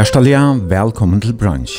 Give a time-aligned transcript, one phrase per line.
[0.00, 0.38] Hjertelig
[0.70, 1.74] velkommen til Brunch.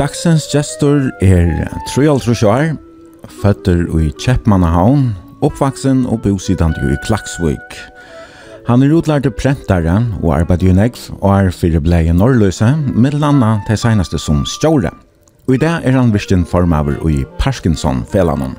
[0.00, 2.72] Dagsens gestor er 33 år,
[3.38, 5.06] føtter i Kjeppmannahavn,
[5.46, 7.78] oppvaksen og bosidant i Klaksvik.
[8.66, 13.14] Han er utlærte prentare og arbeider i negv og er fyrir blei i Norrløse, med
[13.22, 14.90] landa til seneste som stjåre.
[15.46, 18.58] Og i dag er han virkelig formaver i Parkinson-felanen.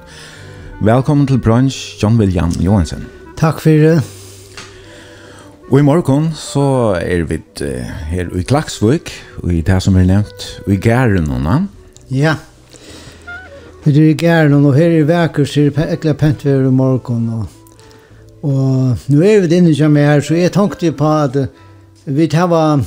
[0.79, 3.03] Velkommen til Brunch, John William Johansen.
[3.35, 4.14] Takk for det.
[5.65, 7.39] Og i morgen så er vi
[8.11, 9.09] her i Klaksvøk,
[9.41, 11.63] og i det som er nevnt, og i Gæren og
[12.11, 12.35] Ja,
[13.83, 16.67] vi er i Gæren og her i Væker så er det ekla pent vi er
[16.67, 17.29] i morgen.
[17.33, 17.45] Og,
[18.43, 21.37] og nå er vi inne som er her, så jeg tenkte på at
[22.05, 22.85] vi tar var,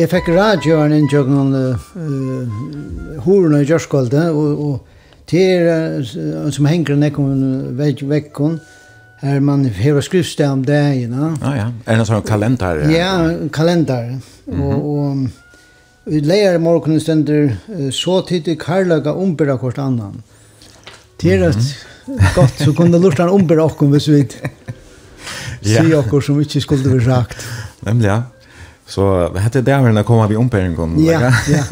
[0.00, 4.80] jeg fikk radioen inn til uh, horene i Gjørskolde, og, og
[5.28, 8.56] til uh, som henger nekken vekken,
[9.20, 11.34] Her man hever skriftsteg om det, you know.
[11.42, 12.84] Ah, ja, er det en sånn kalender?
[12.92, 14.04] Ja, en kalendar.
[14.04, 14.62] Mm -hmm.
[14.62, 15.28] Og, og
[16.04, 17.56] vi leier i morgenen stender
[17.90, 20.22] så tid tidig karlaga ombyrra hvert annan.
[21.20, 21.52] Det er
[22.34, 24.20] godt, så kunne lortan ombyrra okkom hvis vi
[25.62, 25.82] ja.
[25.82, 27.46] sier okkur som ikke skulle vi sagt.
[27.86, 28.22] Nemlig, ja.
[28.88, 29.04] Så
[29.36, 30.96] hette det her når kommer vi ombyrringen.
[31.04, 31.64] Ja, ja.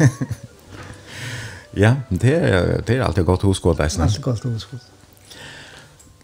[1.83, 3.79] ja, det er, det er alltid godt hos hoskått.
[3.79, 4.86] Alltid godt hos godt.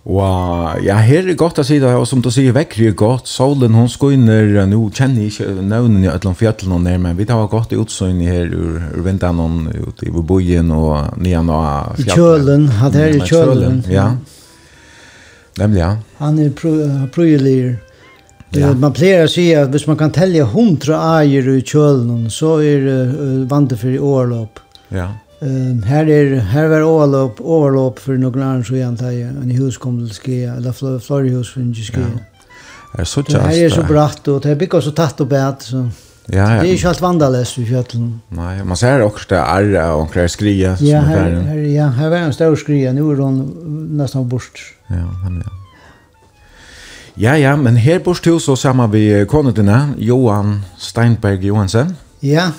[0.03, 3.29] Og ja, her er godt å si det, og som du sier, vekker er godt,
[3.31, 7.27] solen hun skoiner, nå kjenner jeg ikke nøvnen i Øtland Fjallen og nær, men vi
[7.29, 11.95] tar godt i utsøyn her ur, ur vinteren og ute i bojen og nyan og
[12.01, 12.03] fjallet.
[12.03, 13.79] I kjølen, han her i kjølen.
[13.93, 14.09] Ja,
[15.63, 15.95] nemlig ja.
[16.19, 16.51] Han er
[17.15, 17.77] prøyelier.
[18.53, 18.75] Ja.
[18.77, 22.83] Man pleier å si at hvis man kan telle hundra eier i kjølen, så er
[22.91, 24.59] uh, vandet for i årlopp.
[24.93, 25.13] Ja.
[25.43, 29.77] Ehm här är här var overlopp overlopp för några år så jag antar en hus
[29.77, 31.73] kom till ske eller flor hus för en.
[31.93, 33.01] Ja.
[33.01, 33.49] Är så just.
[33.49, 35.89] Det är så bratt och det är byggt så tätt och bärt så.
[36.25, 36.61] Ja, ja.
[36.61, 38.21] Det är ju helt vandalöst i fjällen.
[38.29, 42.17] Nej, man ser också det är och kräver skria Ja, här, här, ja, här var
[42.17, 42.93] en stor skria.
[42.93, 43.37] Nu är hon
[43.97, 44.75] nästan bort.
[44.87, 45.51] Ja, han ja.
[47.15, 51.95] Ja, ja, men här bort till så samma vi konutina, Johan Steinberg Johansen.
[52.19, 52.51] Ja,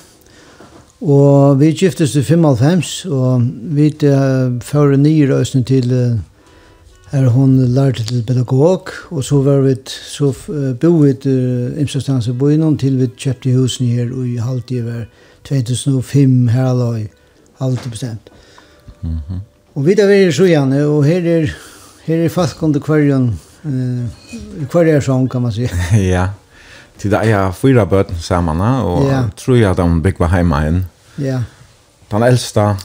[1.04, 3.42] Og vi giftes i 95, og
[3.76, 6.14] vi uh, fører nye røsene til uh,
[7.12, 12.26] her hun lærte til pedagog, og så var vi, så uh, bo vi uh, imsastans
[12.26, 15.04] i byen, til vi kjøpte husene her i halvtiver
[15.44, 17.04] 2005 her aløy,
[17.60, 18.30] halvtid bestemt.
[19.02, 19.44] Mm -hmm.
[19.74, 21.46] Og vi da var i Sjøjane, og her er,
[22.04, 25.68] her er folk under kvarjen, uh, kvarjer sånn kan man si.
[26.14, 26.28] ja,
[26.98, 29.22] til det er fyra bøten sammen, og ja.
[29.36, 30.84] tror jeg at de bygger hjemme inn.
[31.16, 31.42] Ja.
[32.10, 32.76] Den äldsta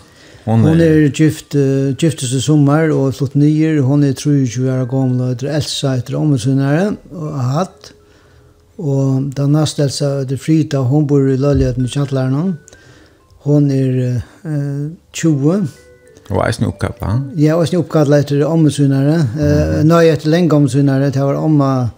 [0.45, 4.71] hon är Hon är gift uh, gift sig sommar och flott nyer hon är 23
[4.71, 7.93] år gammal och heter Elsa heter omsynare och hatt
[8.75, 12.57] och den nästa Elsa det Frida hon bor i Löljan i Kjallaren.
[13.41, 15.67] Hon är uh, 20
[16.29, 17.15] Og eisen oppkalla?
[17.41, 19.15] Ja, eisen oppkalla etter ommedsynare.
[19.33, 19.45] Mm.
[19.45, 21.89] Eh, Nøy etter lenge ommedsynare, det var omma,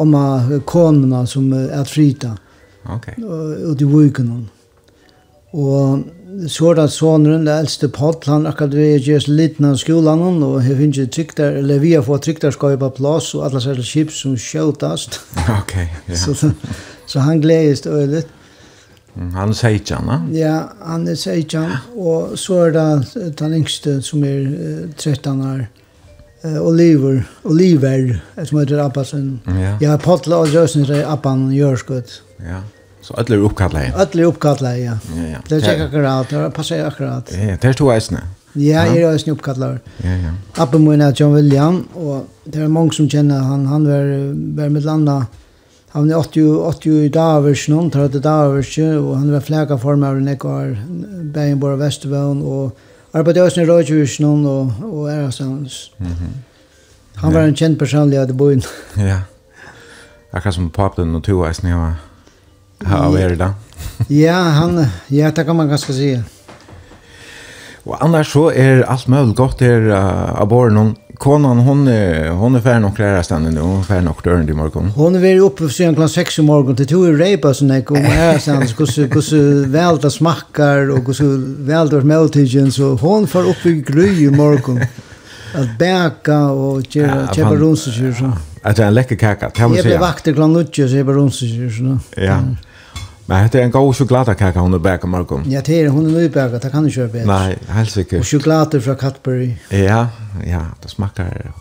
[0.00, 0.22] omma
[0.64, 2.32] konuna som er frita.
[2.94, 3.10] Ok.
[3.20, 4.46] Og, og de ju hon.
[5.56, 6.04] Og
[6.52, 10.42] så er det såneren, det eldste podd, han akkurat vi er gjørs liten av skolen,
[10.44, 13.62] og jeg finner ikke trykter, eller vi har fått trykter trykterskap på plass, og alle
[13.64, 15.20] særlig kjip som skjøtast.
[15.60, 15.78] Ok,
[16.08, 16.18] ja.
[16.24, 16.52] Så,
[17.06, 18.22] så han gledes det øyelig.
[19.16, 20.18] Han er seitjan, da?
[20.36, 24.42] Ja, han er seitjan, og så er det den yngste som er
[24.98, 25.62] 13 år,
[26.44, 29.38] uh, Oliver, Oliver, som heter Abbasen.
[29.56, 32.20] Ja, ja Potla og Røsner er Abban Jørskut.
[32.44, 32.60] Ja.
[33.06, 33.92] Så alle er uppkallade.
[33.94, 34.98] Alla är uppkallade, ja.
[35.16, 35.38] Ja, ja.
[35.48, 37.32] Det är akkurat, det passar akkurat.
[37.32, 38.20] Ja, det er to eisene.
[38.54, 39.78] Ja, jeg er eisene uppkallade.
[40.02, 40.32] Ja, ja.
[40.56, 44.02] Appen min er John William och det är många som känner han han var
[44.62, 45.26] var med landa.
[45.88, 50.34] Han är 80 80 dagar någon tar det dagar och han var fläka formar när
[50.34, 50.76] går
[51.22, 52.78] Bärenborg Västervån och
[53.12, 55.90] arbetade äsna Rogers någon og, og är såns.
[55.96, 56.42] Mhm.
[57.14, 58.62] Han var en kjent personlig av i boen.
[58.94, 59.20] Ja.
[60.32, 61.92] Akkurat som papen og to eisene, ja.
[62.78, 63.50] Ja, vad är det då?
[64.14, 66.22] ja, han, ja, det kan man ganska säga.
[67.86, 70.96] Och annars så är allt möjligt gott här uh, av barnen.
[71.18, 73.60] Konan, hon, är, hon är färdig och lära ständigt nu.
[73.60, 74.90] Hon är färdig och dörren i morgon.
[74.90, 76.74] Hon är uppe sedan klockan sex i morgon.
[76.74, 78.62] Det tog ju rejpa som när jag kom här sen.
[78.62, 82.72] Hur väl det smakar och hur väl det är måltidgen.
[82.72, 84.80] Så hon får upp i gry i morgon.
[85.54, 86.82] Att bäka och
[87.34, 88.32] köpa rumsdjur.
[88.62, 89.50] Att det är en läcker kaka.
[89.56, 91.98] Jag blev vakter klockan nutje så jag blev rumsdjur.
[92.16, 92.22] Ja.
[92.22, 92.56] Mm.
[93.26, 95.44] Men det är en god chokladkaka hon bakar Markom.
[95.46, 97.18] Ja, det är hon är nybakad, det kan du köpa.
[97.18, 98.20] Nej, helt säkert.
[98.20, 99.56] Och choklad från Cadbury.
[99.68, 100.08] Ja,
[100.46, 101.52] ja, det smakar.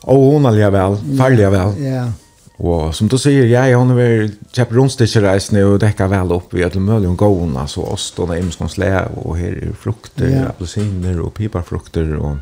[0.00, 1.84] Och hon allja väl, farliga väl.
[1.84, 2.12] Ja.
[2.58, 6.64] Och som du säger, jag hon är köpt rundstickreis nu och täcka väl upp i
[6.64, 12.16] alla möjliga gåna, så ost och nämns slä och här är frukter, apelsiner och piparfrukter
[12.16, 12.36] och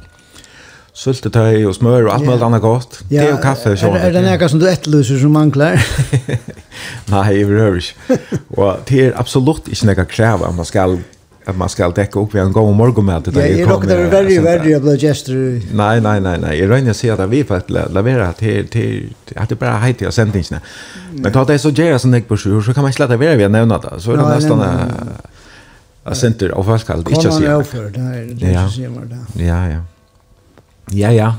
[0.94, 3.00] syltetøy og smør og alt mulig annet godt.
[3.10, 3.72] Ja, det er jo kaffe.
[3.74, 5.80] Er, er det noe som du etterlyser som mangler?
[7.12, 8.20] Nei, jeg behøver ikke.
[8.60, 11.00] Og det er absolutt ikke noe krev at man skal
[11.46, 13.90] att man ska täcka upp vid en gång morgonmat utan jag kommer.
[13.90, 15.60] Ja, det är väldigt väldigt blå gestor.
[15.72, 16.58] Nej, nej, nej, nej.
[16.58, 20.14] Jag rönjer sig att vi för att lavera till till att det bara heter jag
[20.14, 20.60] sändningarna.
[21.12, 23.78] Men ta det så gärna som jag på så kan man släta vidare vi nämna
[23.78, 24.00] det.
[24.00, 24.62] Så är det nästan
[26.04, 27.42] a center av folk kallt inte så.
[27.44, 27.62] Ja,
[28.40, 28.68] ja.
[29.34, 29.80] Ja, ja.
[30.92, 31.32] Ja, ja.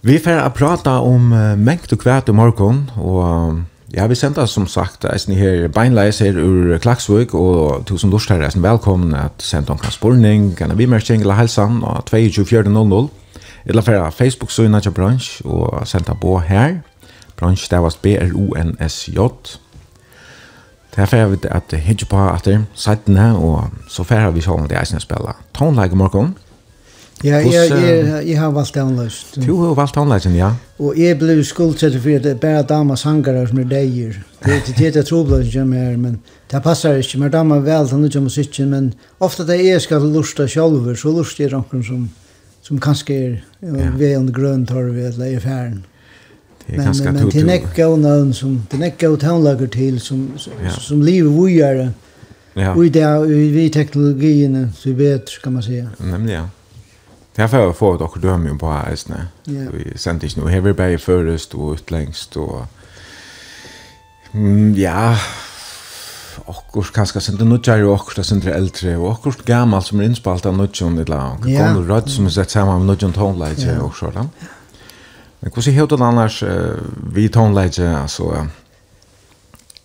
[0.00, 3.62] Vi får prata om uh, mängd och kvärt i morgen, og
[3.94, 8.42] ja, vi sender som sagt eisen her beinleis her ur Klaksvøk, og tusen lort her
[8.42, 13.08] eisen velkommen at sende kan spurning, kan vi mer kjengela helsan, og 22.00,
[13.66, 16.80] eller fra Facebook-søgna til bransj, og sende på her,
[17.36, 19.18] bransj, det var B-R-O-N-S-J,
[20.96, 23.34] Det er vi att jeg på att det er sættene,
[23.88, 26.34] så färre vi sånn at jeg eisen spiller tonleik i morgen,
[27.24, 29.20] Ja, jeg, jeg, jeg har valgt anleis.
[29.46, 30.48] Du har valgt anleis, ja.
[30.82, 34.16] Og jeg ble skuldsett for at bare damer hangare som er deier.
[34.42, 36.18] Det er det jeg tror blant som her, men
[36.50, 37.20] det passar ikke.
[37.22, 41.38] Men damer vel til nødvendig musikken, men ofte det jeg skal lusta sjolver, så lust
[41.38, 42.08] jeg noen som,
[42.62, 43.90] som kanskje er ja.
[43.96, 45.84] ved en grønn vi eller i færen.
[46.66, 50.30] Men, men, men til nekka og nøvn som, til nekka og tannlager til som,
[50.62, 50.70] ja.
[50.70, 51.92] som livet vujere.
[52.56, 52.74] Ja.
[52.74, 53.06] Og i det,
[53.54, 55.88] vi teknologiene, så bedre, kan man säga.
[55.98, 56.48] Nämligen, ja.
[57.34, 58.96] Det har jag fått och döm ju på här
[59.44, 59.70] Ja.
[59.72, 60.48] Vi sände inte nu.
[60.48, 62.66] Här vi bara förrest och utlängst och...
[64.32, 65.16] Mm, ja...
[66.46, 70.56] Och kanske sände nudjar och och sände äldre och och gammal som är inspalt av
[70.56, 71.38] nudjon i lag.
[71.40, 71.66] Och yeah.
[71.66, 73.84] gammal röd som är sett samman med nudjon tonlejtje yeah.
[73.84, 74.32] och sådant.
[75.40, 76.44] Men hur ser helt annars
[77.14, 78.46] vi tonlejtje alltså...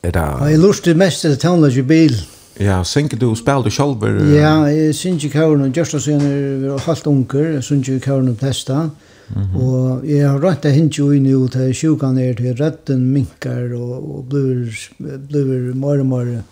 [0.02, 0.20] Är det...
[0.20, 2.20] Jag lustig mest till tonlejtje i bilen.
[2.60, 4.04] Ja, synker du og spiller du selv?
[4.34, 8.16] Ja, jeg synes ikke hva noen gjørst og sønner var halvt unger, jeg synes ikke
[8.16, 8.90] hva noen testa.
[9.30, 9.62] Mm -hmm.
[9.62, 13.74] Og jeg har rett til hent jo inn jo til sjukan er til retten minkar
[13.76, 16.44] og, og blir, blir mer og mer.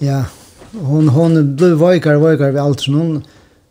[0.00, 0.24] Ja,
[0.72, 3.22] hon, hon blir veikar og veikar ved alt sånn.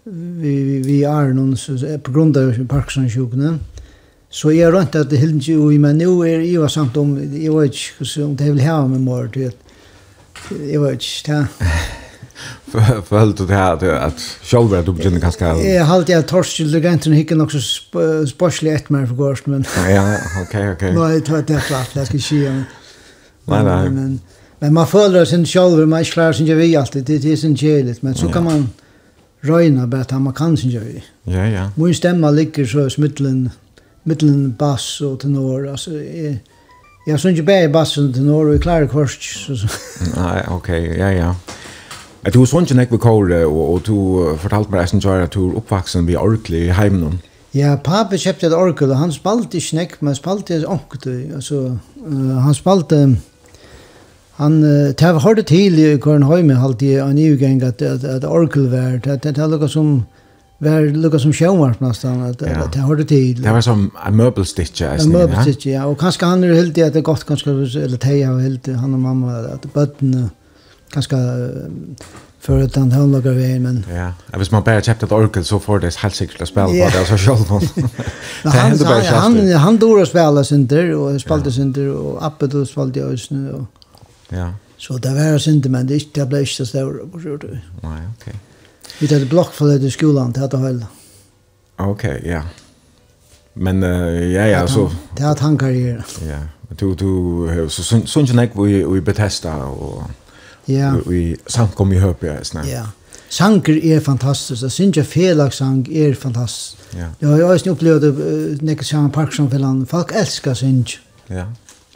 [0.05, 1.55] Vi, vi, vi er noen
[2.03, 3.59] på grunn av Parkinson-sjukene.
[4.29, 7.17] Så jeg har rett til det hent jo i, men nå er jeg samt om,
[7.17, 9.66] jeg vet ikke om det vil ha med mer til at
[10.51, 11.45] Jeg vet ikke, ja.
[13.07, 15.53] Følte du det her at selv er du begynner kanskje?
[15.65, 17.61] Jeg halte jeg torskjul, det gant hun hikker nok så
[18.29, 19.65] spørselig etter meg for gårst, men...
[19.89, 20.03] Ja,
[20.43, 20.83] ok, ok.
[20.93, 22.57] Nå er det tatt det flatt, jeg skal ikke
[23.47, 23.83] Nei, nei.
[23.95, 24.19] Men
[24.59, 28.03] men man føler sin selv, man ikke klarer sin vi alltid, det er sin kjelit,
[28.03, 28.69] men så kan man
[29.45, 31.03] røyna bare at man kan sin vi.
[31.27, 31.69] Ja, ja.
[31.75, 33.49] Min stemma ligger så i smittelen,
[34.03, 35.91] mittelen bass og tenor, altså...
[35.91, 36.41] Jeg,
[37.07, 39.49] Jag syns ju bäg bassen till norr och i klar kors.
[40.15, 41.35] Nei, ok, ja, ja.
[42.21, 43.93] Jag tog sånn ikke vi kåre og, og du
[44.41, 47.21] fortalt mig sen så at du er oppvaksen ved Orkli i heimen.
[47.55, 51.31] Ja, pappa kjøpte et orkel og han spalte ikke näck, men spalte ett orkel.
[51.35, 52.99] Alltså, uh, han spalte...
[54.41, 58.99] Han uh, tar hörde til i Körnhöjme alltid en nivgäng at, at, at orkel var.
[58.99, 60.03] Det, det, det, det, det, det,
[60.57, 62.69] var lukka som sjónvarp nästan att ja.
[62.73, 63.41] det hörde till.
[63.41, 64.87] Det var som en möbelstitch ja.
[64.87, 68.41] En möbelstitch ja och kanske han är helt att det gott kanske eller Teja och
[68.41, 70.29] helt han och mamma att bötten
[70.89, 71.15] kanske
[72.39, 75.45] för att han hon lagar vägen men ja jag vis man bara köpte ett orkel
[75.45, 76.91] så får det helt säkert att spela yeah.
[76.91, 77.61] på det så själv han
[78.43, 83.51] han han, han dora spela synter och spelade synter och appet och spelade jag snö
[83.51, 83.65] och
[84.29, 87.47] ja så det var synter men det blev inte så stor på så
[87.81, 88.35] Nej okej
[88.99, 90.87] Vi tar blokk for det skolan till att hålla.
[91.75, 92.41] Okej, okay, ja.
[93.53, 96.05] Men uh, ja ja så det har han karriär.
[96.29, 96.39] Ja.
[96.69, 100.03] Du du så sån sån jag vi vi betesta och
[100.65, 100.95] ja.
[101.07, 102.65] Vi samt kom i høp, ja snä.
[102.65, 102.85] Ja.
[103.29, 106.77] Sanger er fantastisk, og synes jeg felagssang er fantastisk.
[106.93, 107.07] Ja.
[107.21, 110.99] Jeg har jo også opplevd det, uh, nekker Sjøen Parkson-fillan, folk elsker synes.
[111.29, 111.43] Ja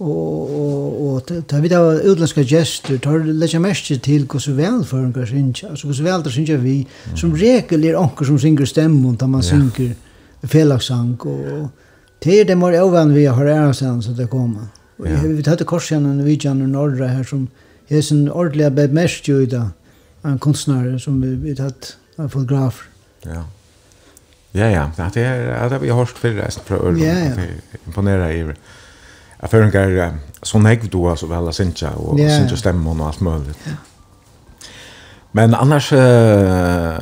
[0.01, 4.99] og og og ta við av utlandska gestur tar leggja mest til kussu vel for
[4.99, 9.17] ein kassin altså kussu vel tar synja vi som regel er onkur som syngur stemmun
[9.17, 9.93] ta man syngur
[10.47, 11.69] felagsang og
[12.21, 14.69] te det mor ovan vi har er sen så det koma.
[14.99, 17.47] Og vi har vi tagit korsen og vi jan norra her som
[17.89, 19.71] er sin ordliga bed mest ju da
[20.23, 22.83] en konstnär som vi vi tatt en fotograf.
[23.25, 23.43] Ja.
[24.53, 26.99] Ja, ja, det er, det har vi hørt før resten fra Ørland.
[26.99, 27.47] Ja, ja.
[27.87, 28.53] Imponerer jeg i
[29.41, 32.39] jag förringar så nägg då alltså väl att synja och yeah.
[32.39, 33.57] synja stämman och allt möjligt.
[33.65, 33.77] Yeah.
[35.31, 36.97] Men annars eh,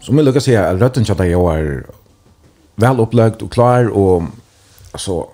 [0.00, 1.86] som jag lukar säga rötten chatta jag är
[2.76, 4.22] väl upplagt och klar och
[4.92, 5.26] alltså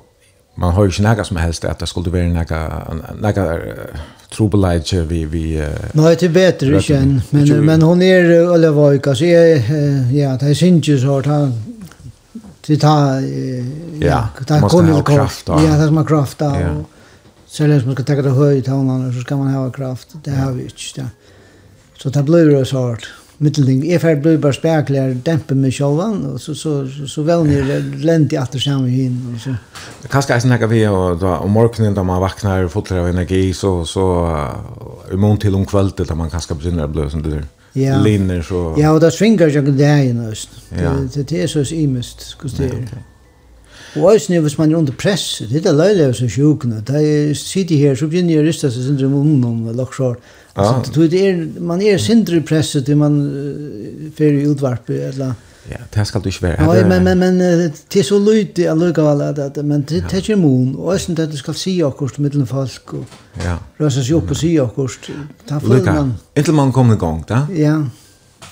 [0.54, 3.58] man har ju inte något som helst att det skulle vara något något
[4.36, 8.94] trubbelage vi vi uh, Nej det är bättre igen men men hon är eller vad
[8.94, 9.14] jag kan
[10.16, 11.73] ja det syns ju så att han
[12.68, 13.20] Vi tar
[14.00, 15.44] ja, ta kommer ju kraft.
[15.48, 16.84] Ja, det som är kraft då.
[17.46, 20.08] Så läs man ska ta det höjt tonen så ska man ha kraft.
[20.24, 20.76] Det har vi inte.
[20.96, 21.04] Ja.
[21.98, 23.12] Så det blir det så hårt.
[23.38, 27.44] Mittelding är får bli bara spärklar dämpa med självan och så så så, så väl
[27.44, 29.54] ni länt i åter samma hin och så.
[30.02, 33.54] Det kanske är snakke vi och då om morgonen då man vaknar full av energi
[33.54, 34.04] så så
[35.12, 37.44] i mån till om kvällen där man kanske börjar bli sån där
[37.74, 37.98] ja.
[38.02, 38.62] linjer så...
[38.78, 40.54] Ja, og det svinger jo det her i nøst.
[40.76, 40.94] Ja.
[41.14, 43.02] Det, det er så imest, skulle det okay.
[43.94, 46.80] Og også når hvis man er under press, det er løylig av seg sjukene.
[46.86, 50.16] Da jeg sitter her, så begynner jeg å ryste seg sindre om ungdom og laksjår.
[50.54, 55.34] Altså, det er, man er sindre presset det man uh, fer i utvarpet, eller
[55.70, 56.66] Ja, det skal du ikke være.
[56.66, 57.38] Nei, men, men, men
[57.92, 60.92] det er så lyd lydig allikevel at, at men det, det er ikke mun, og
[60.92, 63.04] jeg synes at du skal si akkurat mittelen folk, og
[63.44, 63.56] ja.
[63.80, 65.08] røse seg opp og si akkurat.
[65.64, 65.96] Lukka,
[66.36, 67.46] inntil man kommer i gang, da?
[67.56, 67.78] Ja.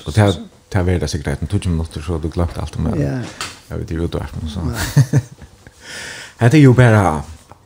[0.06, 0.40] Og det er
[0.72, 3.00] det er veldig sikkert, en 20 minutter, så du glemt alt om det.
[3.02, 3.18] Ja.
[3.68, 4.70] Jeg vet ikke hva du er, men sånn.
[6.40, 7.02] Hette er jo bare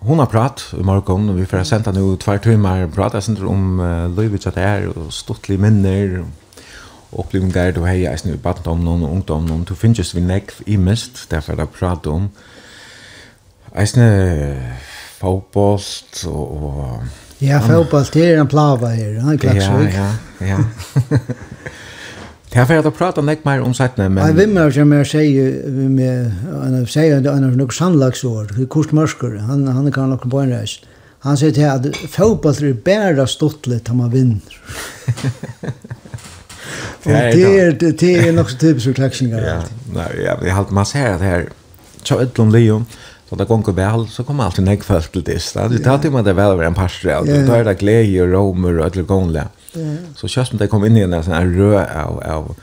[0.06, 3.80] hon har prat i morgon och vi får sända nu två timmar prata sen om
[3.80, 6.26] uh, Löjvits att det är och stortliga minner och
[7.12, 11.62] opplevingar du hei eisen i baddomnen og någon du finns vi nekv i mist, därför
[11.62, 12.30] att prata om.
[13.76, 14.02] Eisen
[15.20, 16.64] fotbollt og...
[16.64, 17.02] og
[17.38, 19.94] ja, fotboll det är en plava här, han er klagsvig.
[19.94, 20.58] Ja, ja, ja.
[22.52, 25.06] Det här för att prata nek mer om sättna men Jag vill mer som jag
[25.06, 26.32] säger med
[26.64, 30.50] en säger att en nog sannlagsord hur kort mörker han han kan nog på en
[30.50, 30.80] röst.
[31.18, 34.60] Han säger att fotboll är bara stottligt om man vinner.
[37.02, 39.62] Och det är det det är nog så typiskt klaxningar ja
[39.94, 41.48] nej jag har hållt massa här det här
[42.02, 42.86] så ett lång Leon.
[43.28, 46.24] så det går väl så kommer alltid näck fast till det det tar till man
[46.24, 49.02] det väl över en pastor då är det glädje och romer och allt det
[50.16, 52.54] Så körs det kom in i en sån här rö av av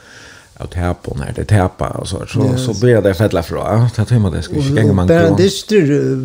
[0.64, 3.90] av täpon här, det täpa och så, så, så blir det fälla fra.
[3.96, 5.08] Det tror man det ska inte gänga man.
[5.08, 6.18] Bara det styr,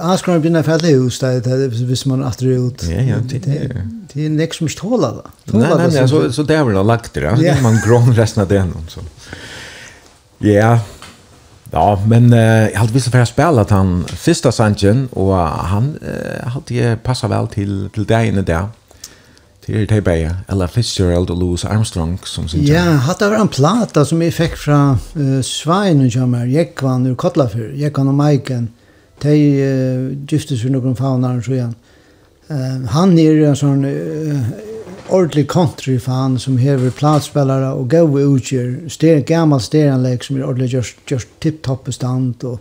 [0.00, 2.82] askar bli när fälla hus där, hvis man att det ut.
[2.82, 5.58] Ja, ja, det är det är nästan som ståla då.
[5.58, 7.54] Nej, nej, så, så det vill väl lagt det, ja.
[7.62, 8.74] man grön resten av den.
[8.88, 9.00] Så.
[10.38, 10.78] Ja,
[11.74, 15.98] Ja, men eh, jag hade visst för att spela att han första sanchen och han
[16.02, 18.66] eh, hade passat väl till till dig inne där.
[19.66, 23.48] Det er det bare, Ella Fitzgerald og Louis Armstrong som sin Ja, hade var en
[23.48, 27.70] plata som jeg fikk fra uh, Svein og Jamar Jekvan ur Kotlafyr.
[27.78, 28.68] Jekvan og Maiken.
[29.22, 31.76] De uh, giftes for noen faunar så igen.
[32.50, 34.50] Uh, han er en sånn uh,
[35.12, 38.72] ordentlig country-fan som hever platspillere og gode utgjør.
[38.90, 42.60] Ster, gammal steranlägg som er ordentlig just, just tipp-topp bestand och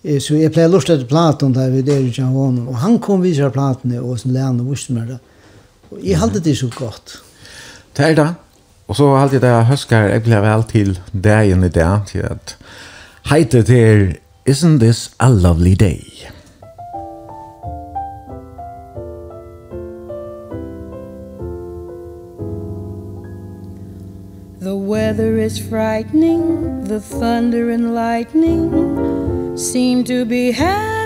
[0.00, 2.36] Så jeg pleier lort etter platen der vi der i av.
[2.68, 5.18] Og han kom viser platene og sin lærne og visste meg det.
[5.98, 7.22] Jeg halte det så godt.
[7.96, 8.34] Det er det.
[8.88, 12.56] Og så halte jeg det høsker jeg ble vel til dagen i dag, til at
[13.30, 14.16] heite til
[14.48, 16.30] Isn't this a lovely day?
[24.60, 30.99] The weather is frightening, the thunder and lightning seem to be happening.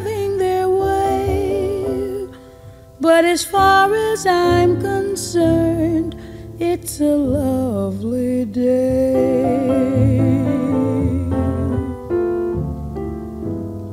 [3.05, 6.17] But as far as I'm concerned
[6.59, 9.69] It's a lovely day.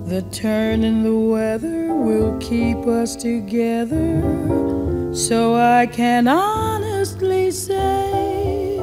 [0.06, 4.24] The turn in the weather will keep us together
[5.14, 8.80] So I can honestly say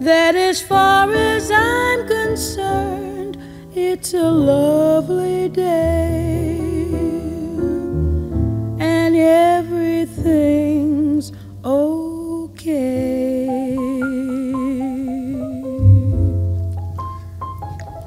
[0.00, 3.36] That as far as I'm concerned
[3.74, 6.49] It's a lovely day.
[10.00, 11.32] everything's
[11.64, 13.46] okay.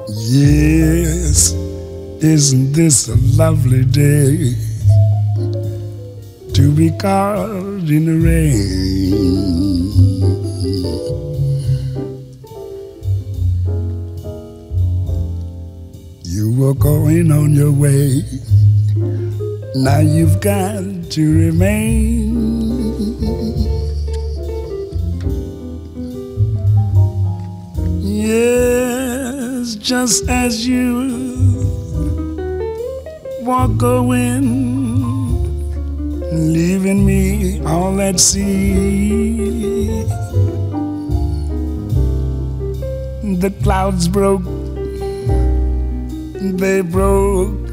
[0.10, 1.54] Yes,
[2.24, 4.56] isn't this a lovely day
[6.54, 9.84] to be caught in the rain?
[16.24, 18.24] You were going on your way.
[19.75, 22.34] Now you've got to remain.
[28.01, 31.24] Yes, just as you
[33.42, 34.44] walk going
[36.32, 40.03] leaving me all at sea.
[43.39, 44.44] The clouds broke
[46.60, 47.70] they broke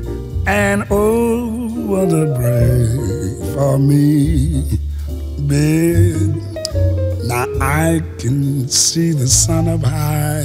[0.46, 1.59] and oh
[1.90, 2.86] want to pray
[3.52, 4.62] for me,
[5.48, 6.36] babe.
[7.26, 10.44] Now I can see the sun up high.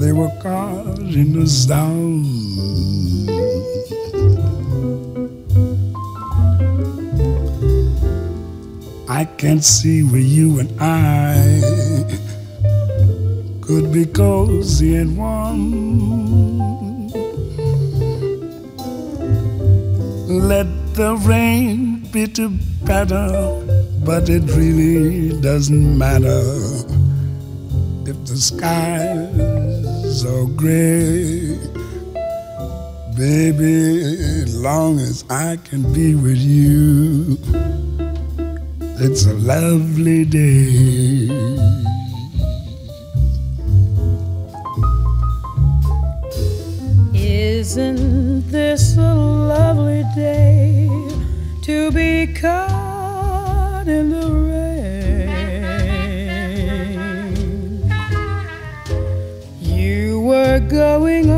[0.00, 2.24] They were causing us down.
[9.10, 11.36] I can't see where you and I
[13.60, 16.15] could be cozy and warm.
[20.46, 23.26] Let the rain be to patter
[24.04, 26.44] But it really doesn't matter.
[28.06, 31.58] If the skies are gray
[33.16, 37.38] Baby, long as I can be with you
[39.02, 41.26] It's a lovely day.
[47.14, 48.25] Isn't
[48.56, 50.88] this a lovely day
[51.60, 54.72] to be caught in the rain.
[59.60, 61.28] You were going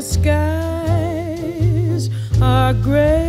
[0.00, 2.08] the skies
[2.40, 3.19] are gray.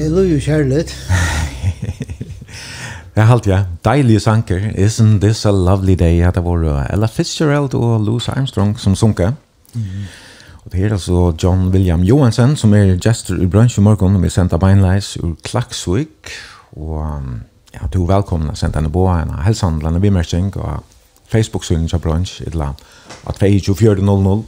[0.02, 0.96] jeg lov jo kjærlighet.
[3.16, 4.58] Jeg halt ja, deilige sanker.
[4.58, 6.18] Isn't this a lovely day?
[6.18, 9.32] Ja, det var Ella Fitzgerald og Louis Armstrong som sunker.
[9.74, 10.06] Mm -hmm.
[10.64, 14.22] Og det er altså John William Johansen som er gestor i brunch i morgen og
[14.22, 16.30] vi sendte Beinleis ur Klaksvik.
[16.72, 17.22] Og
[17.74, 20.84] ja, du er velkommen å sende henne på en helsehandlende bimersing og
[21.28, 22.82] Facebook-synet av brunch i et eller annet.
[23.26, 24.44] At 24.00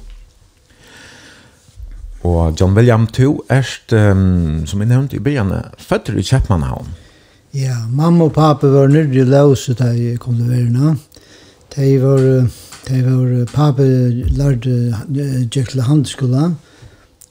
[2.23, 6.93] Og John William, du erst, um, som jeg nevnte i byen, født i Kjeppmannhavn.
[7.55, 11.01] Ja, mamma og pappa var nyrde i lauset da jeg kom til verden.
[11.75, 12.23] De var,
[12.87, 13.89] de var, pappa
[14.39, 14.95] lærte
[15.57, 16.53] Jekyll uh, Handelsskola,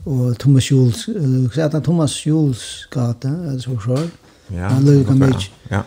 [0.05, 4.11] og Thomas Jules, uh, hva heter Thomas Jules gata, er det så skjort?
[4.51, 5.51] Ja, han løy kom ikke.
[5.71, 5.85] Ja.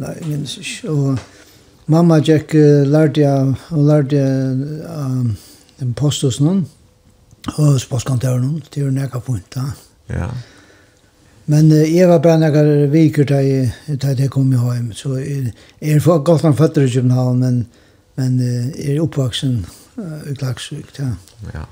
[0.00, 0.90] Nei, jeg minnes ikke.
[0.90, 1.18] Og
[1.92, 5.34] mamma Jack uh, lærte jeg, hun lærte jeg um,
[5.82, 6.64] en postos noen,
[7.46, 9.64] Og sportskontoren, det er jo nekka point, da.
[10.12, 10.28] Ja.
[11.50, 15.16] Men uh, jeg var bare nekka viker da jeg, da jeg kom i hjem, så
[15.18, 17.66] jeg, jeg er godt nok føtter i København, men,
[18.20, 19.64] men uh, jeg er oppvaksen
[19.96, 21.10] uh, i Klagsvik, da.
[21.54, 21.66] Ja.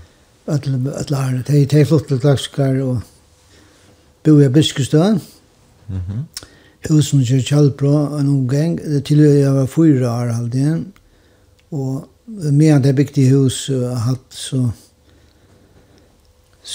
[0.50, 0.78] Alle
[1.09, 3.00] lærerne, de er flott til Klagsvikar, og
[4.24, 5.22] bor jeg i Biskestøen.
[5.88, 6.00] Mhm.
[6.22, 6.48] Mm
[6.88, 10.87] Husen kjør Kjallbro en omgang, til jeg var fyra år halvdelen,
[11.76, 14.62] og medan det bygde hus uh, hatt, så...
[14.64, 14.89] So,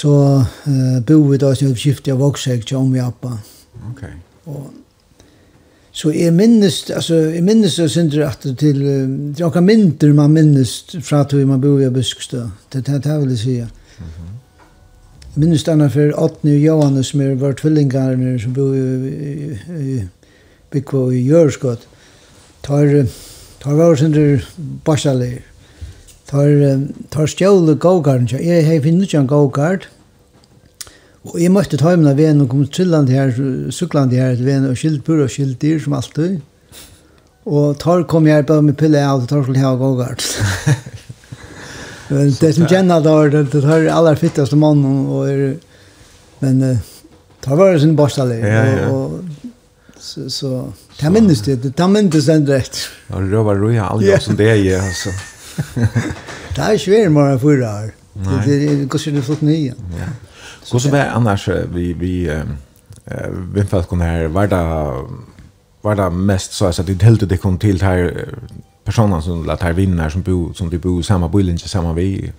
[0.02, 3.40] så eh bo vi då så skifte jag vuxen jag om vi appa.
[3.92, 4.14] Okej.
[4.44, 4.68] Och
[5.92, 8.82] så är minst alltså är minst så synd det att till
[9.38, 12.50] jag kan minter man minnes från att man bor i Buskstö.
[12.70, 13.68] Det det här vill säga.
[13.98, 14.38] Mhm.
[15.34, 20.08] Minnes annars för Otni och Johannes med vårt tvillingar som bor i
[20.72, 21.88] Bikvo i Jörskott.
[22.62, 23.08] Tar
[23.60, 24.42] tar var synd det
[24.84, 25.42] basalir
[26.30, 26.50] tar
[27.14, 28.28] tar stjåle go-karten.
[28.42, 29.88] Jeg har finnet ikke en gågard.
[31.26, 33.32] Og jeg måtte ta med venn og kom trillande her,
[33.74, 36.38] suklande her, til venn og skilt pur og skilt dyr som alltid.
[37.46, 40.22] Og tar kom jeg bare med pille av, og tar skulle ha go-kart.
[42.42, 45.56] det som kjenner da, det tar aller fittaste mannen, og er,
[46.42, 46.80] men
[47.46, 48.42] tar var det sin borstalig.
[48.46, 48.90] Ja, ja.
[48.94, 49.54] Og,
[49.98, 50.50] så, så,
[51.00, 52.84] det minnes det, det minnes det rett.
[53.10, 55.14] Ja, det var roja aldri som det er, altså
[56.56, 57.94] det er svært mer enn fyra år.
[58.46, 59.74] Det er kanskje det flott nye.
[60.00, 60.12] Ja.
[60.72, 64.64] Hvordan var annars vi, vi, uh, vi falt kunne her, var det,
[65.84, 68.12] var det mest så att det helt det kom til her
[68.86, 72.32] personer som lät här vinna som bo som du bor samma bullen i samma vi.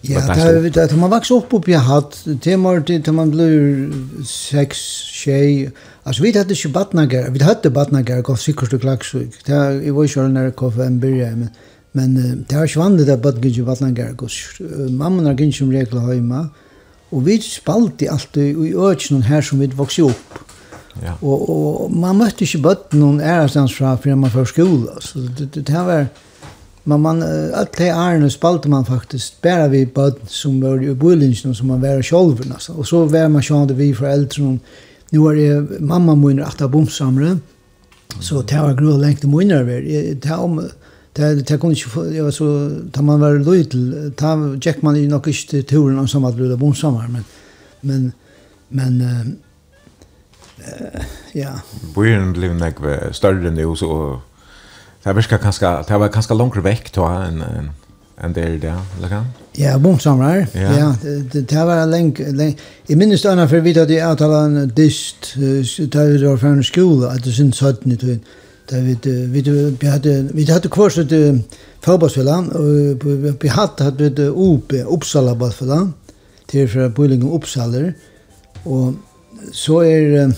[0.00, 3.92] Ja, det det man växer upp upp jag hat temor till man blir
[4.24, 4.76] sex
[5.24, 5.70] tjej.
[6.02, 9.34] Alltså vi hade ju barnagar, vi hade barnagar och cykelstuglaxsjuk.
[9.46, 11.48] Det var ju när kaffe en börja men
[11.94, 14.14] Men uh, det er ikke vanlig at bøtten gikk i Vatlangar.
[14.18, 16.48] Uh, mamman har gikk som regel hjemme.
[17.14, 20.42] Og vi spalte alltid i økene her som vi vokste opp.
[21.02, 21.14] Ja.
[21.22, 24.94] Og, og man møtte ikke bøtten noen ærestans fra før man før skole.
[25.02, 26.08] Så det, det, det var...
[26.84, 27.22] Man, man,
[27.56, 31.80] alt det ærene spalte man faktisk bare vi bøtten som var i bøylinjen som man
[31.80, 32.42] var selv.
[32.50, 32.74] Altså.
[32.76, 34.58] Og så var man sjående vi foreldrene.
[35.14, 37.36] Nå er det mamma min at det bomsamre.
[38.20, 39.78] Så det var grå lengt over.
[40.20, 40.72] Det var
[41.16, 45.08] det det kunde ju jag så tar man väl då till ta check man ju
[45.08, 47.24] nog inte turen om som att bli bonsammar men
[47.80, 48.12] men
[48.68, 49.26] men eh
[51.32, 51.50] ja
[51.94, 52.74] Bojen blev nok
[53.12, 54.20] større nu så
[55.04, 57.70] det var kanskje det var ganska långt veck då en en
[58.16, 59.24] en del där eller kan
[59.56, 60.46] Ja, bonsamlar.
[60.52, 60.96] Ja, ja
[61.32, 62.58] det, det var länk länk.
[62.86, 65.34] I minns då när för vi då det att han dist
[65.92, 68.20] där då från skolan att det syns hade ni
[68.68, 69.40] där vi vi
[69.80, 71.44] vi hade vi hade kurs ett
[71.80, 75.88] fotbollsspelare och vi hade hade ett OP Uppsala bollspelare
[76.46, 77.92] till för Bulling Uppsala
[78.64, 78.92] och
[79.52, 80.34] så är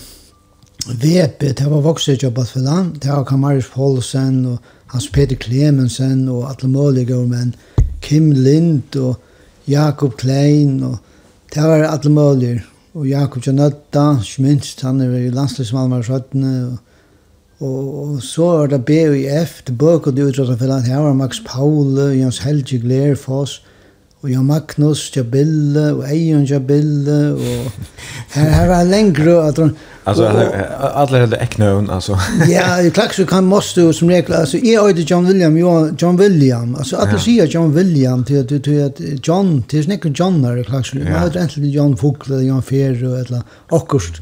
[0.91, 2.91] VP det var vuxet jobbat för förla.
[3.01, 7.53] Det har Kamaris Paulsen och Hans Peter Clemensen och alla möjliga men
[8.01, 9.21] Kim Lind och
[9.65, 10.97] Jakob Klein och
[11.53, 12.61] det var alla möjliga
[12.91, 16.77] och Jakob Janatta, Schminst, han är ju landslagsmann var sköttne och
[17.59, 22.37] Og så var det BUF, det bøk og bøkene utrettet her var Max Paule, Jens
[22.45, 23.63] Helge Glerfoss,
[24.21, 27.71] og Jan Magnus Jabille, og Eion Jabille, og
[28.35, 29.75] her, her var lengre at han...
[30.07, 32.17] Altså, alle hele eknøven, altså.
[32.55, 36.19] ja, i klaks, kan måste jo som regel, altså, jeg øyde John William, jo, John
[36.19, 37.25] William, altså, alle ja.
[37.25, 41.05] sier John William til at, til at John, til snekken John er i klaks, ja.
[41.05, 44.21] jeg øyde enten John Fogle, John Ferre, og eller annet, akkurat,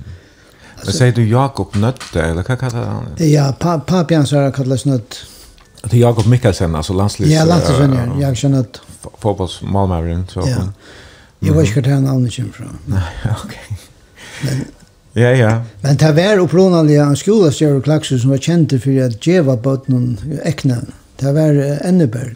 [0.86, 3.06] Men säger du Jakob Nötte eller vad kallar han?
[3.18, 5.16] Ja, pa papian så kallas Nött.
[5.84, 8.08] Det är Jakob Mikkelsen alltså landslags Ja, landslagsvänner.
[8.16, 8.82] Uh, jag känner att
[9.18, 10.40] fotbolls Malmören så.
[10.40, 10.72] Ja.
[11.40, 12.78] Jag vet inte hur han kommer från.
[12.86, 13.04] Nej,
[13.44, 13.80] okej.
[14.42, 14.66] Men
[15.18, 15.62] Ja, ja.
[15.82, 19.88] Men det var upplånande en skola, Sjörg Klaxus, som var kjent för att djeva bort
[19.88, 20.78] noen ekne.
[21.20, 22.36] Det var Enneberg.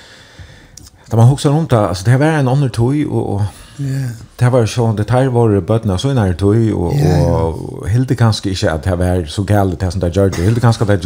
[1.11, 3.41] Där man huxar runt alltså det var en annan toj och, och
[3.79, 4.11] yeah.
[4.35, 7.31] det var så det tar var bötterna så när toj och yeah.
[7.31, 10.41] och helt kanske inte att det var så galet det som där gjorde.
[10.41, 11.03] Helt kanske det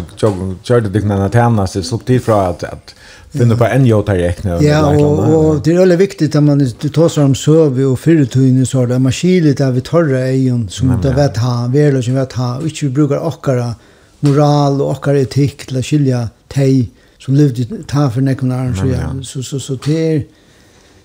[0.69, 2.95] gjorde det digna tänna så så tid från att att
[3.29, 6.89] finna på en jota räkna Ja og, og det er veldig viktig at man du
[6.89, 8.99] tar sig om og och förutun så där.
[8.99, 12.57] Man skiler det vi tørre egen, som det vet ha väl och som vet ha
[12.57, 13.73] och vi brukar ochkara
[14.19, 16.91] moral og ochkara etik till att skilja tej
[17.25, 19.23] som levde ta för nekon arm så ja.
[19.23, 20.23] Så så så det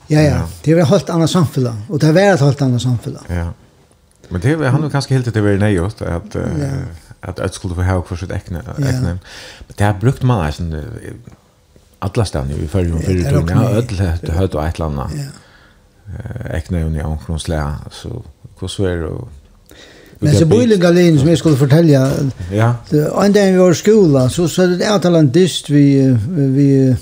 [0.06, 0.48] ja ja.
[0.64, 3.52] Det var helt annat samhälle och det var ett helt annat samhälle ja.
[4.28, 6.36] Men det var han har kanske helt det var nej just att
[7.20, 9.18] att att skulle få ha för sitt äckne äkne men
[9.76, 10.62] det har brukt man alltså
[11.98, 13.86] alla ställen i förrjun för det ja öll
[14.22, 15.24] det hörde ett landa ja.
[16.50, 18.22] äkne och ni anklonslä så
[18.60, 19.10] hur så är det
[20.22, 22.10] Men så bor Galin som jag skulle fortälja.
[22.52, 22.74] Ja.
[23.24, 26.96] En dag vi var i skolan så så det är en dist vi vi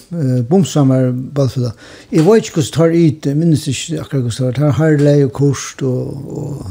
[0.48, 1.72] bomsamar balfula.
[2.11, 5.83] Jag vet inte hur tar ut minns inte akkurat hur tar här Harley och Kost
[5.83, 6.07] och
[6.38, 6.66] och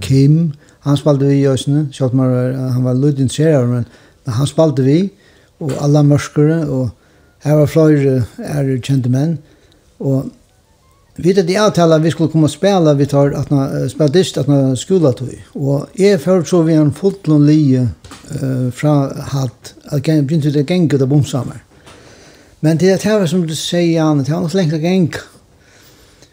[0.00, 0.52] Kim.
[0.80, 1.86] Han spalte vi i Øsne.
[1.92, 3.84] Schalt man han var liten serie men
[4.24, 5.10] han spalte vi
[5.58, 6.88] och alla mörskare och
[7.38, 9.38] här var flera är kjente menn
[9.98, 10.24] och
[11.20, 14.08] Vi hade det avtala att vi skulle komma och spela vi tar att när spela
[14.08, 15.44] dist att när skola tog.
[15.52, 17.88] Och är för så vi en fotlon lije
[18.30, 21.52] eh från hat att kan bli inte det gänga det bomsamma.
[22.60, 25.12] Men det är det som du säger Anna, det har något längre gäng.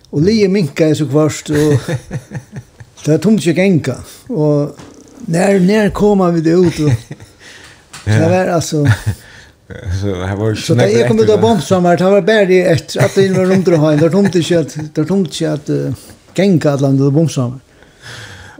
[0.09, 1.55] Och lije minka så kvarst och
[3.05, 3.95] det är tomt ju gänga.
[4.27, 4.77] Och
[5.25, 6.91] när när kommer vi det ut och
[8.05, 8.85] det var alltså
[10.01, 13.15] Så här var Så det är kommit av bombsommar, det var bär det ett, att
[13.15, 15.69] det var runt och hem, där tomt inte att där tomt inte att
[16.37, 17.59] gänga alla de som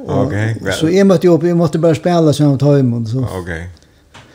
[0.07, 0.61] Okej.
[0.79, 3.27] Så jag måste upp, jag måste bara spela som att ta emot så.
[3.39, 3.69] Okej.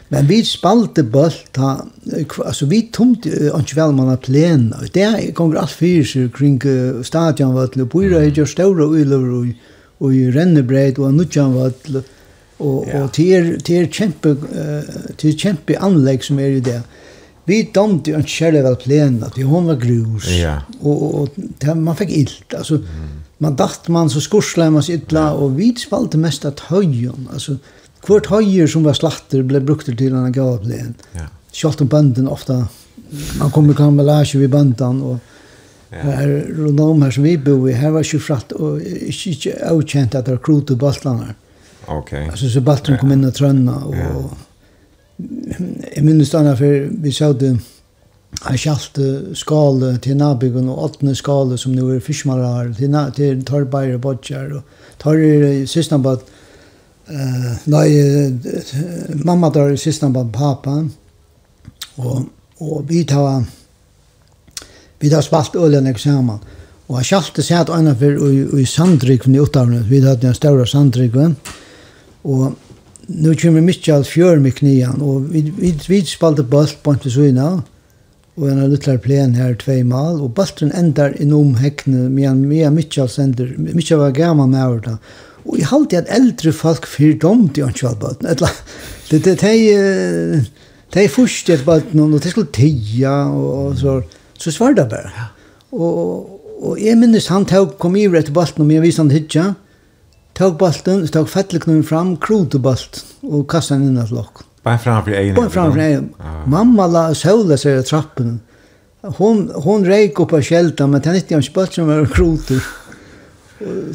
[0.09, 1.87] Men vi spalte bult ta
[2.44, 4.74] alltså vi tomt och väl man har plen.
[4.92, 6.61] Det kommer allt för sig kring
[7.04, 8.98] stadion vad det blir det är stora och
[9.98, 11.72] och i rennebred och nu kan vad
[12.61, 13.03] Og, ja.
[13.03, 16.81] og det er, det kjempe, uh, det kjempe anlegg som er i det.
[17.49, 20.61] Vi domte jo ikke kjærlig vel plenen, at vi hon var grus, ja.
[20.85, 23.09] og, og, det, man fikk ilt, altså, mm.
[23.42, 25.38] man dacht man, så skursla man seg illa, ja.
[25.40, 27.57] og vi spalte mest at høyen, altså,
[28.05, 30.94] kvart høyer som var slatter ble brukt til denne gav plenen.
[31.16, 31.27] Ja.
[31.57, 32.62] Kjalt om bønden ofta,
[33.40, 35.18] man kom med lage ved bønden, og,
[35.90, 36.03] Ja.
[36.03, 40.14] Her rundt om her som vi bor i, her var ikke fratt og ikke avkjent
[40.14, 41.33] at det var krot og baltlander.
[41.90, 42.18] Okej.
[42.18, 42.31] Okay.
[42.31, 44.24] Alltså så Baltrum kom in och trönna och yeah.
[45.94, 47.59] jag minns stanna för vi såg
[48.48, 53.96] Jag kjallte skale til nabyggen og åttende skale som nu er fiskmarar til, til Torbeir
[53.96, 54.62] og bodjar og
[55.03, 56.22] torr i sistnabad
[57.11, 57.88] uh, nei,
[59.24, 60.76] mamma tar i sistnabad papa
[61.96, 62.29] og,
[62.61, 63.42] og vi tar
[65.00, 66.38] vi tar spalt ølen eksamen
[66.87, 70.66] og jeg kjallte seg at øyne for i, i i utavnet vi tar den større
[70.66, 71.59] sandrykven og
[72.24, 72.54] Og
[73.09, 77.33] nu kommer Mitchell fjør med knian, og vi, vi, vi spalte bølt på en til
[78.40, 82.70] og en liten luttlar plen her, tvei mal, og ballen endar innom hekkene, medan Mia
[82.72, 84.94] Mitchell sender, Mitchell var gammal med over da,
[85.44, 88.52] og jeg halte at eldre folk fyr domt i ansjall eller etla,
[89.11, 89.59] det er tei,
[90.94, 94.00] tei fyrst et bøten, og det skulle tia, og så,
[94.38, 95.30] så svarda bare.
[95.72, 99.50] Og, og jeg minnes han tog kom i rett bøten, og jeg viste han hitja,
[100.38, 104.44] Tog balten, tog fettliknum fram, krutebalt og kastet han inn av lokk.
[104.64, 105.34] Bare framfor egen?
[105.36, 106.10] Bare framfor egen.
[106.20, 106.42] Ah.
[106.50, 108.38] Mamma la søvla seg i trappen.
[109.16, 112.60] Hon, hon reik opp av kjelta, men det er ikke en spalt som var kruter.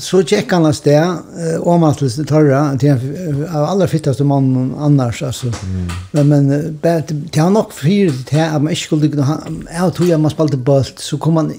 [0.01, 5.23] Så tjekk han av sted, åmattelse til torra, til en av aller fittaste mannen annars,
[5.25, 5.49] altså.
[5.65, 5.87] Mm.
[6.11, 10.33] Men, men til han nok fyr til at man ikke skulle, jeg tror at man
[10.33, 11.49] spalte balt, så kom han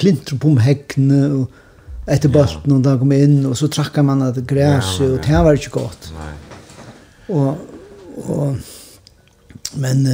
[0.00, 1.62] klintre på om hekkene, og
[2.06, 5.52] efter bulten och da kom in och så trackar man at græs, och det var
[5.52, 6.12] inte gott.
[6.18, 6.34] Nej.
[7.28, 7.56] Og,
[8.30, 8.56] og,
[9.74, 10.04] men,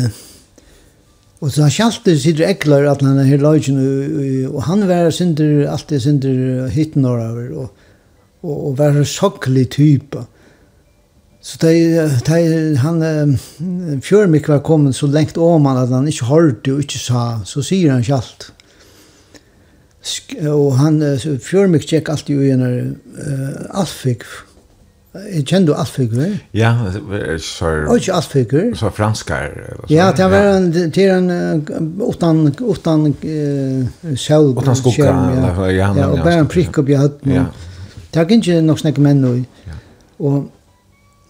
[1.41, 3.81] og så han kjallte sider eklar at han er her løgjen,
[4.49, 7.69] og, han var synder alltid synder hitten over, og,
[8.43, 10.25] og, og var en sokkelig type.
[11.43, 11.75] Så det,
[12.27, 13.37] det han,
[14.01, 17.43] fjør mig var kommet så lengt om han at han ikke hørte og ikke sa,
[17.45, 18.49] så sier han kjalt.
[18.49, 18.62] Mm
[20.51, 24.27] og han uh, fjørmik tjekk alltid i en uh, alfik
[25.13, 26.39] Jeg kjenner du Alfik, vel?
[26.57, 26.71] Ja,
[27.37, 27.67] så...
[27.85, 28.71] Og ikke Alfigur?
[28.75, 29.93] Så franskar, eller så.
[29.93, 34.57] Ja, det var en, det er en, utan, utan uh, sjálf.
[34.57, 37.35] Utan skugga, ja, ja, ja, ja, og bare en prikk opp i høtten.
[37.37, 37.45] Ja.
[38.09, 39.35] Det er ikke nok snakke menn nå.
[39.69, 39.77] Ja.
[40.19, 40.49] og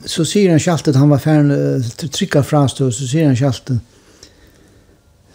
[0.06, 3.74] så sier han kjalt at han var færen, uh, trykka frastå, så sier han kjalt
[3.74, 3.90] at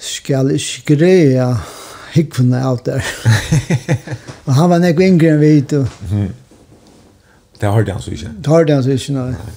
[0.08, 1.52] skal skreja
[2.18, 3.06] hyggvunna av der.
[4.48, 5.78] og han var nekko yngre enn vit.
[5.78, 5.88] Og...
[6.12, 6.34] Mm.
[7.62, 8.34] Det hørte han så ikke.
[8.38, 9.54] Det har det han så ikke, nei.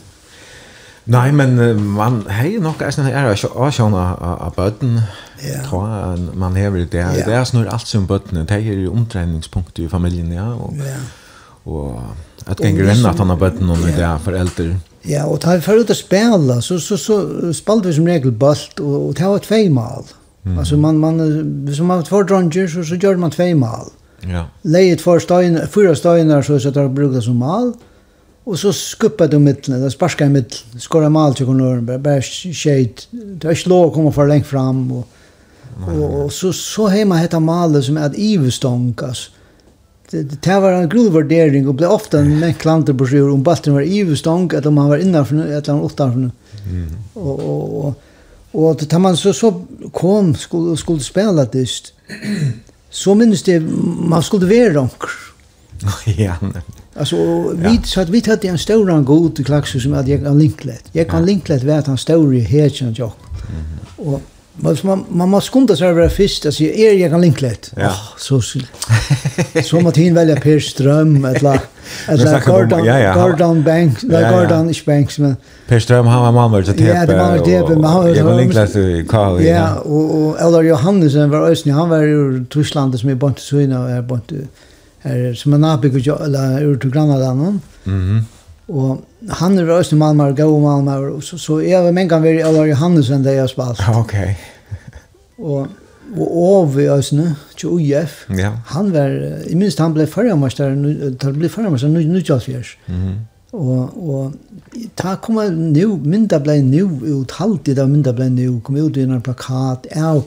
[1.17, 1.27] nei.
[1.37, 1.57] Men
[1.97, 5.01] man hei nok er sånn her å sjåna av bøtten.
[5.45, 5.65] Ja.
[6.37, 7.01] Man hever det.
[7.01, 7.27] Ja.
[7.27, 8.45] Det er snur alt som bøtten.
[8.49, 10.49] Det er jo omtreningspunkt i familien, ja.
[10.55, 11.01] Og, ja.
[11.69, 14.73] og at ganger enn at han har bøtten om det er foreldre.
[15.09, 17.21] Ja, og tar for ut å spela, så, så, så
[17.57, 19.63] spalte vi som regel bøtt, og, og det var tvei
[20.45, 20.59] Mm.
[20.59, 23.87] Alltså man man som man två drunger så så gör man två mal.
[24.21, 24.45] Ja.
[24.63, 27.73] Lägger två stenar, fyra stenar så så tar brukar som mal.
[28.45, 33.09] Och så skuppar de mitten, det sparkar i mitten, skora mal till konor, bara shit.
[33.11, 35.09] Det är slå kommer för långt fram och
[36.25, 39.31] och så så hemma heter mal som att ivstånkas.
[40.11, 43.43] Det det var en grov värdering och blev ofta en mängd klanter på sig om
[43.43, 46.31] bulten var ivstånk att om han var innanför eller utanför.
[46.71, 46.89] Mm.
[47.13, 48.03] Och och
[48.53, 49.53] Og da man så, så
[49.93, 51.95] kom, skulle, skulle spela dyst,
[52.91, 55.11] så minnes det, man skulle være ronker.
[56.19, 56.35] ja,
[56.97, 57.17] Alltså
[57.57, 57.83] vi ja.
[57.85, 60.85] så att vi hade en stor en god klaxer som hade jag kan linklet.
[60.93, 63.17] Jag kan linklet vart han stor i Hedjan Jock.
[63.97, 64.21] Och
[64.63, 67.73] man man man måste skunda sig över först alltså är jag kan linklet.
[67.77, 67.87] Ja.
[67.87, 68.41] Oh, så
[69.65, 71.61] så man tin välja Per Ström eller
[72.07, 73.15] eller Gordon ja, ja.
[73.15, 74.41] Gordon Banks, ja, ja.
[74.41, 75.37] Gordon is Banks men
[75.69, 76.81] Per Ström han var man väl så typ.
[76.81, 79.43] Ja, det var det men han jag var linklet i Karl.
[79.43, 83.61] Ja, och och eller Johannesen var ösn han var ur Tyskland som är bort så
[83.61, 84.33] inne och är bort
[84.99, 87.63] här som en abbig eller ur till grannlandet.
[87.85, 88.25] Mhm.
[88.71, 89.01] Og
[89.41, 93.25] han er også malmar, gode malmar, og så, så jeg var mengan veri Ola Johannesson
[93.27, 93.83] da jeg spalt.
[93.99, 94.15] Ok.
[95.39, 95.67] og,
[96.15, 98.53] og Ovi Øsne, til UIF, ja.
[98.67, 99.11] han var,
[99.49, 103.19] jeg minst han ble førremmarstar, han ble førremmarstar, nu, nu, nu,
[103.51, 104.35] Og, og
[104.95, 109.03] ta koma nu, mynda blei nu ut, halvtid av mynda blei nu, kom ut i
[109.03, 110.23] en plakat, av,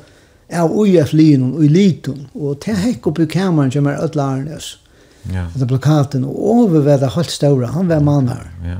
[0.51, 4.73] av UIF-linun, og i litun, og ta hekk opp i kameran som er ötlarnes.
[5.23, 5.45] Ja.
[5.55, 7.67] Det plakaten och över var det helt stora.
[7.67, 8.51] Han var man där.
[8.65, 8.77] Ja.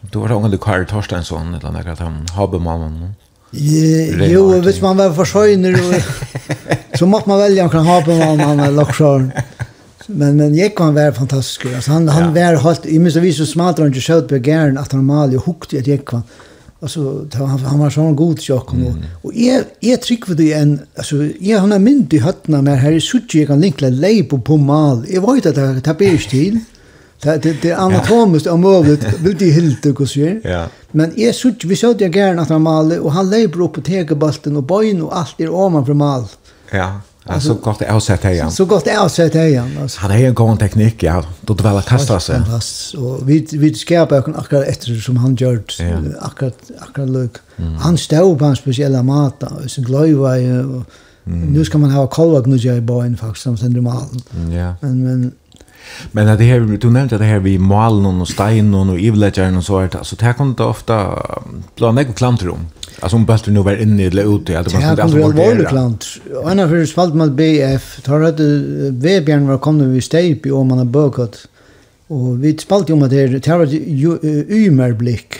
[0.00, 3.14] Då var det onkel Karl Torstensson eller något att han hade mamman.
[3.50, 5.74] Jo, hvis man var försörjner
[6.98, 9.32] så måtte man velge om kan ha på mamma, han er loksjøren.
[10.06, 11.64] Men men jeg kan være fantastisk.
[11.74, 14.78] Altså, han han var helt i minst vi så smart han ikke sköt på gæren,
[14.78, 16.22] at han mal og hukte i ett kan.
[16.82, 18.94] Alltså han han var sån god chock mm.
[19.22, 22.78] och är är tryck för det en alltså är han en mynd i hatten med
[22.78, 25.06] här i sutti kan linkla lej på på mal.
[25.08, 26.58] Jag vet att det tar bäst till.
[27.22, 30.40] Det det det anatomiskt om möjligt vill det helt och så.
[30.44, 30.66] Ja.
[30.90, 33.80] Men är sutti vi såg det gärna att han mal och han lej på på
[33.80, 36.24] tegebalten och bojen och allt är oman för mal.
[36.70, 37.00] Ja.
[37.30, 38.50] Alltså, så gott sett här igen.
[38.50, 39.78] Så gott sett här igen.
[39.82, 40.00] Alltså.
[40.00, 41.24] Han har en god teknik, ja.
[41.40, 42.40] Då det väl att testa sig.
[42.96, 45.62] Och vi, vi skapar öken akkurat efter som han gör.
[45.78, 45.84] Ja.
[46.20, 47.32] Akkurat, akkurat lök.
[47.56, 47.74] Mm.
[47.74, 49.42] Han stod på en speciella mat.
[49.42, 50.30] Och sin glöjva
[50.76, 50.84] och
[51.26, 51.52] Mm.
[51.52, 54.20] Nu ska man ha kolvak nu i bain faktiskt som sen malen.
[54.36, 54.74] Mm, ja.
[54.80, 55.32] Men men
[56.10, 59.72] Men det här du nämnde det här vi malen och steinen och ivlägaren och så
[59.72, 61.22] vart alltså det kommer det ofta
[61.76, 62.66] bland annat klamtrum.
[63.00, 65.92] Alltså om bulten nu var inne eller ute eller man kunde alltså vara där.
[66.32, 68.40] Ja, en av hur spalt med BF tar att
[68.90, 71.46] Vebjörn var kom nu i step och man har bökat.
[72.06, 75.34] Och vi spalt ju med det tar att Ymerblick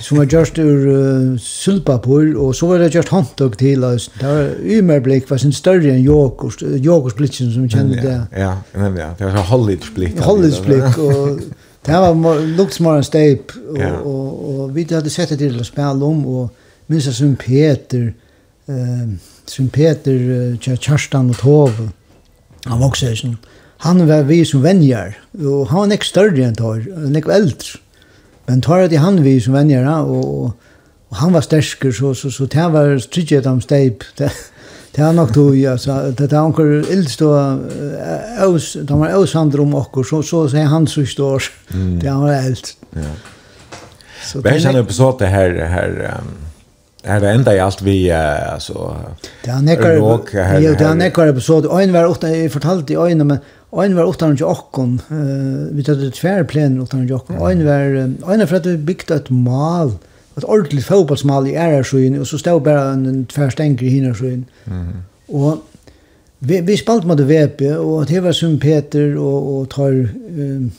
[0.00, 4.10] som var just ur uh, sulpapur och så var det just handtag till oss.
[4.20, 8.22] Det Där Ymerblick var sin större än Jokos Jokosblicken som vi kände där.
[8.40, 10.20] Ja, men ja, det var Hollitsblick.
[10.20, 11.40] Hollitsblick och
[11.84, 15.58] Det var lukt som var en steip, og, og, og vi hadde sett det til
[15.60, 18.12] å spille om, og minst som Peter,
[18.68, 19.06] eh,
[19.46, 21.90] som Peter eh, Kjerstan og Tove,
[22.64, 23.38] han var også sånn,
[23.84, 27.80] han var vi som venjar, og han var nek større enn tar, nek eldre.
[28.48, 30.54] Men tar at han vi som venjar, og,
[31.10, 34.30] og han var stersker, så, så, så, det var trygghet om steip, det,
[34.96, 37.30] det var nok tog, altså, det er anker ildstå,
[38.88, 42.76] de var avsander om okkur, så, så sier han så står, det han var eldre.
[42.96, 43.12] Ja.
[44.24, 46.34] Så, Hver er en episode her, her, um
[47.04, 48.94] Er det enda i alt vi uh, altså,
[49.44, 50.60] Det nekkar, råk her?
[50.60, 51.68] Ja, det är nekkar episode.
[51.68, 53.38] En var åtta jeg fortalte i øyne, men
[53.72, 54.78] en var åtta och
[55.10, 57.50] Uh, Vi hade två plener åtta och åkon.
[57.50, 59.92] En var en for at vi bygde et mal,
[60.38, 64.44] et ordentlig fotballsmal i Ärarsjön og så stod bare en en tvärstänker i Hinnarsjön.
[64.66, 64.86] Mm.
[65.28, 65.58] Och
[66.38, 70.72] vi vi spalt mot VP og det var som Peter og, og tar um,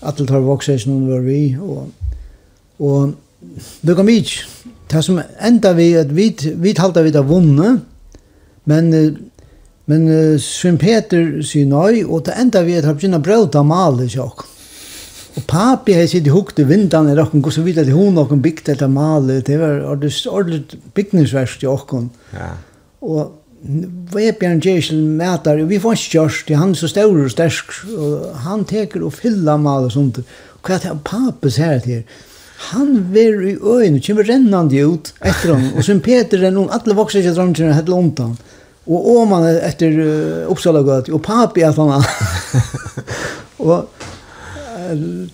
[0.00, 1.56] att tar vuxen någon var vi
[2.78, 3.14] og
[3.82, 4.44] det kom ikke,
[4.90, 6.30] det som enda vi, at vi,
[6.62, 7.76] vi talte vi da vunne,
[8.70, 8.92] men,
[9.90, 13.66] men uh, Svin Peter sier nøy, og det enda vi at han begynner å av
[13.66, 14.44] male, sier ok.
[15.36, 18.72] Og papi har sitt i hukte vindan er okken, så vidt at hun okken bygde
[18.72, 22.08] etter male, det var ordentlig bygningsverst i okken.
[22.32, 22.54] Ja.
[23.04, 23.34] Og
[24.14, 28.64] Vebjørn Gjersel mætar, vi får ikke kjørst, han er så stor og stersk, og han
[28.68, 30.22] teker og fyller maler og sånt.
[30.62, 32.06] Hva er det papi sier her?
[32.56, 36.96] han ver i øyn, kommer rennande ut etter han, og som Peter er noen, alle
[36.96, 38.36] vokser ikke drangene helt langt han.
[38.86, 41.90] Og Åman etter uh, Uppsala gøt, og papi at han
[43.66, 43.88] Og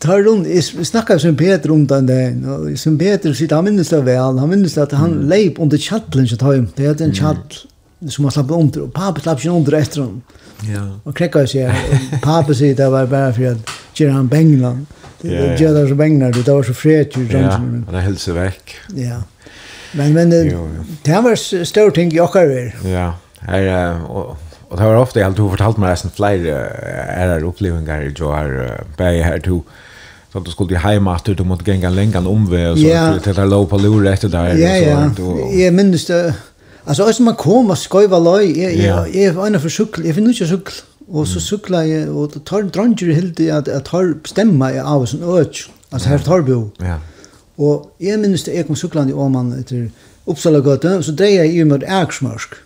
[0.01, 3.91] tar rundt, jeg snakket som Peter om den dagen, og som Peter sitter, han minnes
[3.93, 5.27] det vel, han minnes det at han mm.
[5.29, 7.61] leip under kjattlen som tar hjem, det heter en kjattl,
[8.09, 10.17] som han slapp under, og papi slapp ikke under etter han.
[10.71, 10.87] Ja.
[11.05, 14.75] Og krekka seg, og papi sier det var bare for at gjør han bengla.
[14.79, 17.85] Ja Det gjør det så vegner, det var så fred til Johnson.
[17.87, 18.75] Ja, det helse vekk.
[18.99, 19.21] Ja.
[19.93, 20.87] Men, men jo, jo.
[21.07, 22.85] det var stor ting jeg har vært.
[22.89, 23.11] Ja,
[23.45, 23.69] her,
[24.09, 24.37] og,
[24.71, 26.63] og det var ofte jeg alltid fortalt meg resten flere
[27.13, 28.55] ærer opplevinger i Johar,
[28.99, 29.61] bare her to,
[30.33, 33.21] så du skulle hem att du måste gänga längan om vi och så yeah.
[33.21, 34.55] till det låg på lur efter där.
[34.55, 35.11] Ja, ja.
[35.53, 36.35] Jag minns det.
[36.85, 40.39] Alltså, man kom och skojva loj, Ja, jag, jag, jag, jag, jag, jag, jag, jag,
[40.39, 40.61] jag, jag,
[41.13, 45.27] Og så sykla jeg, og tar dranger hildi at jeg tar stemma jeg av sånn
[45.29, 45.59] øk,
[45.93, 46.63] altså her tar bo.
[46.81, 46.97] Ja.
[47.61, 49.91] Og jeg minnes det, jeg kom syklande i Åman etter
[50.25, 52.57] Uppsala gøte, så dreier jeg i mot Erksmørsk.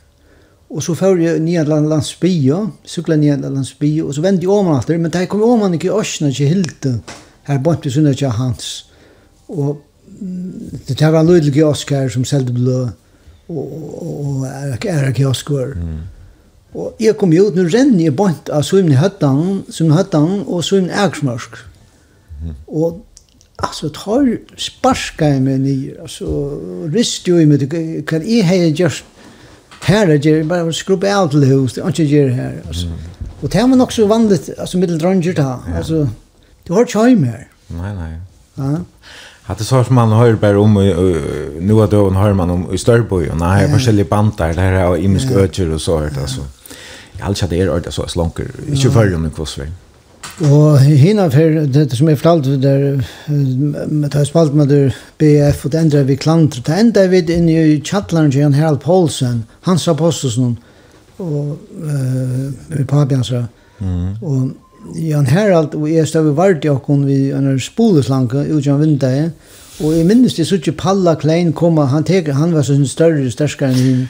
[0.70, 5.03] Og så fyrir jeg nye landsbya, sykla nye landsbya, og så vendte jeg Åman alltid,
[5.03, 6.94] men da kom Åman ikke i Øsna, ikke hildi,
[7.51, 8.70] her bort vi Sunna, ikke hans.
[9.49, 9.82] Og
[10.86, 12.84] det var en lydelig kiosk her som selte blå,
[13.49, 16.15] og, og, og, og, og, og,
[16.77, 20.93] Og jeg kom ut, nå renner jeg bort av svimne høttan, svimne høttan og svimne
[21.07, 21.57] ægsmørsk.
[22.43, 22.55] Mm.
[22.68, 23.01] Og
[23.64, 24.29] altså, tar
[24.61, 26.29] sparska jeg meg nye, altså,
[26.93, 27.64] rist jo i meg,
[28.09, 29.05] kan jeg har gjort
[29.87, 32.93] her, jeg gjør, bare skrubbe av til hus, det er ikke gjør her, altså.
[32.93, 33.33] Mm.
[33.37, 35.81] Og det var nok så vanligt, altså, middel dranger ta, ja.
[35.81, 36.07] altså,
[36.66, 37.49] du har ikke høy mer.
[37.72, 38.12] Nei, nei.
[38.59, 38.77] Ja.
[39.47, 40.74] Att det så som man hör bara om
[41.61, 44.99] nu att då hör man om i Störboy och när här forskjellige bandar där och
[44.99, 46.41] imisk öcher och så här alltså.
[47.16, 48.54] Jeg har ikke det er ordet så jeg slanker.
[48.68, 49.68] Ikke før om en kvossvei.
[50.44, 53.00] Og hina for det som er fortalte der,
[53.88, 57.52] med det spalt med der BF, og det enda vi klantret, det enda vi inne
[57.52, 60.58] i kjattlaren til Jan Harald Poulsen, hans apostelsen,
[61.18, 63.46] og uh, papiansa.
[63.78, 64.20] Mm.
[64.20, 64.50] Og
[64.94, 69.32] Jan Harald og jeg stod i vardjakon vi en spoleslanke utgjøren vindaget,
[69.80, 73.30] og jeg minnes det så ikke Palla Klein kom, han, teker, han var så større,
[73.30, 74.08] sterskere enn henne,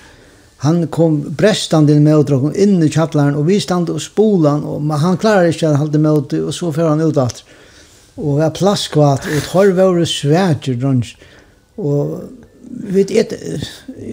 [0.57, 4.99] han kom brestande med och inn in i kjattlaren, och vi stod och spolan och
[4.99, 7.45] han klarade ikke å holde med och så för han ut alt.
[8.15, 11.05] Och vi har kvar og tar våre svärt og
[11.77, 12.21] Och
[12.71, 13.33] vet ett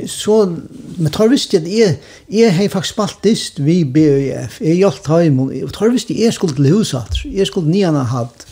[0.08, 0.58] så
[0.98, 4.62] men tar visst jag är är hej faktiskt spaltist vi BÖF.
[4.62, 7.16] Är jag hem och tar visst är skulle till huset.
[7.16, 8.48] skuld skulle niarna haft.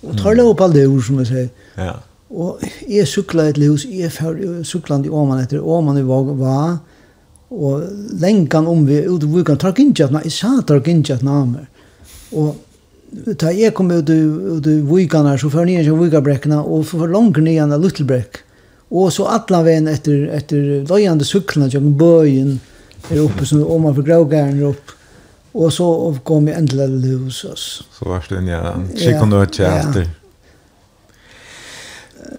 [0.00, 1.48] Och tar lov på det som jag säger.
[1.74, 2.02] Ja.
[2.28, 6.78] Och är cyklade ett hus, jag cyklade i Åman efter Åman i var
[7.50, 7.82] Og
[8.20, 11.68] lengan om vi ut i vukan, tar ikke at jeg sa tar ikke at namer.
[12.34, 12.56] Og
[13.38, 17.44] da jeg kom ut i vukan her, så før nye til vukabrekkene, og for langer
[17.46, 18.42] nye av Luttelbrekk.
[18.90, 22.58] Og så atla veien etter, etter løyande syklene, til bøyen,
[23.10, 24.94] er oppe, som om man får gravgæren er oppe.
[25.56, 25.86] Og så
[26.26, 27.66] kom jeg endelig til hos oss.
[27.96, 30.10] Så var det en jæren, kikk og nødt til etter.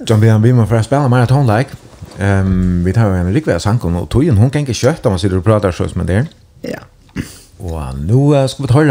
[0.07, 1.67] John Bjørn Bima, for jeg spiller maratonleik.
[1.67, 1.86] -like.
[2.19, 5.37] Ehm vi tar en rikvær sankom og tojen hon kan inte köta om man sitter
[5.37, 6.25] och pratar så med det.
[6.61, 6.79] Ja.
[7.57, 8.81] Och nu uh, ska vi ta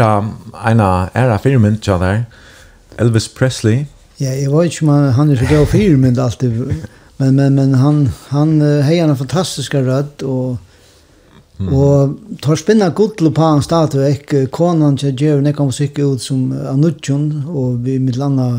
[0.65, 0.79] en
[1.13, 2.25] era filmen så där.
[2.97, 3.85] Elvis Presley.
[4.17, 6.73] Ja, jeg vet ikke om han er så god filmen alltid.
[7.17, 10.57] Men men men han han uh, har en fantastisk röd och
[11.57, 11.69] Mm.
[11.73, 16.51] Og tar spinna gudlu på han statu ek konan til djevur nekka musikk ut som
[16.53, 18.51] Anutjon og vi mitt landa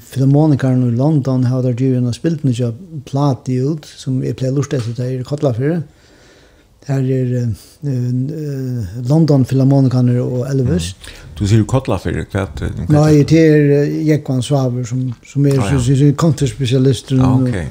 [0.00, 2.70] filharmonikaren i London har der djevur og spilt nukja
[3.04, 5.82] plati ut som jeg pleier lort etter det er kottla fyrir
[6.86, 10.88] Her er uh, London Philharmonikaner og Elvis.
[10.94, 11.10] Mm.
[11.38, 12.62] Du sier kottla fyrir, det kvart.
[12.90, 16.08] Nei, det er Jekvan Svaber som, som er ah, ja.
[16.18, 17.22] kontraspesialisten.
[17.22, 17.68] Ah, okay.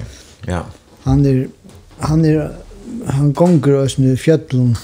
[0.47, 0.61] ja.
[1.03, 1.43] Han er,
[2.07, 2.53] han er
[3.05, 4.75] han gonger oss nu fjällen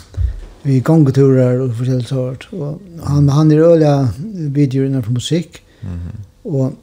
[0.62, 5.62] vi gongeturer och forskjellig sort och han han är öliga videor innan från musik.
[5.82, 5.92] Mhm.
[5.92, 6.74] Mm och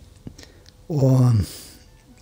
[0.86, 1.20] och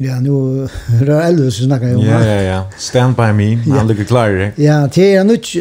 [0.04, 0.68] Ja, nu
[1.06, 2.04] rör Elvis så snackar jag om.
[2.04, 2.62] Ja, ja, ja.
[2.78, 3.76] Stand by me.
[3.76, 4.52] Han ligger klar.
[4.56, 5.56] Ja, det är en nytt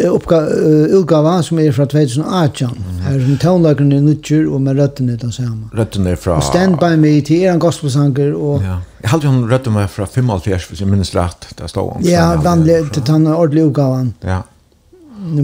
[0.90, 2.68] utgåva som är från 2018.
[2.68, 3.00] Mm.
[3.00, 5.70] Här är en tonlagen i nytt och med rötten den samma.
[5.74, 6.42] Rötten är från...
[6.42, 8.64] Stand by me, det er en gospelsanger och...
[8.64, 8.82] Ja.
[9.02, 11.48] Jag hade ju en rötten med från 55, hvis jag minns rätt.
[11.56, 12.02] Det står hon.
[12.06, 14.14] Ja, vanligt till den ordentliga utgåvan.
[14.22, 14.44] Ja.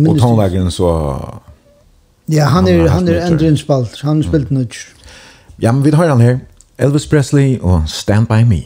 [0.09, 1.19] Och tonlagen så...
[2.25, 3.99] Ja, han är, han är ändå spalt.
[4.01, 4.73] Han har spilt nytt.
[5.57, 6.39] Ja, men vi har han här.
[6.77, 8.63] Elvis Presley och Stand By Me.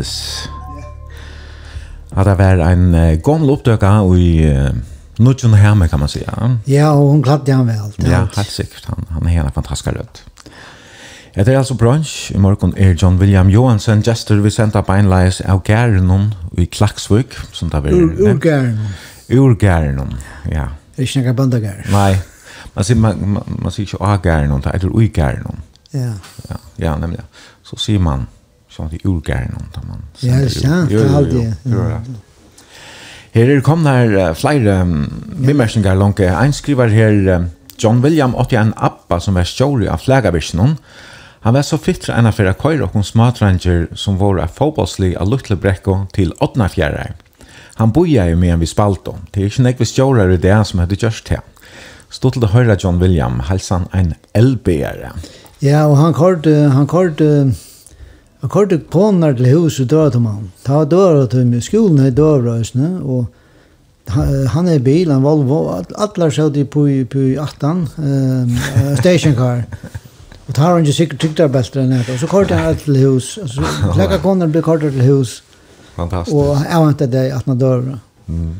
[0.00, 0.50] Elvis.
[2.16, 2.24] Ja.
[2.24, 4.70] Det var en uh, gammel oppdøkka i uh,
[5.18, 6.58] Nudjon Herme, kan man säga.
[6.66, 7.92] Ja, og hun gladde han vel.
[7.96, 8.86] Det ja, helt sikkert.
[8.86, 10.24] Han, han er en fantastisk rødt.
[11.36, 12.32] Ja, det er altså brunch.
[12.34, 16.64] I morgen er John William Johansen, gestor vi sendte på en leis av Gærenon i
[16.64, 17.92] Klaksvøk, som det var.
[17.92, 18.88] Ur Gærenon.
[19.30, 20.16] Ur Gærenon,
[20.50, 20.66] ja.
[20.96, 21.84] Det er ikke noen bandagær.
[21.92, 22.16] Nei,
[22.74, 25.62] man sier, man, man, man sier ikke av Gærenon, det er ui Gærenon.
[25.94, 26.12] Ja.
[26.48, 27.22] Ja, ja nemlig.
[27.62, 28.26] Så sier man
[28.80, 32.18] sånn i urgæren om man Ja, det er sant, det er alltid.
[33.30, 35.04] Her er kom der uh, flere um,
[35.46, 36.20] bemærkninger langt.
[36.20, 37.46] Ein skriver her, uh,
[37.78, 40.74] John William åtte en appa som er stjåri av flagavisjonen.
[41.46, 45.94] Han var så fittra enn affæra køyre og smatranger som var av fotbollslig av Lutlebrekko
[46.12, 47.14] til Åtnafjæra.
[47.78, 49.08] Han boja jo med en vi spalt.
[49.32, 49.86] Det er ikke nekve
[50.34, 51.40] i det som hadde gjørst her.
[52.10, 55.14] Stod til å høre John William, halsan en elbære.
[55.62, 57.54] Ja, og han kort, han kort, uh
[58.40, 60.48] Jeg kørte konar til huset døra til mann.
[60.64, 61.62] Ta døra til meg.
[61.64, 62.56] Skolen er døra,
[63.04, 63.26] og
[64.54, 65.60] han er bil, han Volvo.
[66.00, 67.02] Atler sjøt i på i
[67.36, 68.54] 18, um,
[68.96, 69.66] stationcar.
[70.48, 72.16] Og tar han ikke sikkert tygtarbelter enn etter.
[72.16, 73.36] Og så kørte han til hus.
[73.98, 75.36] Lekka konar ble kørte til hus.
[75.98, 76.34] Fantastisk.
[76.34, 77.98] Og jeg vant det at han døra.
[78.26, 78.56] Mm.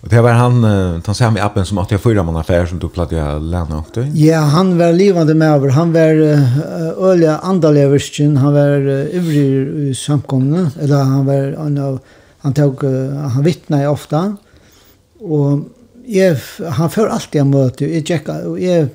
[0.00, 0.64] Och det var han
[1.06, 3.78] han sa med appen som att jag förra man affär som du platt jag lämna
[3.78, 4.06] upp det.
[4.14, 5.68] Ja, han var livande med över.
[5.68, 6.00] Han var
[7.10, 11.98] öliga andaleversken, han var ivrig i samkomna eller han var han av
[12.38, 12.84] han tog
[13.34, 14.36] han vittnade ofta.
[15.20, 15.60] Och
[16.06, 16.36] jag
[16.70, 17.94] han för alltid en möte.
[17.94, 18.88] Jag checka och jag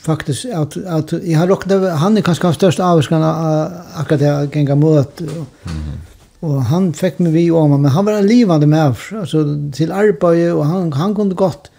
[0.00, 3.22] faktiskt att att jag har rocknat han är kanske den största avskan
[3.94, 5.24] akkurat jag genga möte.
[5.24, 5.42] Mm.
[6.44, 9.38] Och han fick mig vi om men han var en livande med alltså
[9.72, 11.70] till arbeid, och han han kunde gott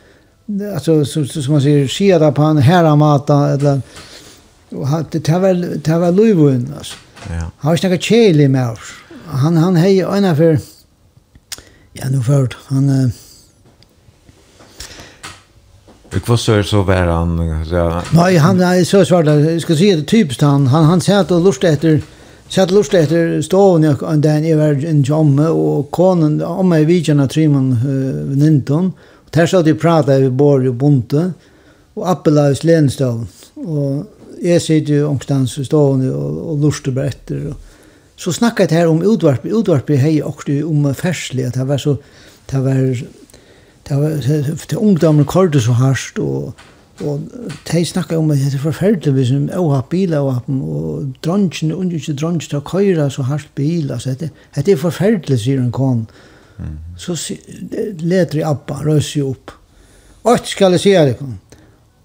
[0.75, 3.81] alltså som som man säger skia på han här mata eller
[4.69, 5.53] och han det var
[5.83, 6.95] det var Louis alltså.
[7.29, 7.51] Ja.
[7.57, 8.77] Han snackar chili med
[9.25, 10.59] han han hej ena för
[11.93, 13.11] ja nu för han
[16.11, 19.95] Jag var så så var han så Nej han är så svart jag ska säga
[19.95, 22.01] det typiskt han han han satt att lust efter
[22.55, 26.85] satt lustig etter stoven jag en dag jeg var en jamme og konen om mig
[26.87, 31.33] vi av trimman uh, ninton og der satt jeg pratet vi bor i bonte
[31.95, 33.25] och appelaus lenstol
[33.55, 34.05] og
[34.41, 37.55] jeg sitter jo omstans i stoven og och bare etter, og
[38.15, 41.97] så snakket jeg her om utvarp utvarp hei også om färsligt det var så
[42.51, 43.03] det var
[43.89, 44.09] det var
[44.69, 46.53] det ungdomen kordes så harst och
[47.03, 47.21] Og
[47.71, 50.39] de snakket om at det er forferdelig hvis som har biler og åha,
[50.75, 54.79] og dronjen, og ikke dronjen til å køyre så hardt bil, altså det, det er
[54.79, 56.05] forferdelig, sier en kon.
[56.57, 56.77] Mm.
[56.97, 57.17] Så
[57.99, 59.57] leter jeg appa, røser jeg opp.
[60.25, 61.35] Og skal jeg si det, kon.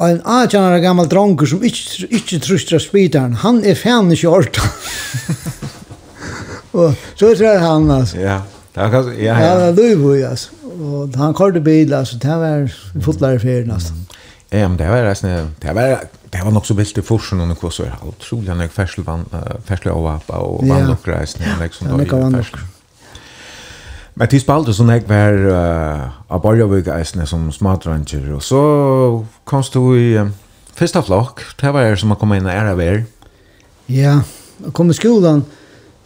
[0.00, 4.64] Og en atjanar gammal dronker som ikke, ikke trustra spidaren, han er fan ikke orta.
[6.72, 8.16] og så tror jeg han, altså.
[8.18, 8.38] Ja,
[8.74, 9.44] det var kanskje, ja, ja.
[9.44, 10.56] Ja, det er løyvøy, altså.
[10.80, 12.70] Og han kørte bil, altså, det var
[13.04, 13.92] fotlæreferien, altså.
[13.92, 14.09] Mm.
[14.50, 17.54] Ja, men det var reisende, det var, det var nok så vilt i forsen under
[17.54, 19.22] hva så er utrolig nøy fersel van
[19.66, 22.64] fersel av appa og vann nok reisende, ja, liksom da i fersel.
[24.18, 28.60] Men til spalte så jeg var uh, av Borgavik eisende som smadranger, og så
[29.48, 30.34] kom du i um,
[30.74, 32.82] første flokk, det var jeg som kom inn og ære av.
[33.88, 34.18] Ja,
[34.66, 35.46] og kom i skolan.
[35.46, 35.59] og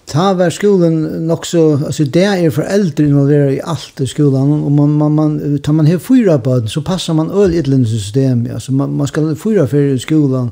[0.06, 4.90] Ta var skolan också alltså där är foreldre involverer i allt i skolan och man
[4.90, 8.72] man man tar man her fyra barn så passar man øl i ett system alltså
[8.72, 10.50] man man ska fyra för skolan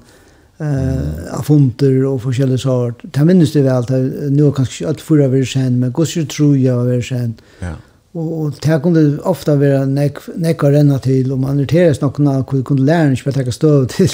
[0.63, 3.03] eh afunter och forskjellige sort.
[3.13, 3.91] Ta minnes det väl att
[4.31, 7.75] nu kanske att fyra vi kjent, men gos jo tro jeg var vi kjent, Ja.
[8.15, 8.53] Och och
[8.93, 13.35] det ofta vara nek, näckar ända til, om man irriteras någon kunde lära sig att
[13.35, 14.11] ta stöv till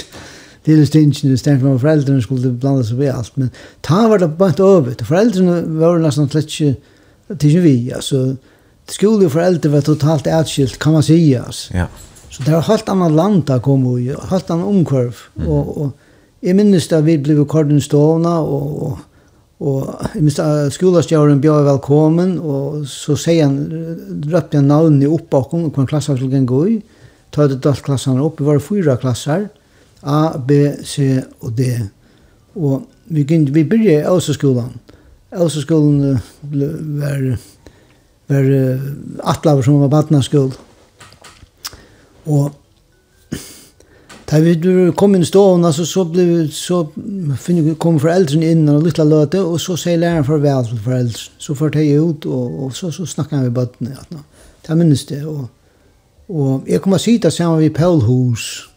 [0.65, 3.51] till stinchen istället för föräldrarna skulle blanda sig i allt men
[3.81, 6.75] ta var det bara inte över föräldrarna var nästan släckte
[7.39, 8.37] till vi alltså
[8.87, 11.75] skole och föräldrar var totalt åtskilt kan man säga alltså.
[11.75, 11.87] ja
[12.31, 15.49] så det var helt annat land där kom ju helt annan omkurv mm.
[15.49, 15.91] och och
[16.41, 18.99] jag minns vi blev koordinatorna och, och
[19.59, 23.57] Og jeg minns at skolastjøren bjør velkommen, og så sier han,
[24.31, 26.77] røpte han navnet opp bakom, og hva klasser skulle gå i.
[27.35, 29.49] Ta det dalt klassene opp, vi var fyra klasser.
[30.03, 30.51] A, B,
[30.85, 31.73] C og D.
[32.55, 34.73] Og vi, gynnt, vi byrja i Elseskolan.
[35.33, 37.27] Elseskolan var,
[38.29, 38.49] var
[39.35, 40.53] atlaver som var badnaskol.
[42.27, 42.51] Og
[44.29, 44.53] Da vi
[44.93, 46.83] kom inn i stålen, så, så, ble, så
[47.81, 51.37] kom foreldrene inn og lytte løte, og så sier læreren farvel til foreldrene.
[51.41, 53.95] Så får de ut, og, og så, så snakker vi bøttene.
[53.97, 54.21] Ja,
[54.67, 55.23] det minnes det.
[55.25, 55.47] Og,
[56.29, 58.69] og jeg kommer å si det sammen med Paul Hus,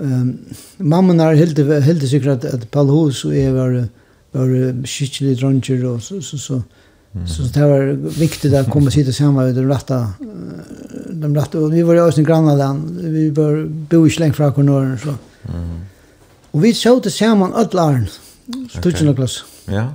[0.00, 0.38] Ehm
[0.76, 3.88] mamman har helt helt säkert att, att Paul Hus och är var
[4.32, 6.62] var skicklig drunker och så så så
[7.26, 10.08] så det var viktigt att komma sitta samman med de rätta
[11.10, 14.96] de rätta och vi var i Östen grannland vi var bo i släng från norr
[14.96, 15.08] så.
[15.08, 15.80] Mm.
[16.50, 18.06] Och vi såg det samman alla åren.
[18.70, 19.44] Stutchen klass.
[19.64, 19.94] Ja.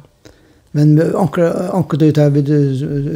[0.71, 2.47] Men ankar ankar du här vid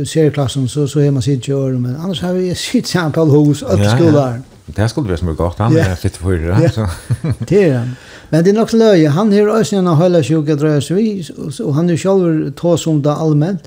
[0.07, 3.91] serieklassen så så är man sitt gör men annars har vi sitt samtal hos att
[3.95, 4.13] skolan.
[4.13, 4.54] Ja, ja.
[4.65, 5.57] Det skulle vara som är gott.
[5.57, 6.63] Han är lite förra.
[6.75, 6.89] Ja.
[7.47, 7.95] Det är han.
[8.29, 9.09] Men det är nog löje.
[9.09, 11.27] Han har också en höll sjuka dröjs vi.
[11.63, 13.63] Och han är själv tås om det allmänt.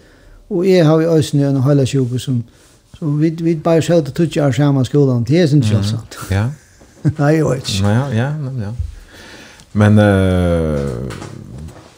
[0.48, 2.44] Och jag har ju också en höll sjuka som...
[2.98, 5.24] Så vi, vi bara själv att tutsa av samma skolan.
[5.24, 6.18] Det är inte så sant.
[6.30, 6.50] Ja.
[7.16, 7.88] Nej, jag vet inte.
[7.88, 8.32] Ja, ja,
[8.62, 8.74] ja.
[9.72, 9.98] Men...
[9.98, 10.80] Uh,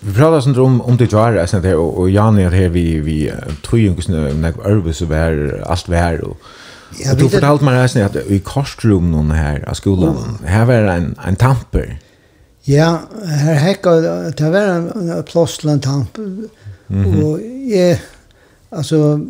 [0.02, 3.32] Vi pratar sånt om om det var alltså det och Jan är här vi vi
[3.66, 6.36] tror ju inte när nervös över allt vär och
[6.98, 10.46] Ja, du fortalte meg reisen at i korsrum noen her av skolan, oh.
[10.46, 11.92] her var det en, en tamper.
[12.68, 12.90] Ja,
[13.24, 13.94] her hekka,
[14.36, 16.26] det var en en plass til en tamper.
[16.88, 17.24] Mm -hmm.
[17.24, 17.98] Og jeg,
[18.72, 19.20] altså,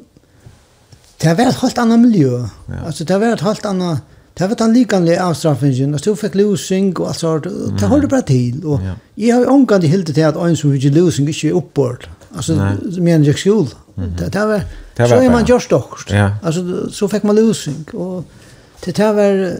[1.23, 2.39] det var et helt annet miljø.
[2.69, 2.87] Ja.
[2.87, 4.01] Altså, det var et helt annet,
[4.39, 8.11] det var den likanlige avstraffingen, altså, du fikk losing og alt sånt, og det holdt
[8.11, 8.67] bare til.
[8.67, 8.93] Og ja.
[9.17, 12.09] jeg har omgang til hele til at en som fikk losing ikke er oppbord.
[12.37, 13.01] Altså, Nei.
[13.01, 13.69] men jeg skjul,
[14.19, 14.63] Det, det var,
[14.97, 16.11] det var så är man gör stockt.
[16.11, 16.31] Ja.
[16.43, 18.25] Alltså så fick man losing och
[18.85, 19.57] det det var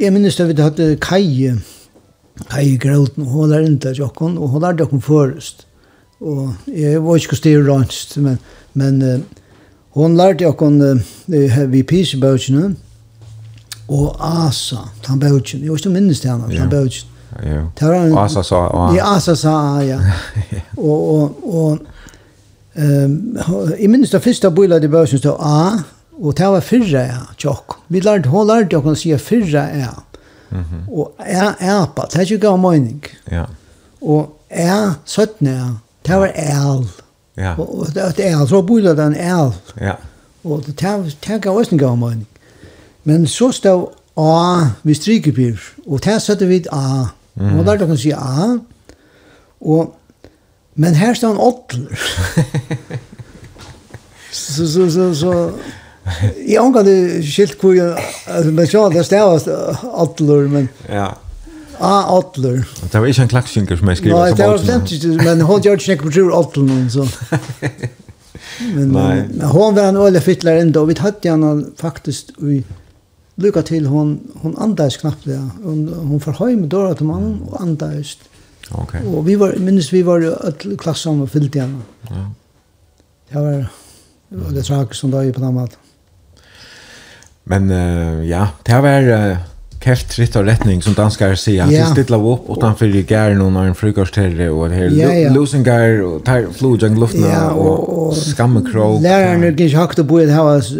[0.00, 1.60] jag minns det vi hade Kai
[2.48, 5.66] Kai Groten och hon lärde inte Jokon och hon lärde Jokon först.
[6.18, 8.38] Och jag var inte styr ranch men
[8.72, 9.24] men
[9.90, 11.02] hon lärde Jokon
[11.66, 12.76] vi piece bouchen
[13.86, 15.64] och Asa han bouchen.
[15.64, 17.08] Jag måste minnes det han han bouchen.
[17.80, 18.18] Ja.
[18.18, 18.92] Asa sa.
[18.96, 20.00] Ja, Asa sa ja.
[20.76, 21.78] Og, og, og,
[22.76, 23.38] Um,
[23.78, 25.82] I minnes det første bøyla i børsen stod A,
[26.20, 27.78] og det var fyrre ja, tjokk.
[27.88, 29.94] Vi lærte, hun lærte å si fyrre ja.
[30.50, 30.92] Mm -hmm.
[30.92, 33.04] Og A, A, på, det er ikke gav mening.
[33.30, 33.44] Ja.
[34.00, 35.64] Og A, 17 ja,
[36.06, 36.88] det var el.
[37.36, 37.54] Ja.
[37.58, 39.52] Og det er el, så bøyla den el.
[39.80, 39.94] Ja.
[40.44, 42.28] Og det er gav også en gav mening.
[43.04, 45.56] Men så stod A, vi strykepyr,
[45.86, 47.04] og det satte vi A.
[47.34, 47.50] Mm -hmm.
[47.50, 48.58] Hun lærte å si A,
[49.60, 49.94] og
[50.78, 51.98] Men här står en åttler.
[54.32, 55.50] så, så, så, så.
[56.46, 59.48] Jag har inte skilt hvor jag, alltså, men så det stavas
[59.82, 60.68] åttler, men...
[60.88, 61.16] Ja.
[61.78, 62.64] A åttler.
[62.92, 65.60] Det var inte en klacksynkar som jag skriver Nej, det var bestemt inte, men hon
[65.60, 67.08] gör inte på tur åttler så.
[68.74, 69.24] Men, Nej.
[69.34, 72.64] men hon var en öle fittlar ändå, och vi hade henne faktiskt i
[73.34, 77.60] lycka till hon hon andas knappt där hon hon får hem då att man och
[77.60, 78.18] andas.
[78.18, 78.35] Mm
[78.74, 79.02] Okay.
[79.06, 81.76] Og vi var, minnes vi var alle klassene og fyllt igjen.
[82.10, 82.22] Ja.
[83.30, 83.66] Det var,
[84.30, 85.82] det var det trak som da i på den måten.
[87.46, 89.44] Men uh, ja, det var uh,
[89.82, 91.70] keft tritt og retning som danskar sier.
[91.70, 91.86] Ja.
[91.86, 95.34] Det stilla opp utanfor i gæren og når en frukostherre og det her ja, ja.
[95.34, 98.98] losingar og tar flodjang luftna ja, og, og og skammekrog.
[99.04, 100.72] Læreren er ikke hakt og boet her,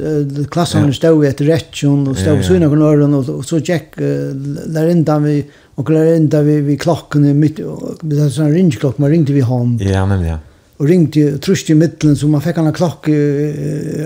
[0.52, 0.98] klassene ja.
[0.98, 3.08] stod i etter rettjon og stod ja, ja.
[3.20, 4.32] og så gikk uh,
[4.74, 5.38] læreren vi
[5.76, 7.56] Och klar ända vi vi klockan mitt
[8.00, 9.78] det är sån ringklock man ringde vi hem.
[9.80, 10.38] Ja, men ja.
[10.76, 13.08] Och ringde trust i mitten så man fick en klock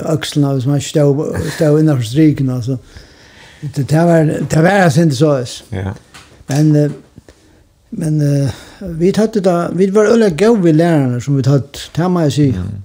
[0.04, 2.78] axlarna som man stod stod inne striken alltså.
[3.60, 5.44] Det det var det var inte så.
[5.68, 5.94] Ja.
[6.46, 6.92] Men
[7.90, 8.50] Men uh,
[8.80, 11.64] vi hade det, vi var öle gå vid lärarna som vi hade,
[11.94, 12.54] det här må jag säga.
[12.54, 12.82] Mm.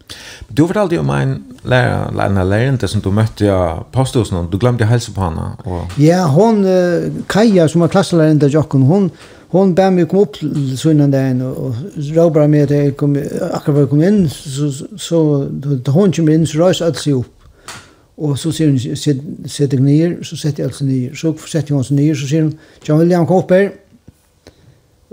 [0.57, 3.55] Du fortalte jo om en lärare, lärare, lärare som du møtte i
[3.91, 4.51] posthusen, hos.
[4.51, 5.47] Du glemte å helse på henne.
[5.67, 5.97] Og...
[5.99, 6.61] Ja, hon,
[7.27, 9.09] Kaja som var klassläraren där Jocken, hon,
[9.51, 10.37] hon bär mig komma upp
[10.77, 13.15] så innan den och rör bara med att jag kom,
[13.51, 17.13] akkurat jag kom in så, så då hon kommer in så rör sig allt sig
[17.13, 17.31] upp.
[18.15, 18.79] Och så ser hon,
[19.49, 21.13] sätter jag ner, så sätter jag allt sig ner.
[21.15, 23.71] Så sätter jag oss ner, så ser hon, John William, kom upp här.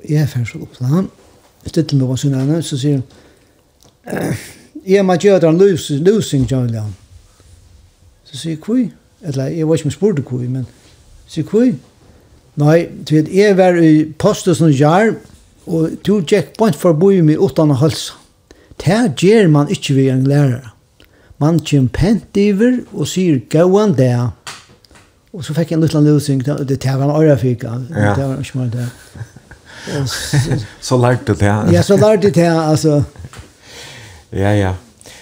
[0.03, 1.09] Jag är färdig upp till honom.
[1.65, 3.03] Stöttar mig på sin annan, så ser hon,
[4.87, 6.95] jeg må gjøre den løsning, John Leon.
[8.25, 8.83] Så sier jeg, hvor?
[9.23, 10.67] Eller, jeg var ikke med spurte hvor, men
[11.31, 11.69] sier hvor?
[12.61, 12.79] Nei,
[13.09, 15.15] du vet, jeg var i postet som gjør,
[15.67, 18.19] og du gikk bare forbi meg uten å halsa.
[18.83, 20.73] Det gjør man ikke ved en lærere.
[21.41, 24.13] Man kjem pent iver og sier, gåan det.
[25.33, 28.59] Og så fikk jeg en liten løsning, det tar han året fikk, det var ikke
[28.59, 28.89] mer det.
[30.85, 31.55] Så lærte du det.
[31.73, 33.03] Ja, så lærte du det, altså.
[34.33, 34.75] Ja, ja.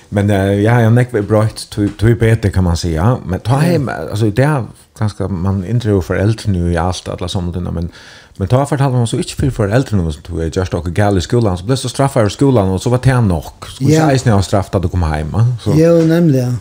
[0.08, 3.18] Men uh, ja, jag näck väl bröt till bättre kan man säga.
[3.26, 4.64] Men ta hem alltså det där
[4.98, 7.88] ganska man intro för äldre nu i allt alla sommarna men
[8.36, 11.18] men ta för att man så inte för äldre nu som tog just och gal
[11.18, 13.44] i skolan så blev så straffar i skolan och så var det nog.
[13.66, 14.18] Skulle yeah.
[14.18, 15.74] säga när straffat att komma hem så.
[15.76, 16.56] Ja, nämligen.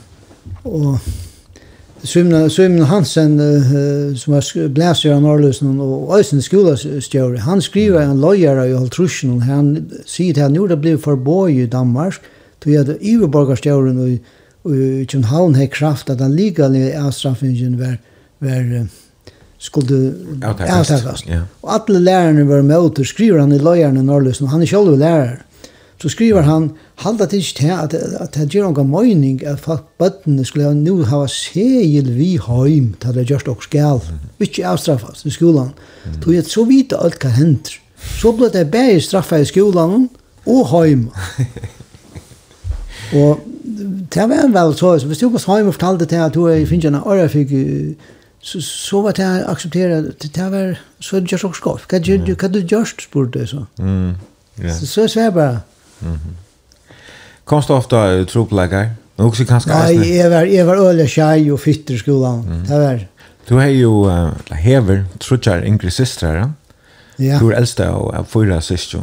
[0.63, 0.97] Och
[2.03, 7.35] Svimna Svimna Hansen uh, som var bläsare av Norrlösen och Ösen skolastjör.
[7.35, 9.41] Han skriver en lojare i Altrusjon.
[9.41, 12.19] Han sier at han gjorde det ble forbøy i Danmark.
[12.19, 14.10] Mm tog at iverborgarstjåren og
[14.76, 17.95] i København har kraft at han ligalig avstraffingen var,
[18.39, 18.88] var
[19.60, 21.28] skulle avtakast.
[21.28, 21.43] Ja.
[21.62, 24.62] Og alle lærerne var med ut, og skriver han i løyerne i Norrløsen, og han
[24.62, 25.38] er selv lærer.
[25.99, 26.70] Så skriver han,
[27.03, 29.66] halda til ikke til at, at det gjør noen mening at
[29.99, 33.99] bøttene skulle ha nu hava segel vi heim, til det gjørst og skal,
[34.39, 35.74] ikke avstraffas i skolan.
[36.05, 36.22] Mm.
[36.24, 37.76] Tog jeg så vite alt hva hender.
[37.99, 40.07] Så ble det bare straffa i skolan
[40.47, 41.10] og heim.
[43.14, 43.39] Og
[44.14, 46.62] det var en vel så, hvis du ikke har fortalt fortalte til at du er
[46.62, 47.53] i Finjana, og jeg fikk,
[48.41, 51.86] så var det jeg aksepteret, det var, så er det ikke så skoff.
[51.89, 53.66] Hva er det gjørst, spurte jeg så.
[54.86, 55.60] Så er det bare.
[57.49, 58.91] Komst du ofte troplegger?
[59.20, 59.99] Nå også kanskje eisne?
[59.99, 62.43] Nei, jeg var, jeg var øle tjei og fytter i skolan.
[62.68, 63.01] Det var.
[63.49, 64.05] Du har jo
[64.53, 66.47] hever, tror jeg, yngre systre, ja?
[67.20, 67.39] Ja.
[67.41, 69.01] Du er eldste av fyra systre.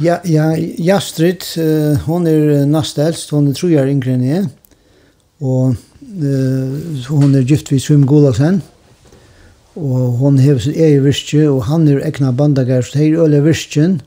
[0.00, 4.46] Ja, ja, Jastrid, uh, hon är näst äldst, hon är tror jag yngre än jag.
[5.38, 5.68] Och
[6.22, 8.60] uh, hon är gift vid Svim Gulasen.
[9.74, 13.40] Och hon har sitt eget virke och han är egna bandagar så det är öliga
[13.40, 14.02] virken.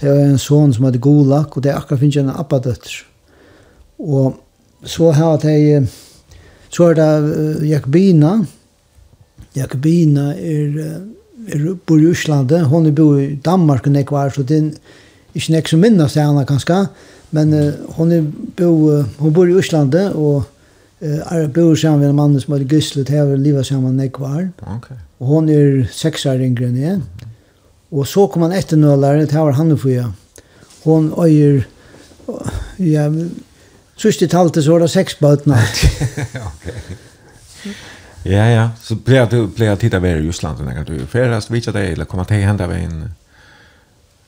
[0.00, 2.92] Det är en son som heter Gulak och det är akkurat finns en appadötter.
[3.96, 4.34] Och
[4.84, 5.86] så har det
[6.68, 8.46] så är det uh, Jakobina.
[9.52, 14.42] Jakobina är, uh, er bor i Uslande, hon är bor i Danmark och nekvar så
[14.42, 14.72] det är
[15.34, 16.84] ikke nek som minnes det henne kanskje,
[17.36, 18.24] men uh, hun, er
[18.58, 20.42] bo, uh, hun bor i Øslandet, og
[21.02, 24.04] uh, er bor sammen med en mann som heter Gisle, til jeg livet sammen med
[24.04, 24.48] Nekvar.
[24.76, 24.98] Okay.
[25.20, 27.28] Og hun er seks år yngre enn jeg.
[27.90, 30.10] Og så kom han etter nødlæreren, til jeg var han for jeg.
[30.84, 31.62] Hun øyer,
[32.78, 33.06] ja,
[33.98, 35.58] sørste talte så var det seks bøtene.
[35.60, 36.98] alt.
[38.22, 38.70] Ja, ja.
[38.80, 42.24] Så blir jag att titta över i Ljusland när du färdas, vilka det eller komma
[42.24, 43.10] till hända vid en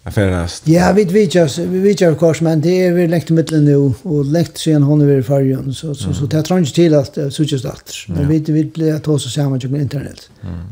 [0.02, 0.68] affärast.
[0.68, 3.76] Ja, vi vet vi vet ju kors men det är väl längt i mitten nu
[4.02, 7.42] och längt sen hon över färgen, så så så det tror inte till att så
[7.42, 7.92] just allt.
[8.06, 10.30] Men vi vi blir att ta oss samman med internet.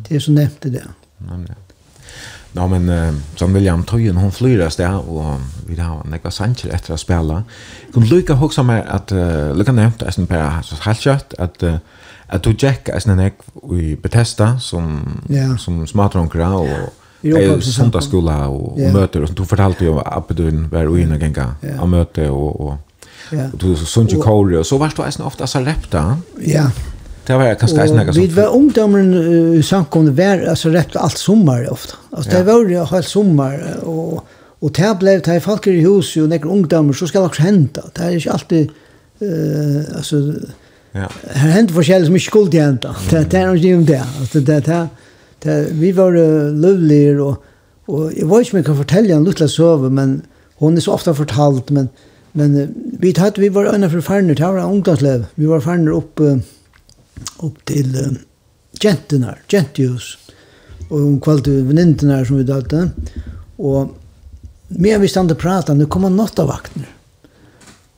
[0.09, 0.85] Det är så nämnt det.
[1.19, 1.57] Nej.
[2.53, 6.95] Ja, men som William Tojen hon flyras där och vi har en några sancher efter
[6.95, 7.45] att spela.
[7.93, 9.11] Kom Luca huxar mig att
[9.55, 11.63] Luca nämnt att en par så helt kött att
[12.27, 13.35] att du Jack är en ek
[13.73, 15.09] i Bethesda som
[15.59, 18.95] som smartron grau och är söndagsskola och, och yeah.
[18.95, 21.87] möter och du fortalte ju att du var inne och gänga yeah.
[21.87, 22.75] möte och och
[23.33, 23.47] Ja.
[23.53, 26.19] Du sån ju kåre och så varst du eisen ofta så repta.
[26.41, 26.71] Ja.
[27.27, 28.21] Det var kanske eisen något så.
[28.21, 29.15] Vi var ungdomen
[29.55, 31.95] i Sankon var alltså rätt allt sommar ofta.
[32.11, 34.27] Alltså det var ju helt sommar och
[34.63, 37.83] och det blev det folk i hus och några ungdomar så ska det också hända.
[37.95, 38.71] Det är inte alltid
[39.21, 40.17] eh alltså
[40.93, 41.09] Ja.
[41.31, 42.97] Här händer forskjellig som ikke skulle hända.
[43.11, 44.41] Det det är inte om det.
[44.47, 44.89] Det är
[45.45, 47.43] det, vi var uh, løvligere, og,
[47.91, 50.21] og jeg vet ikke om jeg kan fortelle en liten søve, men
[50.61, 51.89] hun er så ofte fortalt, men,
[52.39, 52.67] men uh,
[53.03, 56.37] vi, tatt, vi var øyne for ferner, det var ungdomslev, vi var ferner opp, uh,
[57.47, 58.21] opp til uh,
[58.83, 60.15] jentene, jentehus,
[60.91, 62.89] og hun kvalte venintene som vi dalte,
[63.61, 63.97] og
[64.81, 66.87] mer vi stand og prate, nu kom han nått av vakten,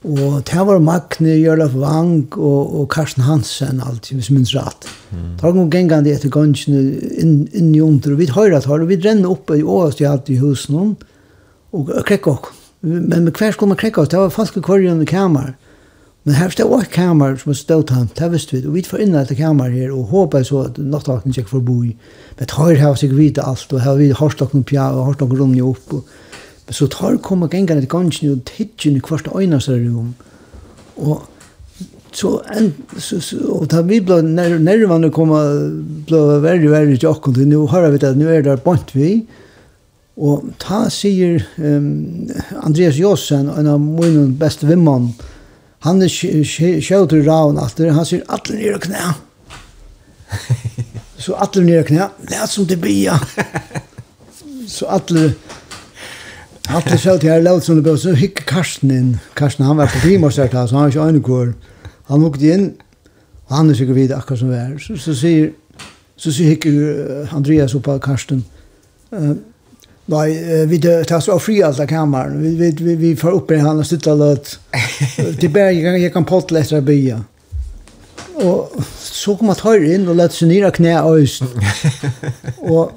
[0.03, 4.89] Og det var Magne, Jørlef Wang og, og Karsten Hansen alt, hvis jeg minns rett.
[5.13, 5.37] Mm.
[5.39, 6.81] Da kom gengene etter gansjene
[7.23, 10.09] inn, inn i under, og vi høyre at og vi renner opp i året i
[10.11, 10.97] alt i husen,
[11.73, 12.51] og krekk oss.
[12.83, 15.55] Men med hver skulle man krekk oss, det var falske kvarjen i kamer.
[16.27, 19.15] Men her stod også kamer som stod tamt, det visste vi, og vi får inn
[19.19, 21.95] etter kamer her, og håper så at nattakene ikke får bo i.
[22.39, 25.23] Men høyre har sikkert vite alt, og her har vi hørt noen pia, og hørt
[25.23, 26.32] noen romne opp, og
[26.67, 30.15] Men så tar kom og gengar et gangen og tidsin i kvart øynas rom.
[30.97, 31.23] Og
[32.13, 35.41] så en så, så og ta vi ble ner nervan og koma
[36.07, 39.25] blå verri verri Nå nu har vi det nu er det bant vi
[40.17, 42.29] og ta sier um,
[42.61, 45.15] Andreas Jossen en av min beste vimmann,
[45.87, 49.15] han er sjøtur raun aftur han sier allir nere knæ.
[51.23, 52.11] Så allir nere knæ.
[52.29, 53.17] Det er som det bia
[54.73, 54.87] så
[56.73, 59.09] Hatt det sjøl til her laut som det bør, så hikk Karsten inn.
[59.37, 61.51] Karsten, han var på primorstert her, så han var ikke øyne kår.
[62.09, 62.65] Han hukte inn,
[63.49, 64.71] og han er sikkert vidt akkurat som vi er.
[64.81, 65.51] Så, så sier,
[66.17, 66.69] så sier hikk
[67.37, 68.45] Andreas oppa Karsten,
[69.13, 69.35] uh,
[70.13, 70.33] Nei,
[70.67, 72.41] vi tar så fri alt av kammeren.
[72.43, 74.57] Vi, vi, vi, vi får opp i han og stutta løt.
[75.41, 77.21] Til bare jeg kan potle etter å bya.
[78.43, 81.23] Og så kom han tar inn og lette seg nyra knæ og
[82.73, 82.91] Og,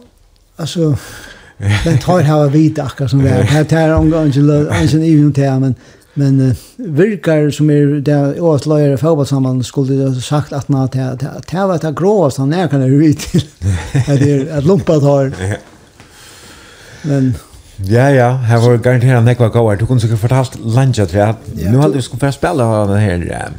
[0.58, 0.96] altså,
[1.58, 3.44] Men tar här vita akka som det är.
[3.44, 5.76] Här tar omgång Angela Angela even till men
[6.18, 11.28] men uh, virkar som är där åt lojare fotbollssamman skulle det sagt att när det
[11.52, 13.44] det var det gråast han är kan det vit till.
[13.92, 15.32] Det är att lumpa tar.
[17.02, 17.34] Men
[17.78, 19.76] Ja, ja, her var garanteret en ekva gåar.
[19.76, 23.00] Du kunne sikkert fortalt Lanja til at nu hadde vi skulle få spille av den
[23.00, 23.50] her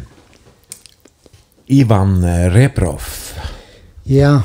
[1.69, 2.25] Ivan
[2.55, 3.03] Reprov.
[4.07, 4.43] Ja,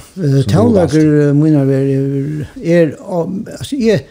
[0.50, 2.96] tavlager minner er, er,
[3.60, 4.02] altså, jeg,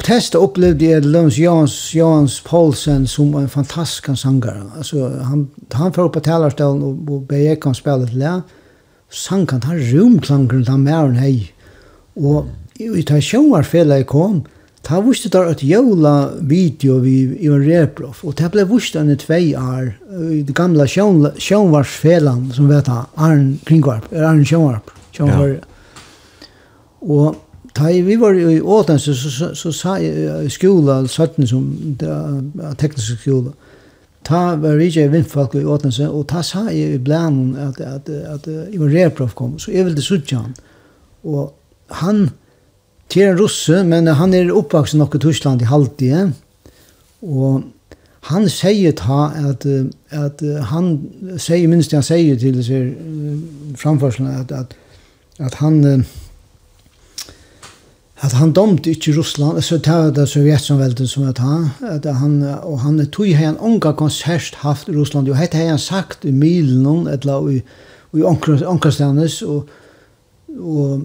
[0.00, 4.62] Testa upplevde jag Lons Jans Jans Paulsen som en fantastisk sångare.
[4.76, 8.42] Alltså han han får upp på talarstolen och, och be kan spela till det.
[9.10, 11.52] Sang kan han rumklangen han mer än hej.
[12.14, 14.44] Och i ta sjön var fel kom.
[14.82, 19.18] Ta vuxte där att jola video vi i en reprof och det blev vuxte en
[19.18, 19.98] två år
[20.32, 20.86] i det gamla
[21.38, 25.58] sjönvarsfällan som vet han Arn Kringvarp Arn Sjönvarp Sjönvar ja.
[26.98, 27.36] och
[27.72, 29.98] ta vi var i Åtens så så, så sa
[30.50, 31.96] skola sådant som
[32.78, 33.52] teknisk skola
[34.22, 38.46] ta var vi i vindfalk i Åtens och ta sa i bland att att att
[38.48, 40.62] i en reprof kom så är väl det sådant
[41.22, 42.30] och han
[43.12, 46.32] Til en russe, men han er oppvaksen nok i Tyskland i halvtid.
[47.22, 47.62] Og
[48.30, 49.66] han sier ta at,
[50.14, 50.92] at han
[51.36, 52.78] sier, minst han sier til disse
[53.76, 54.76] framførselen, at, at,
[55.42, 56.06] at han
[58.22, 62.80] at han domte ikke Russland, så tar det Sovjetsamvelden som jeg tar, at han, og
[62.80, 67.08] han tog her en unga konsert haft i Russland, og hette han sagt i Milen,
[67.10, 67.56] eller i,
[68.14, 69.66] i Onkrastanes, og,
[70.54, 71.02] og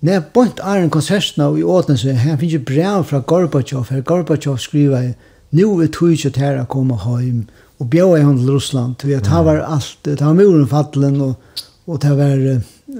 [0.00, 4.56] Nei, bort er en konsertna i Åtnese, her finnes jo brev fra Gorbachev, her Gorbachev
[4.58, 5.10] skriver
[5.50, 7.42] nu er tog ikke til å komme hjem,
[7.80, 11.18] og bjør jeg henne til Russland, for at her var alt, det var muren fattelen,
[11.24, 12.44] og, og det var,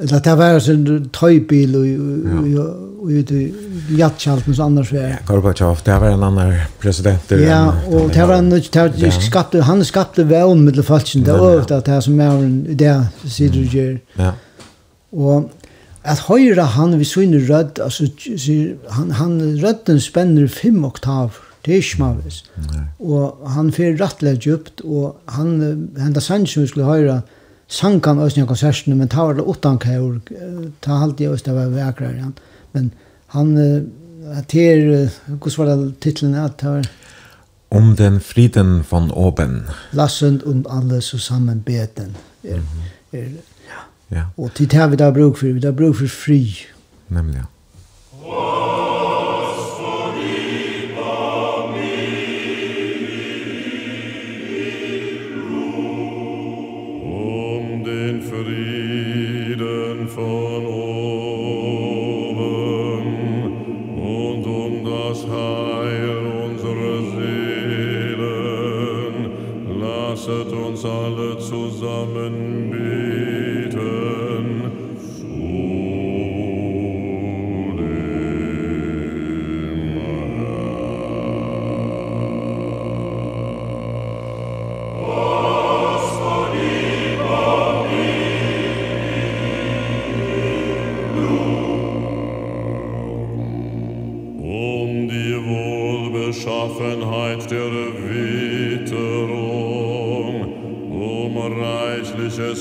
[0.01, 3.47] eller det var en tøybil, og ute i
[3.97, 5.21] Jatskjalten, så annars var det.
[5.31, 7.33] Gorbachev, det var en annan president.
[7.41, 11.65] Ja, og det var en, det skapte, han skapte vevn med det falskene, det var
[11.71, 12.45] det som er
[12.83, 13.97] det, sier du gjør.
[14.19, 14.35] Ja.
[15.17, 15.49] Og,
[16.05, 18.09] at høyra han vi syne rødd, altså,
[18.97, 21.37] han, han rødden spenner fem oktaver,
[21.67, 22.45] det er ikke mavis.
[22.99, 25.59] Og han fyrir rattelig djupt, og han,
[26.01, 27.21] henda sang som vi skulle høyra,
[27.71, 30.21] sang han òsne av men ta var det åttan kaur,
[30.81, 32.35] ta halde jeg òsne av vekrar, han.
[32.73, 32.93] men
[33.37, 33.53] han,
[34.35, 36.91] at her, hos var det titlen, at det var...
[37.71, 39.69] Om den friden von oben.
[39.93, 42.17] Lassend und alle zusammen beten.
[42.43, 43.17] Er, mm -hmm.
[43.17, 43.27] er,
[44.13, 44.23] Ja.
[44.37, 46.57] Och det här vi där bruk för, vi där bruk för fri.
[47.07, 47.47] Nämligen.
[48.23, 48.60] Ja.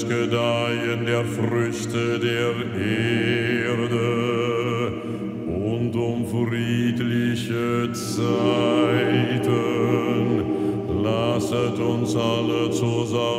[0.10, 2.52] Gedeihen der Früchte der
[3.70, 4.08] Erde.
[5.46, 9.54] Und um friedliche Zeiten
[11.04, 13.39] lasset uns alle zusammen.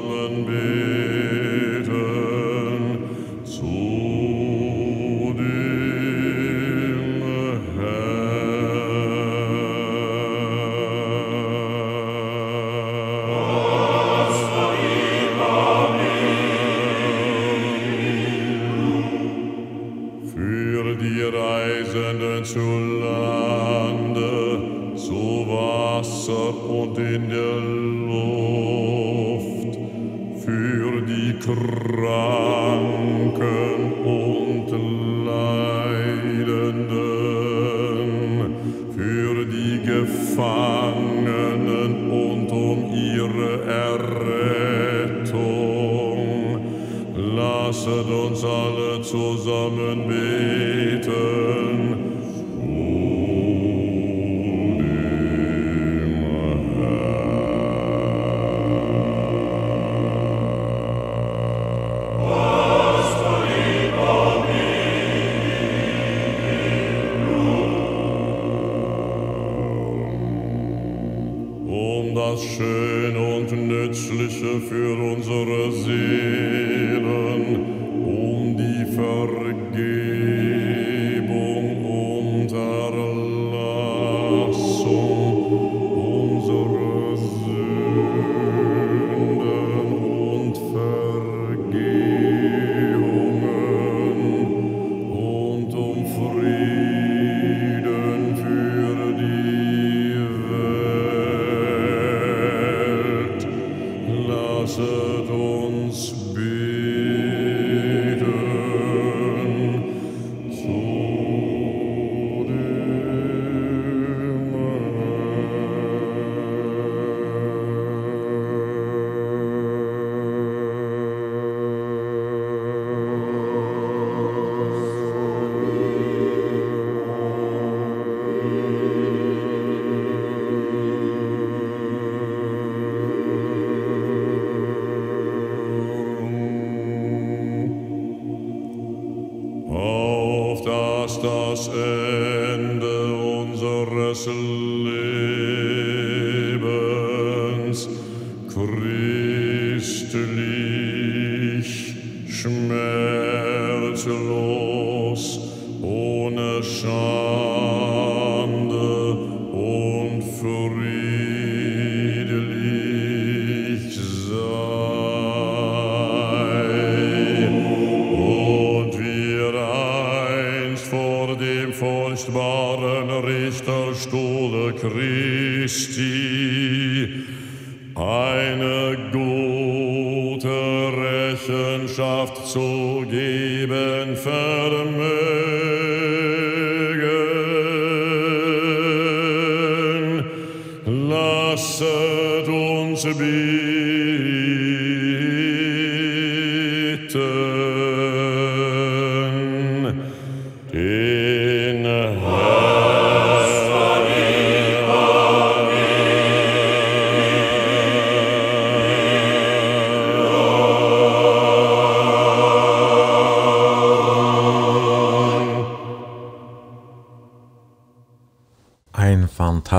[160.40, 161.19] sorrir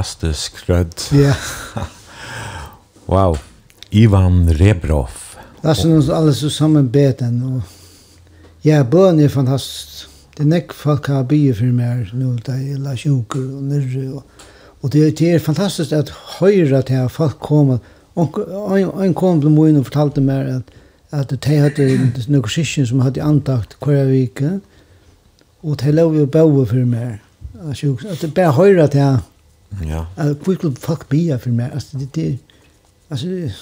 [0.01, 1.19] fantastisk rød.
[1.19, 1.33] Ja.
[3.13, 3.37] wow.
[3.91, 5.09] Ivan Rebrov.
[5.63, 7.61] Lasse oss alle så sammanbeten Og...
[8.63, 10.09] ja, bön er fantastisk.
[10.37, 14.23] Det nekk folk har bygget for meg nå, da jeg la sjuker og nyrre Og,
[14.81, 17.77] og det är fantastiskt at høyre til at folk kommer
[18.15, 20.63] och en kom til min og fortalte meg at,
[21.11, 24.59] at de hadde noen session som hadde antakt kvar vecka
[25.63, 27.21] Og det låg ju bo för mer.
[28.11, 29.21] Att det bara höra att
[29.85, 30.05] Ja.
[30.43, 31.71] Hvor skulle folk bia for meg?
[31.73, 32.39] Altså, det, det,
[33.09, 33.53] altså, det,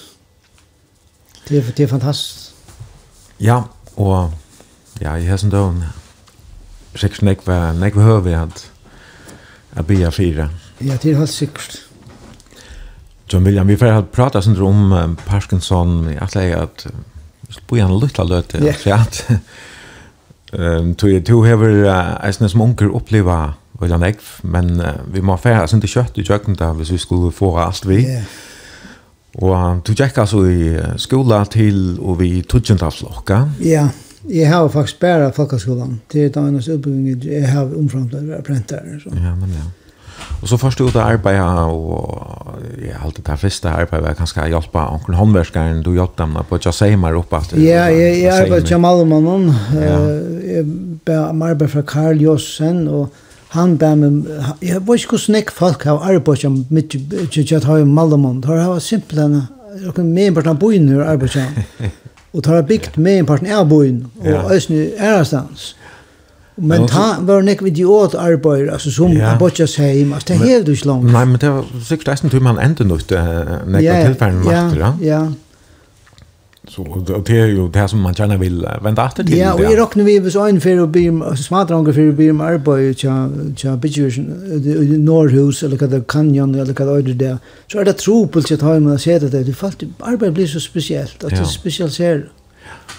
[1.48, 2.54] det, det er fantastisk.
[3.40, 3.62] Ja,
[3.96, 4.32] og
[5.00, 5.84] ja, i hessen døgn,
[6.94, 8.66] sikkert nekve, nekve høve at,
[9.76, 10.50] at bia fire.
[10.80, 11.86] Ja, det er helt sikkert.
[13.32, 16.86] John William, vi får prata sin om um, Parkinson, jeg sier at
[17.46, 19.00] vi skal bo i en lytla løte, yeah.
[19.00, 19.20] at
[20.52, 25.66] um, to, to hever uh, eisnes munker oppleva øyla nekv, men uh, vi må færa
[25.70, 28.04] sin til kjøtt i kjøkken da, hvis vi skulle få alt vi.
[28.04, 28.30] Yeah.
[29.38, 33.44] Og du gikk altså i skola til og vi tudgjentaflokka.
[33.62, 33.88] Ja,
[34.28, 38.42] jeg har faktisk bæra folkeskolan til da hennes oppbygging jeg har omframt å være
[39.00, 39.14] Så.
[39.14, 39.68] Ja, men ja.
[40.42, 44.46] Og så først ut av arbeidet, og jeg har alltid det første arbeidet, jeg kanskje
[44.48, 47.40] hjelpe onkel håndverskeren, du hjelpte dem på Jaseimer oppe.
[47.56, 50.64] Ja, jeg, jeg arbeidet Jamalmannen, jeg
[51.08, 53.12] arbeidet fra Karl Jossen, og
[53.50, 54.22] han bär mig
[54.62, 56.94] jeg var ikke kus neck folk har arbeta med
[57.50, 59.42] jag har Malmö har har simpelthen
[59.84, 61.46] jag kan med bara bo in hur arbeta
[62.32, 65.74] och tar bikt med en partner är bo in och ösny er stans
[66.60, 69.36] Men ta var nek vid jord arbeid, altså som ja.
[69.38, 71.06] botja seg altså det er helt du slank.
[71.08, 74.92] Nei, men det var sikkert eisen tur man enda nødt nek av tilfærende makter, ja?
[75.00, 75.22] Ja, ja.
[76.68, 79.38] Så och det er jo det som man gärna vill vända efter till.
[79.38, 82.44] Ja, och i rocknar vi så en för att bli smartare för att bli mer
[82.44, 84.24] arbete ja ja bijusen
[85.04, 87.38] norrhus eller vad det kan ju eller vad det där.
[87.72, 91.24] Så är det tropelt att ha man sett att det fast arbete blir så speciellt
[91.24, 92.28] att det specialiserar.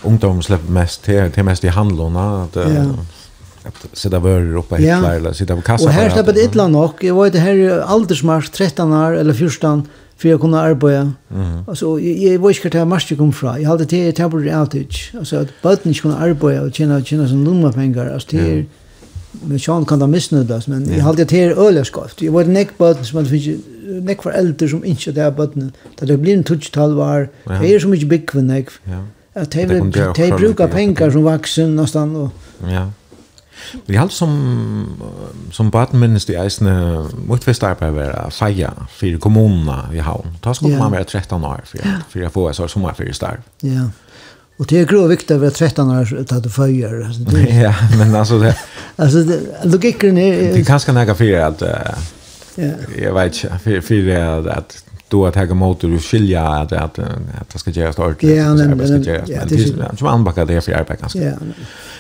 [0.04, 2.58] Ungdom släpper mest till till mest i handlarna att
[3.64, 5.86] att sitta vörr uppe i hela eller sitta på kassa.
[5.86, 6.92] Och här släpper det illa nog.
[7.00, 9.88] Jag vet det här är aldersmarsch 13 år eller 14
[10.22, 11.12] för jag kunde arbeta.
[11.34, 11.64] Mm.
[11.68, 13.60] Alltså jag vet inte hur mycket jag kom fra.
[13.60, 15.12] Jag hade det tabor outage.
[15.20, 18.14] Alltså att bort inte kunde arbeta och tjäna tjäna som dumma pengar.
[18.14, 18.66] Alltså det är
[19.32, 22.22] men Sean kan da missnödas men jeg hadde det här öliga skoft.
[22.22, 25.46] Jeg var näck på som hadde fick näck för äldre som inte där på
[26.00, 27.28] Da det blir en touch tal var.
[27.48, 28.80] Det er så mye big för.
[28.84, 29.04] Ja.
[29.34, 29.68] Att det
[30.38, 32.30] brukar pengar som vaksen, nästan och.
[32.68, 32.92] Ja
[33.88, 34.32] Vi har som
[35.52, 36.74] som badminister i eisne
[37.28, 40.38] mot vestarbeid være feia for kommunene i havn.
[40.44, 41.98] Da skulle man være 13 år for, ja.
[42.12, 43.44] for å få en sånn sommerferie starv.
[43.66, 43.90] Ja.
[44.62, 47.00] Och det är grå viktig å være 13 år att du följer.
[47.32, 48.56] Det, ja, men alltså det...
[48.96, 50.54] alltså, det, logiken är...
[50.54, 51.62] Det er kanskje nära för at...
[51.62, 52.12] Uh,
[52.56, 52.74] ja.
[53.02, 57.00] Jag vet inte, för, för att, att då att jag motor och skilja att att
[57.00, 58.38] att det ska göras ordentligt.
[58.38, 59.30] Ja, men det ska göras.
[59.30, 61.20] Men det är som anbackar det för arbetet ganska.
[61.20, 61.36] Ja.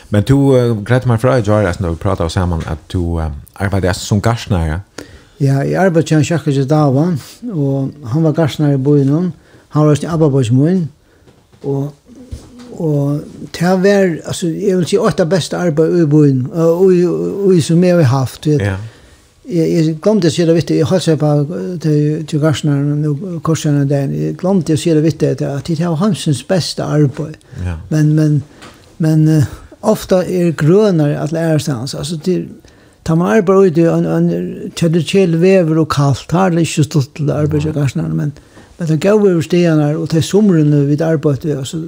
[0.10, 0.36] Men du
[0.84, 3.22] grät mig för att jag alltså när vi pratar oss samman att du
[3.54, 4.82] arbetar som garsnare.
[5.38, 7.18] Ja, jag arbetar i Schackers i Dava
[7.54, 9.32] och han var garsnare i Boinon.
[9.70, 10.88] Han var i Abbaboismoin
[11.62, 11.96] och
[12.82, 13.22] og
[13.54, 17.48] det har vært, altså, jeg vil si, åtta beste arbeid i byen, og, og, og,
[17.48, 18.76] og som jeg har haft, vet, ja.
[19.50, 21.30] Jeg jeg glemte å si det vittig, jeg holdt seg på
[21.82, 26.44] til Garsnaren og Korsjana den, jeg glemte å si det vittig at det var Hansens
[26.46, 27.40] beste arbeid.
[27.66, 27.80] Ja.
[27.90, 28.36] Men, men,
[29.02, 29.48] men uh,
[29.82, 31.98] ofte er grønere at lære seg hans.
[31.98, 32.38] Altså, det,
[33.04, 37.16] tar man arbeid ut i en, en kjell vever og kaldt, har det ikke stått
[37.18, 38.36] til arbeid til Garsnaren, men,
[38.78, 41.82] men det gav over stegene og til somrene vi arbeidet, altså,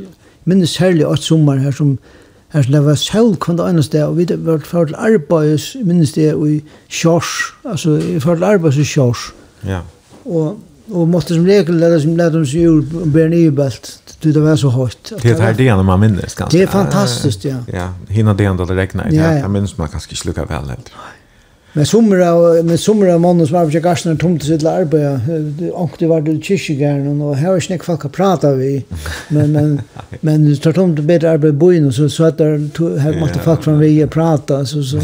[0.50, 2.23] minnes særlig åt sommer her som, uh,
[2.54, 6.12] Her det var selv kun det ene sted, og vi var for til arbeids, minnes
[6.14, 6.60] det, og i
[6.90, 7.32] kjørs,
[7.66, 9.32] altså for til arbeids i kjørs.
[9.66, 9.80] Ja.
[10.26, 10.60] Og,
[10.92, 13.90] og måtte som regel lære som lærte om seg ur Bernibelt,
[14.24, 15.16] du det var så høyt.
[15.24, 16.54] Det er det ene man minnes ganske.
[16.54, 17.58] Det er fantastisk, ja.
[17.74, 19.42] Ja, hinna det ene det regnet, ja, ja.
[19.42, 20.94] jeg minnes man kanskje ikke slukker vel heller.
[20.94, 21.12] Nei.
[21.74, 25.26] Men somra, med somra mannen som arbeidde gassene tomt sitt arbeid,
[25.98, 28.76] det var det kyrkjegæren, og her var ikke nek folk å prata vi,
[29.34, 29.72] men, men,
[30.26, 32.60] men det tar tomt bedre arbeid i byen, så, så at der,
[33.02, 35.02] her måtte folk fra vi å prate, så, så.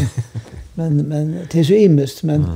[0.78, 2.46] Men, men det er så imest, men,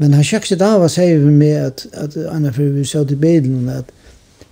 [0.00, 3.20] men han kjøkse da var sier vi med at, at Anna, for vi sa til
[3.20, 3.92] bedelen, at,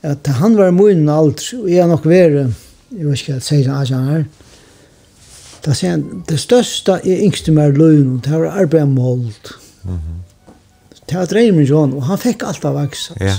[0.04, 2.50] at han var munnen alt, og jeg nok være,
[2.92, 4.28] jeg vet ikke, sier han,
[5.66, 9.52] Da sier han, det største er yngste mer løgn, det var arbeid med holdt.
[9.82, 10.22] Mm -hmm.
[11.08, 13.12] Det var dreier med John, og han fikk alt av vaks.
[13.20, 13.34] Ja.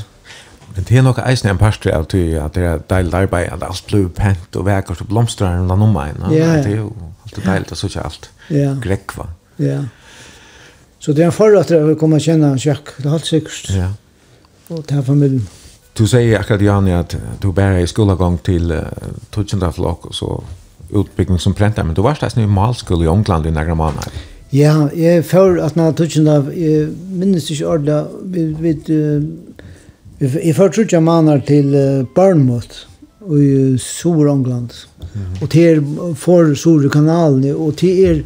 [0.75, 3.63] Men det er nok eisen en parstri av ty, at det er deilig arbeid, at
[3.63, 6.19] alt blir pent og vekkert og blomstrar enn den omveien.
[6.31, 6.63] Ja, ja.
[6.63, 6.91] Det er jo
[7.25, 8.75] alltid deilig, og så ikke alt ja.
[8.81, 9.27] grekva.
[9.59, 9.79] Ja.
[10.99, 13.71] Så det er en forhold å komme og kjenne en kjekk, det er alt sikkert.
[13.75, 13.89] Ja.
[14.69, 15.47] Og til familien.
[15.97, 18.81] Du sier akkurat, Jani, at du bærer i skolegang til uh,
[19.33, 20.43] 2000-flok, og så
[20.89, 24.11] utbyggning som prentar, men du varst där i malskola i Ångland i några månader.
[24.49, 27.97] Ja, jeg før at når tutsen av, jeg minnes ikke ordentlig,
[28.31, 28.75] vi, vi,
[30.19, 31.75] jeg før tutsen maner til
[32.15, 32.87] Barnmouth
[33.27, 34.71] i Sur-Ångland.
[35.41, 38.23] Og til er for Sur-kanalen, og til er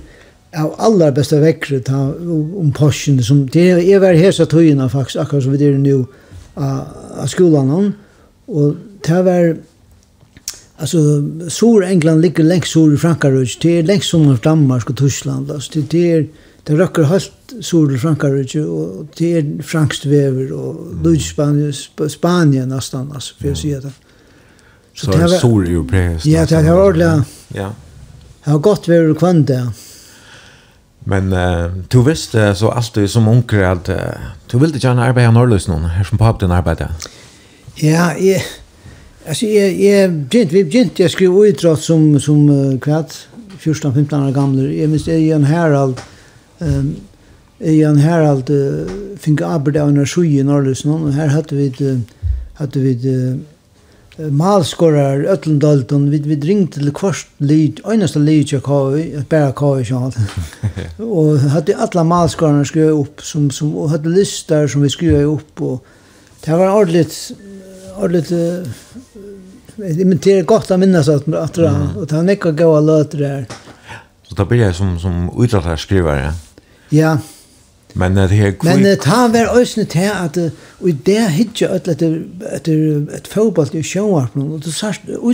[0.53, 3.23] av allra bästa veckret om Porschen.
[3.23, 6.05] som det är väl hesa tøyina faktisk akkurat som vi det nu
[6.53, 7.93] av skolan
[8.45, 8.75] och
[9.07, 9.57] det var
[10.81, 10.97] Alltså
[11.49, 15.51] sur England ligger längst sur i Frankrike, det är längst som Danmark och Tyskland.
[15.51, 16.27] Alltså det det är
[16.63, 17.31] det röcker helt
[17.61, 21.19] sur i Frankrike och det är franskt väver och mm.
[21.19, 21.73] Spanien
[22.09, 23.91] Spanien nästan alltså för att säga det.
[24.95, 26.25] Så, så det är sur europeiskt.
[26.25, 27.25] Ja, det har ordla.
[27.47, 27.73] Ja.
[28.41, 29.67] Har gått väver kvant där.
[30.99, 33.95] Men uh, du visste så alltid som onkel att uh,
[34.47, 36.91] du ville gärna arbeta i Norrlös någon, här som pappa din arbetade.
[37.75, 38.41] Ja, jag
[39.27, 43.13] Alltså jag jag gent vi gent jag skrev utdrag som som uh, kvart
[43.57, 44.73] 14 15 år gammal.
[44.73, 46.01] Jag minns Ian Harald
[46.59, 46.95] ehm
[47.59, 48.87] um, Harald uh,
[49.17, 51.99] fick arbeta under i norrlös någon och här hade vi uh,
[52.53, 58.97] hade vi uh, malskorar Ötlendalton vi vi ring till kvart lid enaste lid jag har
[58.97, 60.17] ett bara kvar så allt.
[60.97, 65.61] Och hade alla malskorarna skrev upp som som och hade listor som vi skrev upp
[65.61, 65.85] och
[66.45, 67.31] det var ordentligt
[68.03, 68.65] ordet det
[69.75, 71.97] men det är gott att minnas att att mm.
[71.97, 73.45] och ta näcka goa låtar där.
[74.23, 76.33] Så då blir jag som som utåtarskrivare.
[76.89, 77.17] Ja.
[77.93, 80.37] Men det här Men det har väl ösnet här att
[80.81, 81.87] och det hittar öll att
[82.55, 82.67] att
[83.17, 84.59] ett fotboll i show up och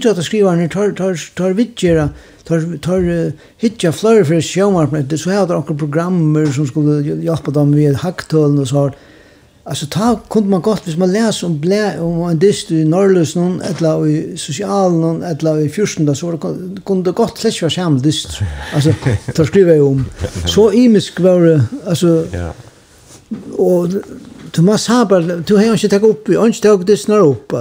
[0.01, 2.09] då skriva när tar tar tar vidgera
[2.43, 7.51] tar tar hittar flöre för show up det så här där program som skulle hjälpa
[7.51, 8.91] dem med hacktölen och så
[9.69, 13.35] Alltså ta kunde man gott hvis man läser om blä om en dist i Norrlös
[13.35, 17.71] någon eller i social någon eller i fyrstunda så var det kunde gott släcka vara
[17.71, 18.39] samma dist.
[18.73, 18.93] Alltså
[19.35, 20.05] tar skriva jag om
[20.45, 22.53] så imisk var alltså ja.
[23.57, 23.87] Och
[24.57, 27.23] Du måste ha bara, du har inte tagit upp, jag har inte tagit det snarare
[27.23, 27.51] upp.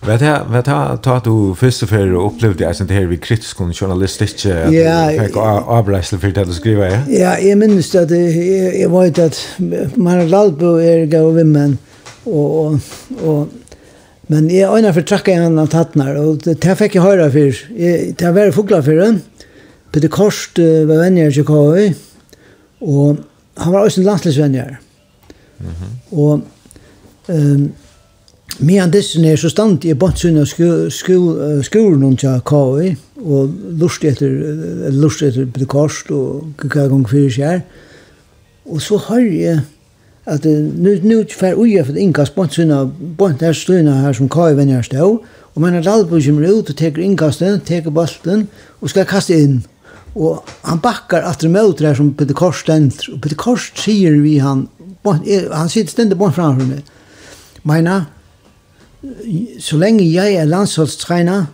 [0.00, 3.60] Vad har du tagit du först och för och upplevde jag sånt här vid kritisk
[3.60, 6.88] och journalistisk att du fick avbräsla för att du skriva?
[7.08, 8.10] Ja, jag minns att
[8.80, 9.46] jag var inte att
[9.94, 11.78] man har lalt på er gav vimmen
[12.24, 12.66] och,
[13.24, 13.48] och
[14.22, 17.56] Men jag ögnar för tracka en av tattnar och det det fick jag höra för.
[18.16, 19.20] Det har var fåglar för den.
[19.92, 21.94] Peter Korst var vänjer i Chicago
[22.78, 23.16] och
[23.54, 24.66] han var också en landslagsvänjer.
[24.66, 24.76] Mm
[25.62, 25.68] Mm
[26.12, 26.42] -hmm.
[27.28, 27.72] Um,
[28.58, 30.50] Medan dessen er så stand i bantsun av
[31.64, 32.90] skolen om tja kavi
[33.22, 37.62] og lust etter lust etter bedekast og hva gong fyrir seg
[38.68, 39.62] og så har jeg
[40.28, 44.58] at nu nu fer uja for inkas bantsun av der her stuna her som kavi
[44.60, 45.08] venner stå
[45.54, 48.48] og man er albu kommer ut og teker inkasten teker balten
[48.80, 49.62] og skal kaste inn
[50.14, 54.68] og han bakkar at det møter her som bedekast stendt og bedekast sier vi han
[55.52, 56.84] han sitter ständigt bort framfor meg.
[57.62, 58.04] Meina,
[59.60, 61.44] så lenge jeg er landsholdstrener,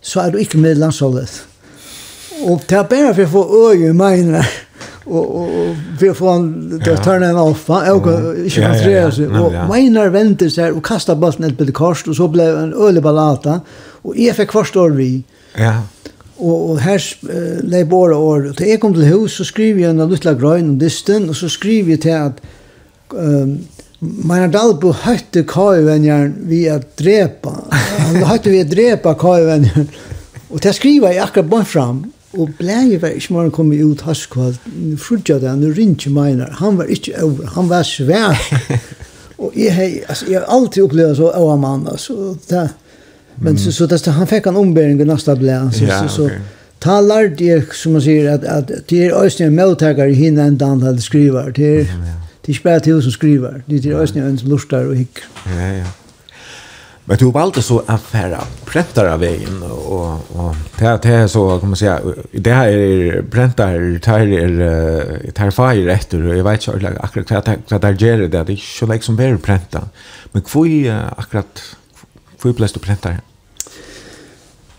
[0.00, 1.44] så er du ikke med landsholdet.
[2.44, 4.42] Og det er bare for å få øye meina,
[5.06, 6.50] og, og, og for å få han
[6.82, 10.48] til å tørne en off han er va och inte koncentrera sig och Meinar venter
[10.48, 13.60] seg og kastet bollen et bitte kors og så ble blev en ölig ballata
[14.16, 15.24] jeg fikk kvart år vi
[15.58, 15.80] ja
[16.42, 19.80] Og, og her uh, lägger bara år och till jag kom til hus så skriver
[19.80, 22.40] jeg en liten grön om disten og så skriver jag till att
[24.02, 27.52] Meina Dalbo høytte kaivenjaren vi å drepa.
[27.70, 29.86] Han høytte vi å drepa kaivenjaren.
[30.52, 32.00] Og det skriva jeg akkurat bare fram.
[32.32, 34.56] Og blei var ikke morgen kommet ut haskvall.
[34.72, 36.54] Nu frudja det, nu rinje meinar.
[36.62, 38.40] Han var ikke over, han var svær.
[39.42, 42.34] og jeg, hei, altså, jeg har alltid opplevd så over mann, altså.
[42.48, 42.64] Det,
[43.44, 45.60] men så, så, så han fikk en ombering i nästa blei.
[45.76, 46.58] Så, ja, så, så, okay.
[46.82, 50.58] Ta lærte jeg, som man sier, at, at det er også en mottakere hinne enn
[50.58, 51.52] han hadde skriver.
[51.54, 51.92] Det er,
[52.42, 55.22] Det er ikke bare til som skriver, det er også en som lustar og hikker.
[55.46, 55.90] Ja, ja.
[57.06, 61.68] Men du valgte så att färra av vägen och, och det, det är så, kan
[61.68, 62.00] man säga,
[62.32, 64.48] det här är präntar, det här är
[65.32, 68.38] det här fire efter och jag vet inte akkurat vad det här gör det, det
[68.38, 69.88] är inte så liksom väl pränta.
[70.32, 71.62] Men hur är akkurat,
[72.42, 73.20] hur är plötsligt präntar?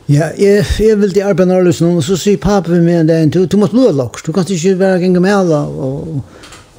[0.06, 3.30] Ja, jeg, jeg vil til arbeid nærløs nå, og så sier pappa min det en
[3.32, 6.18] tur, du måtte blå laks, du kan ikke være gjennom med alle, og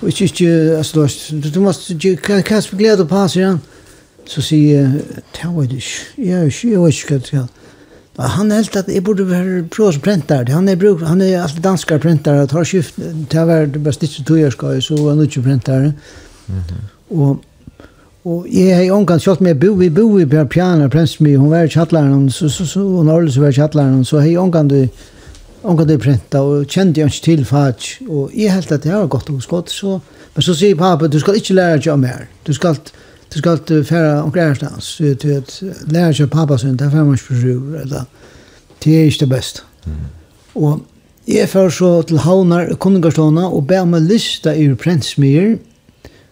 [0.05, 3.37] Och ikke, inte, alltså då, du du måtte, måste, kan jag kasta glädje på hans
[3.37, 3.61] igen?
[4.27, 5.03] Så sier jeg,
[5.37, 7.43] det var det ikke, jeg är ikke, jeg vet ikke hva det ska.
[8.19, 11.63] Han helt at jeg burde være prov som printer, Han er, bruk, han er alltid
[11.63, 15.09] danskare printer, Han har skift, det här var det bästa inte tog jag ska, så
[15.09, 15.81] han ikke printer.
[15.81, 15.93] printare.
[16.49, 17.37] Mm -hmm.
[18.25, 21.63] Og jeg har i omgang kjalt med, bo, vi bor i Piana, Prensmi, hun var
[21.63, 24.71] i kjattlæren, så, så, så, hun har aldri vært i kjattlæren, så har jeg omgang
[24.71, 24.89] det,
[25.65, 29.09] omgå det printa, og kjente jeg ikke til fag, og jeg helt at det var
[29.11, 29.99] godt og skott, så,
[30.35, 32.77] men så sier pappa, du skal ikke lære deg mer, du skal,
[33.33, 35.55] du skal fære omkring ærstans, du vet,
[35.89, 38.09] lære deg pappa sin, det er fem års besøk, eller,
[38.85, 39.65] det er ikke det beste.
[39.87, 40.03] Mm.
[40.55, 40.83] Og
[41.29, 45.57] jeg fær så til Havnar, Konungarståna, og be meg lista i prentsmyr,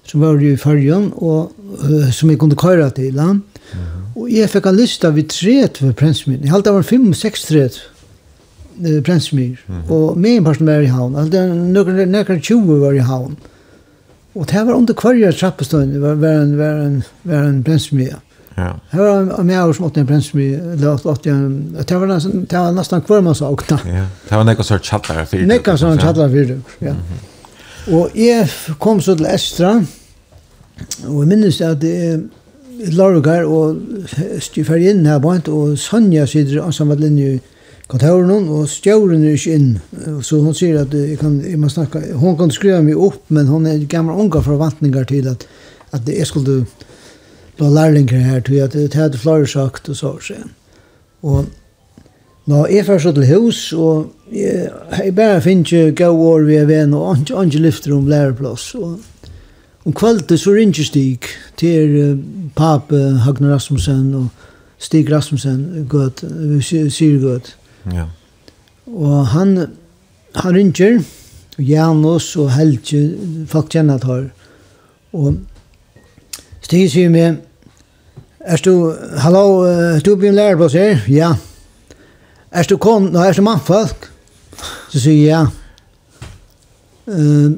[0.04, 3.40] som var i fargen, og uh, som jeg kunne køyre til land,
[3.72, 3.88] mm.
[4.20, 7.80] og jeg fikk en lista vid tret for prentsmyr, jeg halte det var 5-6 tret,
[8.80, 9.56] uh, Prensmyr.
[9.66, 9.92] Mm -hmm.
[9.92, 11.16] Og min person var i havn.
[11.16, 13.36] Altså, nøkker, nøkker 20 var i havn.
[14.34, 18.14] Og det var under kvarje trappestøyne var, var en, var en, var en Prensmyr.
[18.56, 18.72] Ja.
[18.92, 20.58] Det var en mer som åtte en Prensmyr.
[20.58, 23.78] Det var, nesten, det var nesten hver man sa åkna.
[23.86, 24.04] Ja.
[24.28, 25.46] Det var nekka sånn tjallar fyrir.
[25.46, 26.92] Nekka som tjallar fyrir, ja.
[26.92, 27.28] Mm -hmm.
[27.96, 29.82] Og jeg kom så til Estra,
[31.06, 32.18] og jeg minnes at det er
[32.90, 33.76] Lorgar og
[34.40, 37.40] styr inn her bant og Sonja sitter ansamma linje i
[37.90, 39.72] kontoren og stjåren er ikke inn.
[40.22, 43.50] Så hun sier at jeg kan, jeg må snakke, hun kan skrive meg opp, men
[43.50, 45.46] hun er gamle unga forvantningar til at,
[45.92, 46.62] at jeg skulle
[47.60, 50.14] la lærlinger her, til at det hadde flere sagt og så.
[51.22, 51.46] Og
[52.46, 54.70] nå er jeg først til hus, og jeg,
[55.04, 58.74] jeg bare finner ikke gode år vi er venn, og ikke, ikke lyfter om læreplass.
[58.74, 58.98] Og
[59.84, 61.28] om kveldet så ringer Stig
[61.58, 62.18] til uh,
[62.56, 64.26] pape Hagner Rasmussen og
[64.78, 66.24] Stig Rasmussen, gøt,
[66.62, 67.56] sier gøt.
[67.90, 68.06] Ja.
[68.86, 69.56] Og han,
[70.36, 71.00] han ringer,
[71.58, 73.00] og Janus og Helge,
[73.50, 74.28] folk kjenner at her.
[75.12, 75.40] Og
[76.62, 77.40] Stig sier meg,
[78.42, 78.90] Er du,
[79.22, 81.04] hallo, er du blir en lærer på oss her?
[81.06, 81.36] Ja.
[82.50, 84.08] Er du kon, nei, er du mannfolk?
[84.90, 85.42] Så sier jeg ja.
[87.06, 87.54] Uh,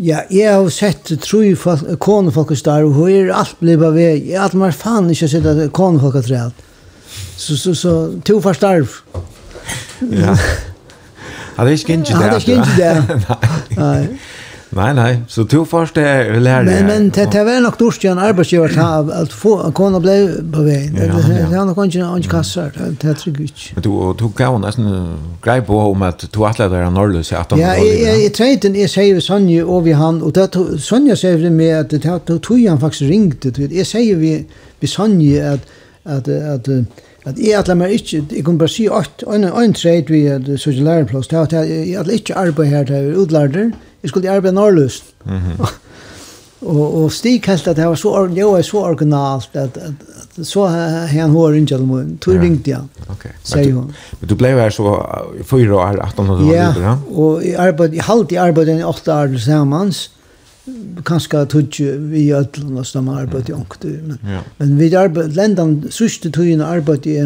[0.00, 1.40] ja, jeg har sett tru
[2.00, 5.08] konefolk hos der, og hun er alt blei bare ved, jeg har alt mer faen
[5.10, 6.52] ikke sett konefolk hos der.
[7.38, 9.00] Så, så, så, to for starv.
[10.12, 10.36] Ja.
[11.56, 12.22] Hade ikke inte det.
[12.22, 13.20] Hade ikke inte det.
[13.76, 14.08] Nei.
[14.70, 16.64] Nei, nei, så to två er lärde.
[16.64, 20.28] Men men det det var nok dårst ju en arbetsgivare ta att få kona ble
[20.52, 20.94] på väg.
[20.94, 22.70] Det han nok ikke inte kasser,
[23.02, 23.72] det tryggigt.
[23.74, 27.52] Men du du kan nesten grei på om att du att lära norrlö så att
[27.58, 31.90] Ja, jag trejten sier vi Sonja og vi han og det Sonja vi med at
[32.26, 33.68] det tog han faktiskt ringde.
[33.70, 34.46] Jeg sier vi
[34.80, 35.60] vi Sonja at
[36.04, 36.68] at at
[37.28, 40.48] at jeg atler meg ikke, jeg kunne bare si at en, en treit vi at
[40.56, 40.84] så ikke
[41.30, 43.70] det er at jeg atler ikke arbeid her til utlærder,
[44.02, 45.14] jeg skulle arbeide norrløst.
[45.26, 45.68] Mm -hmm.
[46.60, 49.92] og, og Stig helt at det var så, det var så originalt, at, at,
[50.38, 53.30] at så han hår ikke alle måten, tog ringte jeg, okay.
[53.44, 53.92] sier hun.
[54.20, 54.94] Men du ble her så
[55.44, 56.72] fyra år, 18 år, ja?
[56.78, 59.92] Ja, og jeg arbeid, jeg halte i arbeidet i åtte år sammen,
[61.04, 61.78] kanskje tog
[62.10, 63.84] vi i ødelen og som arbeid i ångt.
[63.84, 64.40] Men, ja.
[64.58, 67.18] men vi arbeid, lendan sørste togene arbeid i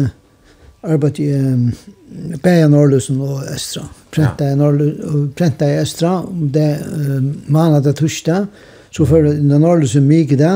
[0.83, 1.71] arbeid i um,
[2.43, 3.85] Bæja Norrløsen og Estra.
[4.13, 8.45] Prenta i, Norrløsen, prenta i Estra, det um, manad og torsdag,
[8.93, 10.53] så før det Norrløsen mye det,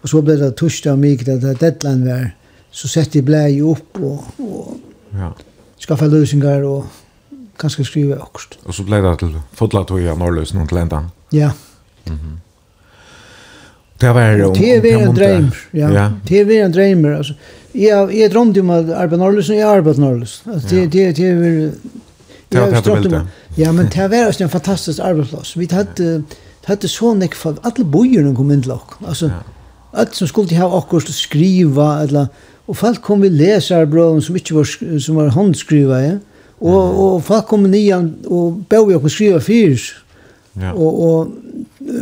[0.00, 2.26] og så ble det torsdag og mye det, det deadline var,
[2.70, 5.32] så sette jeg blei opp og, og ja.
[5.80, 6.84] skaffa løsninger og
[7.60, 8.60] kanskje skrive okst.
[8.64, 11.04] Og så ble det til fotla tog i Norrløsen og til enda?
[11.32, 11.50] Ja.
[11.50, 11.69] Yeah.
[14.00, 16.12] Det var om Det var en dröm, ja.
[16.26, 17.34] Det var en dröm alltså.
[17.72, 20.52] Jag jag drömde om att Arben Norrlösen är Arben Norrlösen.
[20.52, 21.70] Alltså det det det var
[22.48, 25.56] Jag har Ja, men det var också en fantastisk arbetsplats.
[25.56, 26.22] Vi hade
[26.64, 28.80] hade så näck för alla bojarna kom in till oss.
[29.06, 29.30] Alltså
[29.92, 32.26] allt som skulle ha akkurat också skriva eller
[32.66, 36.18] och folk kom vi läsar bra som inte var som var handskriva, ja.
[36.58, 39.94] Och och folk kom nian och började på skriva fyrs.
[40.52, 40.72] Ja.
[40.72, 41.28] Och och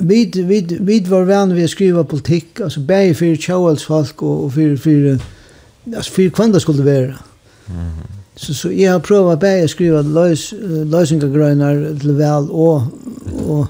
[0.01, 4.55] vi vi vi var vän vi skriva politik alltså bäj för Charles folk och, och
[4.55, 5.19] för för
[5.97, 7.15] alltså för kvanda skulle vara.
[7.67, 7.91] Mm.
[8.37, 10.53] Så så jag har provat bäj skriva lös
[10.85, 12.83] lösningar grönar till väl och
[13.49, 13.67] och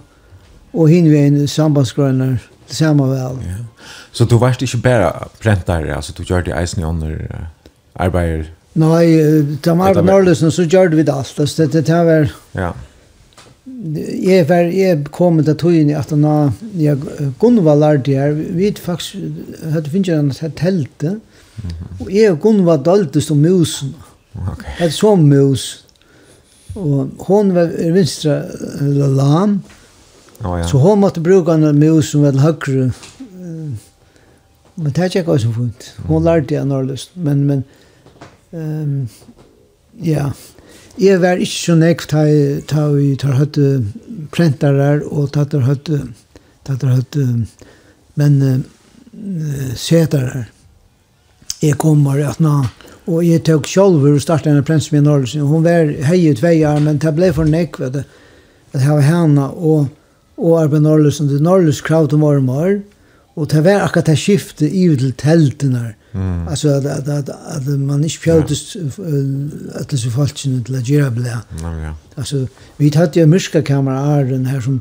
[0.70, 3.36] och hinvägen sambandsgrönar till samma väl.
[3.46, 3.64] Ja.
[4.12, 7.48] Så du varst inte bara präntare alltså du gjorde isen under
[7.92, 11.36] arbetar Nej, de var norrlösen så gjorde vi det allt.
[11.36, 12.28] Det, det, det var...
[12.52, 12.74] Ja
[14.22, 16.98] jeg var jeg kom til tøyen at na jeg
[17.38, 18.32] Gunva lærte her.
[18.32, 19.16] Vi faktisk
[19.72, 21.04] hadde finnet en telt
[22.00, 23.94] og jeg og Gunva dalte som musen
[24.34, 24.86] okay.
[24.86, 25.84] et som mus
[26.78, 28.42] og hon var vinstra
[28.80, 29.62] lam.
[30.44, 30.66] Oh, ja.
[30.66, 32.90] så hon måtte bruke en mus som var høyre
[34.78, 37.64] men det er ikke også funnet hon lærte jeg nærløst men men
[38.52, 39.08] um,
[40.02, 40.30] ja.
[40.98, 43.58] Jeg var ikke så nekv ta vi tar høtt
[44.34, 45.90] prentarar og ta tar høtt
[46.66, 47.18] ta tar høtt
[48.18, 50.48] men uh, setarar.
[51.62, 52.56] Jeg kommer at nå
[53.08, 55.46] og jeg tok sjolver og startet en prents med Norrsen.
[55.48, 59.86] Hun var hei i tveier, men det ble for nekv at jeg var henne og
[60.38, 62.78] og arbeid Norge som det Norrløs krav til mormor,
[63.38, 66.48] og det var akkurat det skiftet i til teltene Mm.
[66.48, 68.76] Alltså att att att, att man inte fjärdes
[69.74, 71.38] att det så falskt inte la göra blä.
[71.62, 71.94] Ja.
[72.14, 74.80] Alltså vi hade ju myska kamera den här som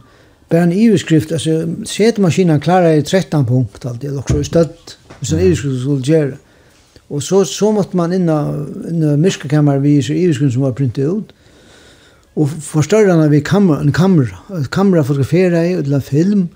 [0.50, 1.50] bara en överskrift alltså
[1.86, 4.98] sett maskinen klarar i 13 punkt allt det också stött.
[5.22, 6.36] så en överskrift skulle göra.
[7.08, 11.18] Och så så måste man inna en myska kamera vi så överskrift som var printat
[11.18, 11.34] ut.
[12.34, 14.38] Och förstörarna vi kamera en kamera
[14.70, 16.48] kamera fotografera i eller film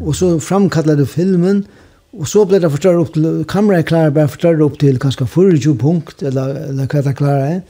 [0.00, 1.50] och så framkallade filmen.
[1.50, 1.64] Mm
[2.18, 5.76] Og så ble det forstørre opp til, kameraet klarer bare forstørre opp til kanskje 24
[5.78, 7.60] punkt, eller, eller hva det klarer er.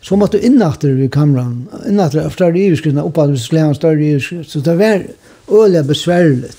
[0.00, 3.72] Så måtte du innatter i kameran, innatter av større iverskrittene, oppe at vi skulle ha
[3.72, 4.46] en større iverskritt.
[4.46, 5.02] Så det var
[5.50, 6.52] øyelig besværlig.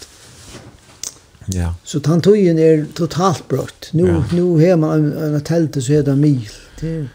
[1.56, 1.72] Ja.
[1.84, 3.90] Så tantojen er totalt brått.
[3.94, 4.20] Nu, ja.
[4.36, 6.44] nu har man en, en telt, så er det mil.
[6.82, 7.08] Det er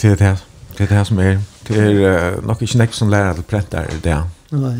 [0.00, 0.36] det, det,
[0.78, 1.42] det, det, som er.
[1.68, 4.22] Det er uh, nok ikke nekk som lærer til prett der i det.
[4.54, 4.78] Nei.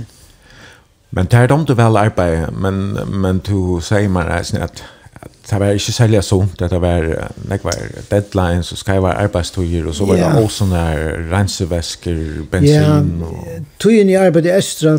[1.15, 4.83] Men det er dumt å vel arbeid, men, men du sier meg reisende at,
[5.23, 7.07] at det var ikke særlig sunt, at det var,
[7.51, 10.41] det var deadlines, og skal være arbeidstøyer, og så var det yeah.
[10.43, 10.83] også sånne
[11.31, 12.19] rensevesker,
[12.51, 12.75] bensin.
[12.75, 13.71] Ja, og...
[13.83, 14.97] tøyen i arbeid i Østra,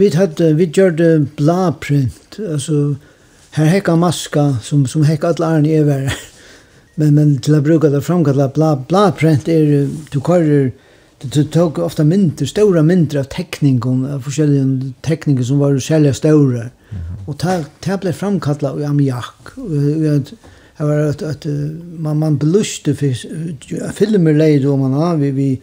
[0.00, 2.96] vi, hadde, vi gjorde bladprint, altså,
[3.58, 5.84] her hekka maska, som, som hekka alle arne i
[6.98, 10.70] men, men til å bruke det framkalla bladprint er, du kører,
[11.18, 16.68] Du tog ofta mindre, stora mindre av tekningum, av forskjellige tekningar som var særlig stora.
[16.68, 17.26] Mm -hmm.
[17.26, 19.56] Og det ta ble framkalla i amjak.
[19.56, 21.46] Det var at, at
[21.98, 25.60] man, man beluste for filmer leid om man av vi, vi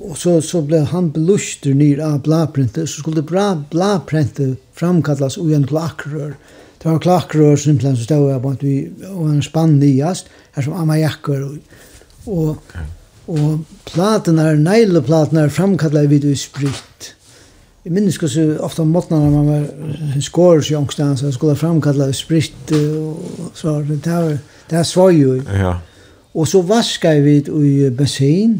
[0.00, 2.88] og så, så ble han beluster nyr av bladprintet.
[2.88, 6.32] så skulle bra bladprintet framkallas i en klakrør.
[6.82, 10.72] Det var klakrør simpelthen som stod av at vi, og en spann nyast, her som
[10.72, 11.58] amajakker og,
[12.26, 12.97] og okay
[13.28, 17.14] Og platene, negleplatene, framkallet vi det i sprit.
[17.84, 21.36] Jeg minnes ikke så ofte om måten når man var skår i ångstene, så jeg
[21.36, 24.38] skulle framkallet spritt og så det her,
[24.70, 25.36] det her svar jo.
[25.46, 25.76] Ja.
[26.34, 28.58] Og så vaskar vi det i bensin.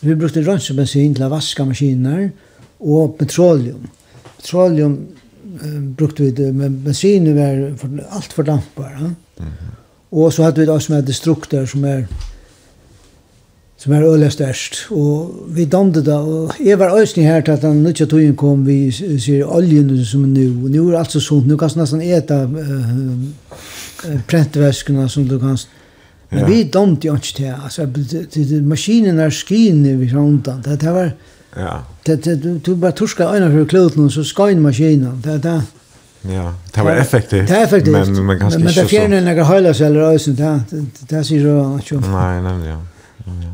[0.00, 2.28] Vi brukte rønsebensin til å vaska maskiner,
[2.80, 3.86] og petroleum.
[4.36, 4.98] Petroleum
[5.56, 7.64] eh, brukte vi det, men bensin var
[8.10, 8.92] alt for dampbar.
[8.92, 9.06] Ja?
[9.06, 9.74] Mm -hmm.
[10.10, 12.04] Og så hadde vi det også med destrukter som er
[13.86, 14.78] som er øyelig størst.
[14.90, 18.66] Og vi damde da, og jeg var øyelig her til at den nødja tøyen kom,
[18.66, 21.78] vi sier oljen som er nu, og nu er alt så sunt, nu kan du
[21.80, 25.58] nesten eta uh, prentvæskene som du kan
[26.30, 26.46] Men ja.
[26.46, 27.86] vi damte jo ikke til, altså,
[28.62, 31.10] maskinen er skine vi rundan, det, det var,
[31.56, 31.76] ja.
[32.06, 35.62] det, det, du bare torska øyne for kloten, så skøyne maskinen, det, det,
[36.28, 37.48] Ja, det var effektivt.
[37.48, 37.92] Det er effektivt.
[37.92, 38.80] Men, men kanskje men, men ikke så.
[38.80, 41.96] Men det fjerner en eller høyla seg eller øyne, det, det, det sier du ikke
[41.96, 42.08] om.
[42.10, 42.78] Nei, nemlig, ja.
[43.26, 43.52] ja.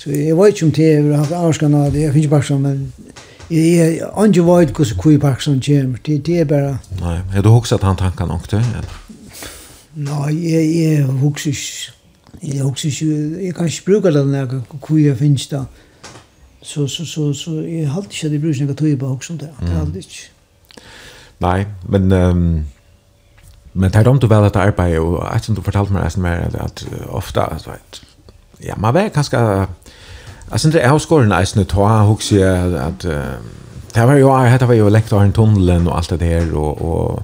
[0.00, 2.62] Så jeg vet ikke om det er hatt avskan av det, jeg finner bare som,
[2.64, 2.92] men
[3.50, 6.78] jeg er ikke vet hvordan kui Parkson kommer, det, det er bare...
[7.02, 8.64] Nei, er du hokset han tanken nok til?
[9.94, 11.96] Nei, jeg, jeg hokser ikke.
[12.40, 15.66] Jeg hokser ikke, jeg kan ikke bruke det når kui jeg finnes da.
[16.62, 19.34] Så, så, så, så jeg har alltid ikke at jeg bruker noe tøy på hokset
[19.34, 20.28] om det, det har alltid ikke.
[21.44, 21.58] Nei,
[21.88, 22.12] men...
[22.12, 22.44] Um
[23.72, 26.16] Men tar de du väl att arbeta och att du fortalt mig att,
[26.54, 28.00] att, att ofta, att
[28.62, 29.66] ja, man var ganska
[30.50, 32.32] alltså inte jag skor nice nu ta at...
[32.32, 33.20] at uh,
[33.92, 36.82] det var jo, jag var jo läkt av en tunnelen og alt det der, og,
[36.82, 37.22] og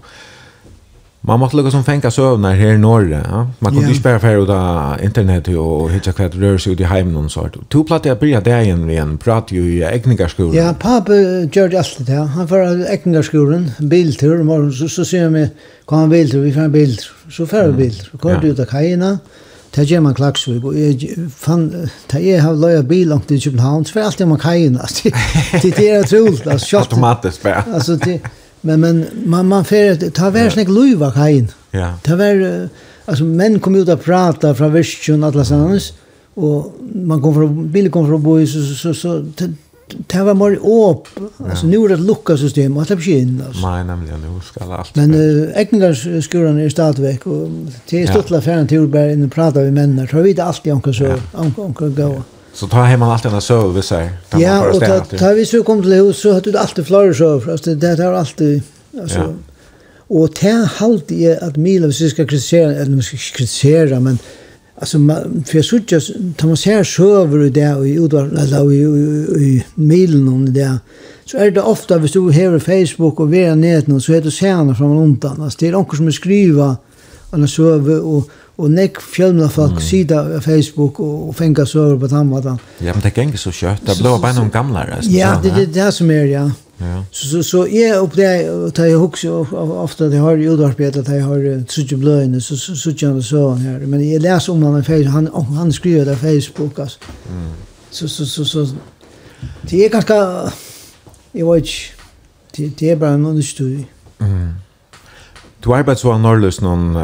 [1.27, 3.21] Man måtte lukka som fänka sövnar her i Norge.
[3.31, 3.51] Ja?
[3.59, 3.91] Man kunde yeah.
[3.91, 7.69] inte bara färra ut internet och hitta kvart rör sig ut i hemmen någon sort.
[7.69, 10.55] To platt jag började där igen igen, prat ju i ägningarskolan.
[10.55, 12.07] Ja, pappa gör det alltid.
[12.07, 12.13] det.
[12.13, 12.59] Han får
[12.91, 15.51] ägningarskolan, biltur, morgon, så, så ser jag mig,
[15.85, 17.13] kom han biltur, vi får en biltur.
[17.31, 18.09] Så färra vi biltur.
[18.13, 18.43] Så kom ja.
[18.43, 19.19] ut av kajina.
[19.75, 21.67] Det gjør man klagsvig, og jeg fann,
[22.13, 25.11] da jeg har løy bil langt i København, så var alt alltid man kajen, altså.
[25.63, 26.67] Det er utroligt, altså.
[26.67, 26.81] Shot.
[26.81, 27.65] Automatisk, bare.
[27.75, 28.21] Altså, det,
[28.63, 31.51] men, men man, man fer, det har vært slik løy av kajen.
[31.75, 31.93] Ja.
[32.03, 35.81] Det har vært, altså, menn kom ut og prata fra virkjøn, alle sammen,
[36.37, 39.51] og man kom fra, bilen kom fra boi, så, så, så, så
[39.89, 41.09] det var mer åp.
[41.51, 43.71] Alltså nu är det lucka system och släpps in alltså.
[43.71, 44.97] Nej, nämligen nu ska allt.
[44.97, 47.49] Men uh, äckningar skuran är stadväck och
[47.91, 50.95] det är stottla färden till Urberg inne pratar vi män Tror vi det alltid onkel
[50.95, 51.15] så
[51.57, 52.23] onkel gå.
[52.53, 54.11] Så ta hem man allt den så vi säger.
[54.39, 57.35] Ja, och ta ta vi så kom till hus så hade du alltid flöre så
[57.35, 58.63] alltså det där alltid
[59.01, 59.35] alltså
[60.09, 64.19] Och det här halte Mila hvis vi ska kritisera, eller vi ska kritisera, men
[64.79, 68.83] alltså man för så just tar man ser server i där och ut alltså i
[69.41, 70.79] i mailen om det
[71.25, 74.99] så är det ofta hvis du har Facebook och via nätet så heter stjärna från
[74.99, 76.77] ontan alltså det är någon som skriver
[77.33, 79.83] eller server och och näck fjälna folk mm.
[79.83, 83.81] sida på Facebook och, och fänga server på tamma Ja, men det gänger så kött.
[83.87, 85.11] Det blir bara någon gamla rest.
[85.11, 86.51] Ja, det är det, det som är ja.
[86.79, 87.05] Ja.
[87.11, 89.47] Så så så är upp där tar jag också
[89.85, 93.55] ofta det har ju utarbetat att jag har tjugo blöjne så så så jag så
[93.55, 96.99] här men jag läser om han på han han skriver där Facebook alltså.
[97.31, 97.53] Mm.
[97.91, 98.69] Så så så så
[99.63, 100.15] det är ganska
[101.33, 101.65] jag vet
[102.57, 103.87] det det är bara någon studie.
[104.19, 104.55] Mm.
[105.61, 106.95] Du arbetar så annorlunda någon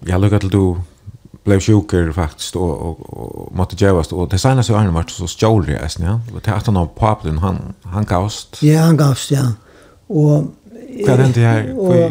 [0.00, 0.76] jag lukar till du
[1.44, 5.64] blev sjuker faktiskt och och, och måste jävast och det senaste året var så stjäl
[5.66, 6.20] det alltså ja.
[6.34, 8.62] Och det att han har pappa han han gavst.
[8.62, 9.52] Ja han gavst ja.
[10.06, 10.44] Och
[11.06, 11.78] vad hände här?
[11.78, 12.10] och,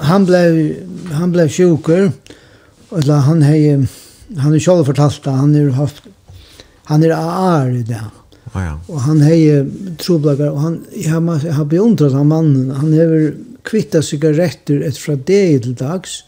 [0.00, 0.74] han blev
[1.12, 2.12] han blev sjuker.
[2.88, 3.86] Och han hej
[4.38, 6.02] han är själv fortalt han har haft
[6.84, 8.04] han är AR det.
[8.52, 8.80] Ah, ja.
[8.86, 11.20] Och han hej troblagar och han jag
[11.52, 12.70] har beundrat han mannen.
[12.70, 16.24] Han har kvittat cigaretter ett från det till dags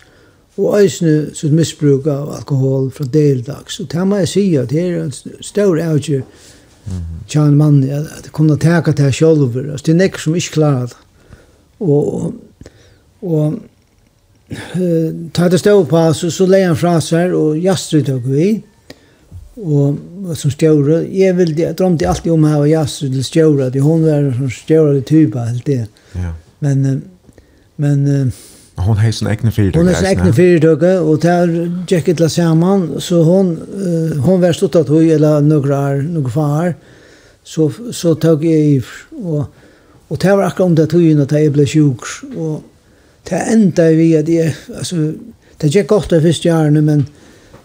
[0.61, 3.81] og eisne sitt misbruk av alkohol fra deldags.
[3.81, 6.27] Og det må jeg si at det er en stor avgjør
[7.29, 9.73] til en mann at kunne teka til her.
[9.73, 10.99] Altså, det er nekker som ikke klarer det.
[11.81, 12.35] Og,
[13.23, 13.55] og
[14.51, 18.53] uh, ta det stå på, så, så leier han fra seg og jastri tog vi.
[19.57, 23.67] Og, og som stjåre, jeg, vil, jeg drømte alltid om her og jastri til stjåre,
[23.71, 25.85] at hun var en stjåre type, helt det.
[26.15, 26.33] Ja.
[26.65, 27.39] Men, uh,
[27.83, 28.52] men, uh,
[28.83, 29.79] hon har sin egen fyrdöke.
[29.79, 34.41] Hon har sin egen egna og och där gick La samman så hon uh, hon
[34.41, 36.75] var stått att hon eller noen några noen far
[37.45, 39.45] så så tog jeg i og,
[40.09, 42.07] og det var akkurat om det tog inn at jeg ble sjuk
[42.37, 42.63] og
[43.31, 45.13] det enda vi at jeg, altså,
[45.61, 47.07] det gick godt det første året men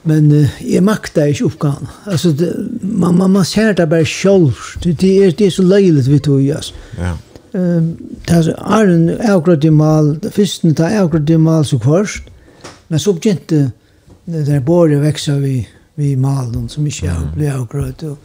[0.08, 1.88] men uh, jeg makta ikke oppgaven.
[2.06, 4.54] Altså, det, man man man ser det bare selv.
[4.84, 6.74] Det, det er, det er så løyligt vi tog altså.
[6.98, 7.12] Ja
[7.58, 12.30] det er en avgrød i mal, det første det er avgrød i mal så kvørst,
[12.90, 13.72] men så begynte
[14.26, 17.28] det der båret veksa vi, vi malen som ikke mm.
[17.36, 18.18] ble avgrød, og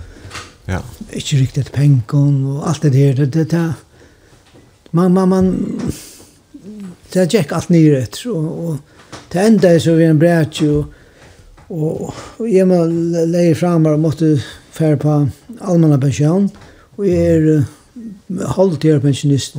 [0.69, 0.81] ja.
[1.13, 3.73] ikke riktig penken, og alt det der, det, det,
[4.93, 5.53] man, man, man,
[7.15, 8.79] det gikk alt nere etter, og, og
[9.33, 10.85] det enda er så vi en bræt jo,
[11.73, 14.35] og, og jeg må leie fram og måtte
[14.73, 15.21] fære på
[15.61, 16.51] allmanna pensjon,
[16.99, 17.79] og jeg er, mm
[18.57, 19.57] halvtida pensjonist,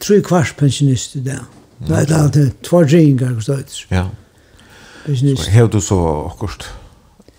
[0.00, 1.44] tre kvars pensjonist i dag.
[1.86, 3.84] Nei, det er alltid två dringar hos døytis.
[3.90, 4.06] Ja.
[5.04, 5.48] Pensjonist.
[5.52, 6.00] Hev du så
[6.30, 6.68] akkurat,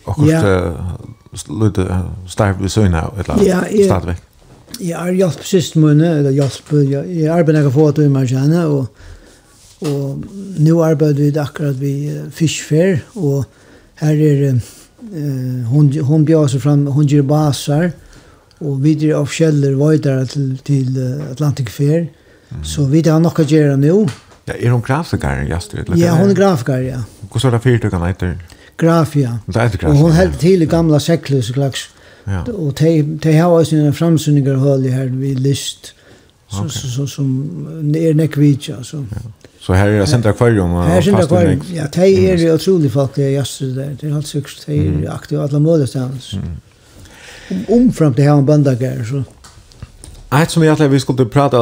[0.06, 1.88] akkurst, akkurst lydde
[2.30, 3.44] starv vi søgna, eller
[3.84, 4.24] stadvek?
[4.78, 8.66] Jeg har hjelp sist munne, eller hjelp, jeg arbeider ikke få at du i kjenne,
[8.68, 9.06] og
[9.86, 10.24] Og
[10.58, 13.46] nå arbeider vi akkurat vi fiskfær, og
[14.02, 17.92] her er uh, hun, hun bjør seg fram, hon gjør basar,
[18.62, 21.02] og vi er av kjeller videre til, til
[21.32, 22.08] Atlantic Fair.
[22.50, 22.64] Mm.
[22.64, 23.98] Så vi har nok å gjøre nå.
[24.48, 25.84] Ja, er hun grafiker, Jastur?
[26.00, 27.02] Ja, hun er grafiker, ja.
[27.28, 28.38] Hvordan er det fyrtøkene etter?
[28.78, 29.38] Graf, ja.
[29.48, 31.90] Det er graf, og hun helt til gamla sekler, så klaks.
[32.28, 32.44] Ja.
[32.54, 32.94] Og de,
[33.24, 35.94] de har også en framsynninger høl i her, ved list,
[36.48, 36.70] Så, okay.
[36.70, 39.02] så, så, som er nekvitja, så.
[39.12, 39.50] Ja.
[39.60, 40.78] Så her er det sent akvarium?
[40.80, 41.90] Her er sent akvarium, ja.
[41.92, 43.90] De er jo utrolig folk, det er Jastur, der.
[44.00, 44.64] Det er alt sikkert.
[44.68, 46.30] De er aktive alle måler til hans.
[46.40, 46.56] Mm
[47.70, 49.24] omfram til han bandager så.
[50.36, 51.60] Eit som jeg tror vi skulle prata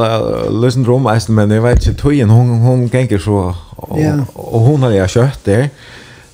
[0.50, 4.24] løsen om eisen, men jeg vet ikke tøyen, hun, hun ganger så, og, yeah.
[4.36, 5.68] og hun har jeg kjøtt der.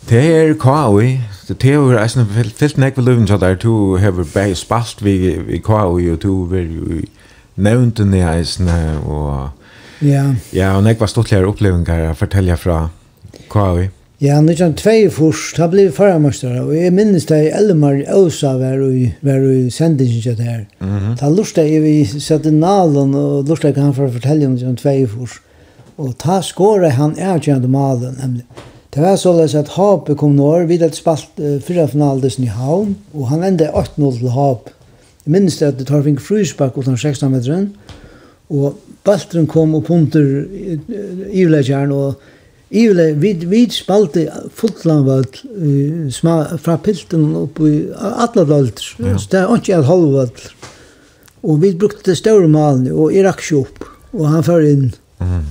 [0.09, 4.55] Det er kaui, det er eisen fyllt nek ved løven, så der to hever bare
[4.55, 7.01] spalt vi, vi kaui, og to vil jo
[7.55, 8.69] nevnt den i eisen,
[9.05, 9.49] og
[10.01, 12.85] ja, ja og nek var stortligere opplevingar å fortelle fra
[13.51, 13.89] kaui.
[13.89, 14.00] Ja.
[14.21, 19.41] Ja, 1922, da ble vi faramaster, og jeg minnes det Elmar Øsa var i, var
[19.49, 20.65] i sendingen til det her.
[20.79, 21.55] Mm -hmm.
[21.55, 25.27] Da jeg vi sette nalen, og lurte jeg han for å fortelle om 1922.
[25.97, 28.43] Og ta skåret han erkjent malen, nemlig.
[28.93, 32.95] Det var således at Hape kom nå, vi hadde spalt uh, fyra finaldessen i havn,
[33.13, 34.71] og han vände 8-0 til Hape.
[35.25, 37.73] Jeg minnes det at det tar fink frysbakk utan 16 meteren,
[38.49, 42.13] og Baltren kom og punter i, i, i, i, og
[42.71, 44.25] Ivle, vi, vi spalte
[44.55, 45.25] fullan vall,
[45.59, 49.17] uh, fra pilten opp i alla valder, ja.
[49.19, 50.45] så det er ikke et halv valder.
[51.41, 54.87] Og vi brukte det større malene, og jeg rakk ikke opp, og han fører inn.
[55.19, 55.43] Mm.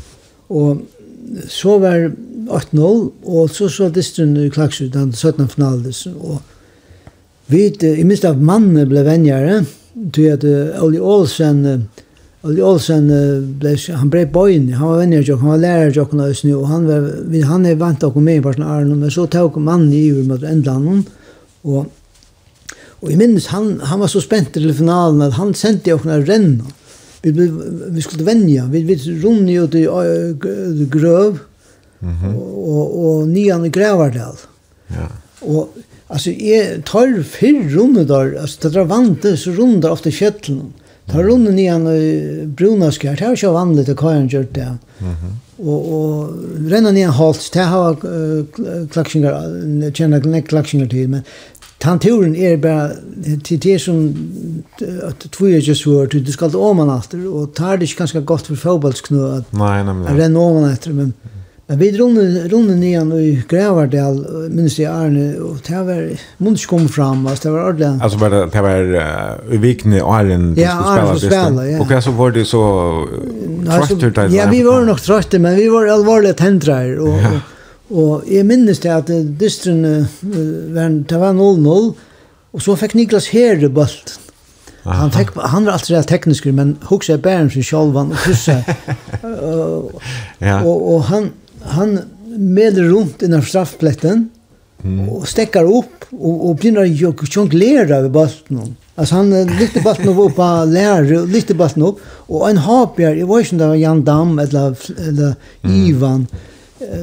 [0.57, 2.09] Og så var
[2.51, 5.49] 8-0, og så så distren i Klaksud, den 17.
[5.53, 6.41] finaldisen, og
[7.51, 9.65] vi, jeg minst av mannen ble venjere,
[10.15, 12.07] til at uh, Olli Olsen, uh,
[12.41, 13.09] Olli Olsen
[13.61, 16.69] ble, han ble bøyen, han var venner jokk, han var lærer jokk nå nu, og
[16.71, 17.09] han, var,
[17.51, 20.23] han er vant okkur med i parten av Arne, men så tok mannen i ur
[20.29, 21.03] mot endlanden,
[21.69, 21.91] og,
[23.03, 26.29] og jeg minnes, han, han var så spent til finalen at han sendte okkur av
[26.31, 26.77] renne,
[27.21, 27.51] Vi, vi,
[27.93, 31.37] vi skulle venja, vi, vi runde jo til uh, grøv,
[32.01, 32.37] mm -hmm.
[32.37, 34.39] og, og, og nian i Grævardal.
[34.89, 35.09] Ja.
[35.43, 35.69] Og
[36.09, 40.73] altså, jeg tar fyrr runde der, altså, det er vant, så runde der ofte kjøttelen,
[40.73, 43.17] Mm Ta runden i en bruna skär.
[43.17, 44.73] Det ikke vanlig til hva han gjør det.
[44.99, 45.39] Mhm.
[45.61, 46.29] Og, och
[46.71, 47.51] renna ner halt.
[47.53, 48.45] Det har uh,
[48.89, 51.23] klaxingar kjenner nek klaxingar til, men
[51.81, 52.91] Tanturen er bara
[53.45, 54.15] till det som
[55.03, 58.21] at två är just hur du skal ta om man efter och tar det ganska
[58.21, 60.17] gott för fotbollsknö att Nej, nämligen.
[60.17, 61.40] Renna om man efter men mm.
[61.71, 66.89] Men vi runde, runde nian i Grävardal, minns jag Arne, och det var, måste kom
[66.89, 68.03] fram, alltså det var ordentligt.
[68.03, 71.97] Alltså var det, det var i Vikne och Arne ja, Arne skulle spela, ja.
[71.97, 73.09] Och så var det så
[74.01, 76.99] trötter Ja, vi var nog trötter, men vi var allvarliga tändrar.
[76.99, 77.41] Och, ja.
[77.89, 79.83] och, och jag minns det att distren,
[81.09, 81.95] det var 0-0,
[82.51, 84.23] och så fick Niklas Herre bulten.
[84.83, 84.95] Aha.
[84.95, 88.53] Han fick han var alltid teknisk men huxar bären sin självan och kryssa.
[88.53, 89.85] uh,
[90.39, 90.63] ja.
[90.63, 91.31] Och och han
[91.63, 94.29] han mäler runt innan straffplätten
[94.85, 95.09] mm.
[95.09, 96.85] och stäcker upp och, och börjar
[97.37, 98.77] jonglera över bollen.
[98.95, 101.99] Alltså han lyfter bollen upp på lärare och lyfter bollen upp.
[102.07, 104.77] Och en hapjär, jag vet inte om det var Jan Damm eller,
[105.09, 105.35] eller.
[105.63, 106.27] Ivan.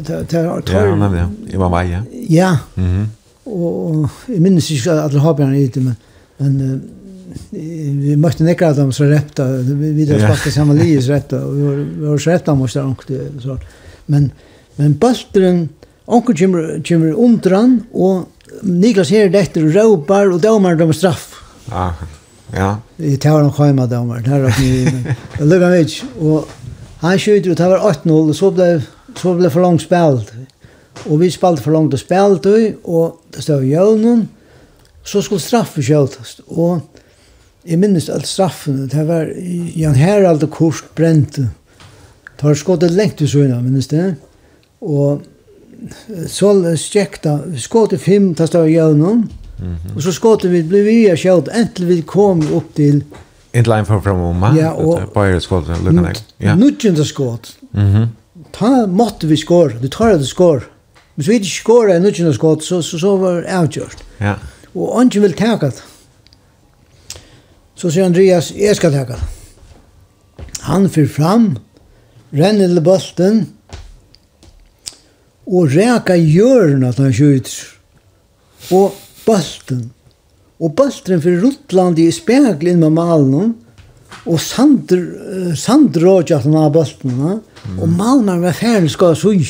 [0.07, 1.53] Tar, tar, tar, ja, han hade det.
[1.53, 2.03] Ivan Vaja.
[2.27, 2.57] Ja.
[2.75, 3.07] Mhm.
[3.43, 5.95] Och jag minns inte alla i det men,
[6.37, 6.81] men
[8.01, 9.45] vi mötte nekra dem så rätta.
[9.45, 11.45] Vi där spakade samma liv rätta.
[11.45, 12.95] Och vi var, vi var rätta måste de
[13.41, 13.59] så.
[14.07, 14.31] Men,
[14.79, 15.67] men bølteren,
[16.07, 18.27] onkel kommer, kommer undran, og
[18.63, 21.33] Niklas her dette råpar, og dømer dem straff.
[21.67, 21.89] Ja,
[22.55, 22.69] ja.
[23.03, 24.85] I tar han kajma dømer, det er at vi
[25.43, 25.97] lukker meg.
[26.23, 26.47] Og
[27.03, 28.69] han skjuter og det var 8-0, og så ble,
[29.19, 30.31] så ble for langt spelt.
[31.05, 32.55] Og vi spalte for langt og spalte,
[32.87, 34.25] og det stod jøvnen,
[35.07, 36.39] så skulle straffe skjøtes.
[36.47, 36.79] Og
[37.67, 39.27] jeg minnes alt straffen, det var
[39.75, 41.49] Jan Herald og Kurs brente.
[41.51, 41.66] Mm
[42.37, 44.15] Det har skått lengt i søgna, minnes det.
[44.81, 45.23] Og
[46.29, 49.29] så stjekta, skått fem, det stod gjennom.
[49.59, 49.95] Mm -hmm.
[49.95, 53.03] Og så skått vi, ble vi av skjøtt, entel vi kom opp til...
[53.53, 54.53] Inte line for fram mamma.
[54.55, 56.15] ja, og bare skått, lukken jeg.
[56.39, 56.55] Ja.
[56.55, 57.57] Nudgjende skått.
[57.73, 58.07] Mm -hmm.
[58.51, 60.63] Ta måtte vi skår, du tar det skår.
[61.15, 64.03] Men så vi ikke skår en nudgjende skått, så, så, så var det avgjørt.
[64.19, 64.35] Ja.
[64.75, 65.83] Og ikke vil teka det.
[67.75, 69.23] Så sier Andreas, jeg skal teka det.
[70.61, 71.57] Han fyr fram,
[72.33, 73.45] rennende bølten,
[75.47, 77.61] og reka hjørnet at han skjuter,
[78.75, 78.97] og
[79.27, 79.85] bølten.
[80.57, 83.55] Og bølten for Rutland i speglin med malen,
[84.27, 87.79] og Sander, uh, Sander rådja til han bølten, mm.
[87.79, 89.45] og malen var ferdig skal sui.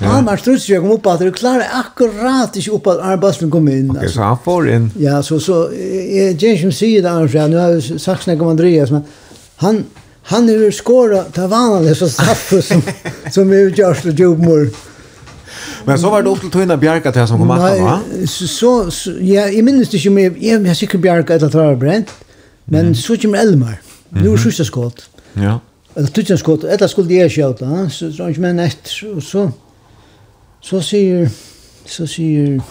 [0.00, 0.08] Ja.
[0.08, 3.68] Han var struts jeg kom opp at det klarer akkurat ikke opp at arbeidsmen kom
[3.70, 3.90] inn.
[3.92, 4.86] Ok, så han får inn.
[4.98, 9.68] Ja, så, så jeg, jeg, jeg, jeg, jeg, jeg, jeg, jeg, jeg, jeg, jeg, jeg,
[9.68, 9.84] jeg, jeg, jeg,
[10.22, 12.82] han är ju skåra ta vanliga så straff som
[13.30, 14.70] som är just det mor
[15.84, 18.00] Men så var det upp till Tuna Bjarka till som kom att va?
[18.26, 21.76] Så, så ja, jag minns det ju med jag har tycker Bjarka att det var
[21.76, 22.10] bränt.
[22.64, 22.94] Men mm.
[22.94, 23.80] så kommer Elmar.
[24.08, 25.10] Nu är sista skott.
[25.32, 25.60] Ja.
[25.94, 29.52] Eller tutsen skott, eller skulle jag skjuta, så så inte men ett och så
[30.60, 31.30] så säger
[31.86, 32.62] så säger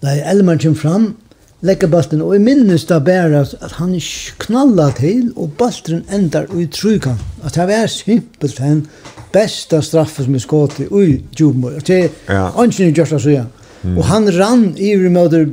[0.00, 1.14] Nej, Elmar kommer fram
[1.60, 4.00] lägga bulten och i minnes där bara att han
[4.36, 7.16] knallar till och bulten ändar i trykan.
[7.42, 8.88] Att det var simpelt den
[9.32, 11.70] bästa straffen som är skott i Jumbo.
[11.86, 12.64] Det är ja.
[12.64, 13.46] inte just att säga.
[13.98, 15.48] Och han rann i remoder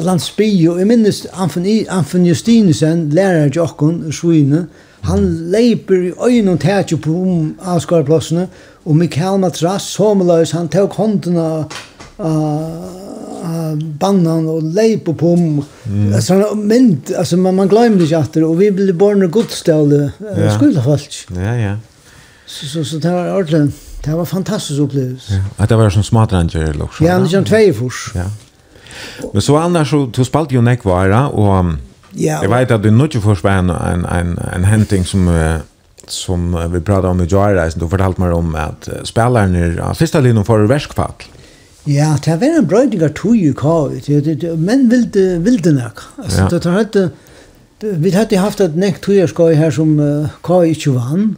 [0.00, 4.66] landsby och i minnes Anfon, Anfon Justinisen, lärare Jockon, Svine,
[5.00, 8.46] han leiper i øynene tætje på om avskarplassene,
[8.84, 11.64] og Mikael Matras, someløs, han tok hånden av
[13.44, 15.64] av bannan och leip på pom.
[15.86, 16.14] Mm.
[16.14, 18.44] Alltså, men, alltså, man, man glömde inte att det.
[18.44, 20.54] Och vi blev barn och godställde ja.
[20.56, 21.26] skuldafallt.
[21.28, 21.76] Ja, ja.
[22.46, 23.72] Så, så, så det var ordentlig.
[24.04, 25.42] Det var fantastisk opplevelse.
[25.58, 26.16] Ja, det var som
[26.54, 27.04] eller också.
[27.04, 28.12] Ja, det var två i fors.
[28.14, 28.24] Ja.
[29.32, 31.64] Men så annars så, du spalte ju nekvara och
[32.10, 35.56] ja, jeg vet at du nødde inte först en, en, en, en henting som uh,
[36.06, 40.44] som vi pratade om i Joyreisen, då fortalte man om att spelaren av sista linjen
[40.44, 41.12] får verskfall.
[41.86, 44.06] Ja, det var en brøyding av tog i kavet.
[44.58, 46.04] Men vilde, vilde nok.
[46.22, 46.58] Altså, ja.
[46.58, 47.08] det hadde,
[48.04, 51.32] vi hadde haft et nekt togjerskøy her som uh, kavet ikke vann.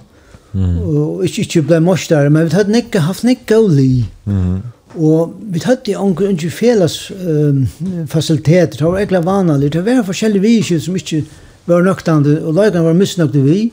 [0.52, 0.74] Mm.
[0.84, 4.04] Og ikke, ikke ble morsdare, men vi hadde nek, haft nek og li.
[4.28, 4.60] Mm.
[4.94, 7.64] Og vi hadde ikke ikke felles um,
[8.06, 8.78] fasiliteter.
[8.78, 9.72] Det var egentlig vanlig.
[9.72, 11.24] Det var forskjellige viser som ikke
[11.66, 13.72] var nøktande, og lagene var misnøkte vi.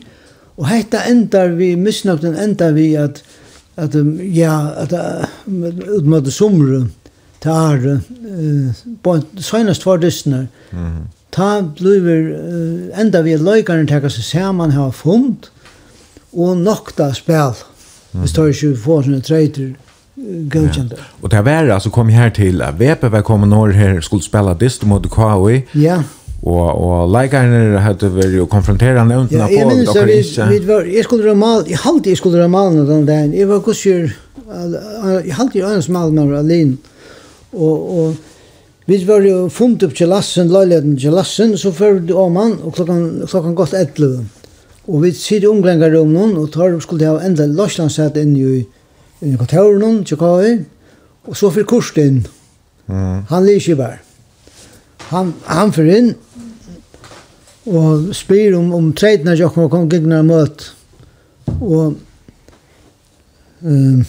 [0.58, 3.22] Og hetta endar vi, misnøkten endar vi at
[3.78, 3.96] at
[4.34, 4.94] ja at
[5.98, 6.88] ut mot det
[7.42, 8.74] tar eh
[9.04, 10.48] på senast for dysnar.
[10.72, 11.08] Mhm.
[11.32, 12.36] Ta blir
[12.94, 15.48] enda vi leikaren taka seg saman ha fund
[16.34, 17.54] og nokta spel.
[18.12, 19.76] Vi står ju för sånne treiter
[20.52, 20.92] godkjent.
[20.92, 21.04] Ja.
[21.22, 24.54] Og det var altså kom her til at VP var kommet når her skulle spela
[24.54, 25.64] dist mot KAI.
[25.76, 26.02] Ja
[26.44, 30.48] och och likaren hade väl ju konfrontera honom utan på och kan inte.
[30.50, 33.26] Vi var jag skulle dra mal, jag hade jag skulle dra mal den där.
[33.40, 34.18] Jag var kusur
[35.26, 36.78] jag hade ju en smal med Alin
[37.52, 38.16] Og og
[38.86, 42.58] vi var jo funt upp til Lassen, Lollen til Lassen så för du om han
[42.64, 44.26] og klokkan klokkan gått 11.
[44.86, 48.66] Och vi sitter i omklädningsrummet og tar skulle ha ända Larsland inn i
[49.22, 50.66] i kontoren till Kai
[51.28, 52.28] Og så för kursen.
[52.90, 53.24] Mm.
[53.30, 54.00] Han ligger ju bara.
[54.98, 56.16] Han han för in
[57.70, 60.72] og spyr om, om treitene jeg kom kom gikna møt.
[61.60, 61.98] Og
[63.62, 64.02] um,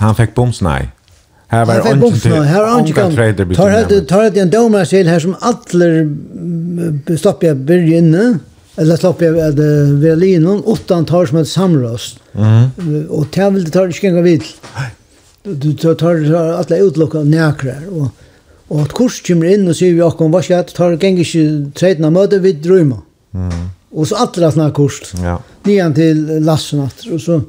[0.00, 0.88] han fikk bomsnei.
[1.50, 3.16] Her var han ikke til her var ikke kom.
[3.58, 6.04] Tar hadde tar hadde en domar selv her som atler
[7.18, 8.28] stopp jeg byrje inne.
[8.80, 12.20] Eller slapp jeg at vi er linon, åttan tar som et samråst.
[12.32, 13.08] Mm.
[13.10, 14.46] Og til vil det tar ikke engang vidt.
[15.44, 17.82] Du tar alle utlokka nækrar.
[17.90, 18.08] Og
[18.70, 21.46] Og at kurs kommer inn og sier vi akkurat, hva skal jeg, tar geng ikke
[21.78, 23.02] treten av møte, vi drømmer.
[23.34, 23.64] Mm.
[23.90, 25.40] Og så atter at denne kurs, ja.
[25.66, 27.40] nian til lassen atter, og så,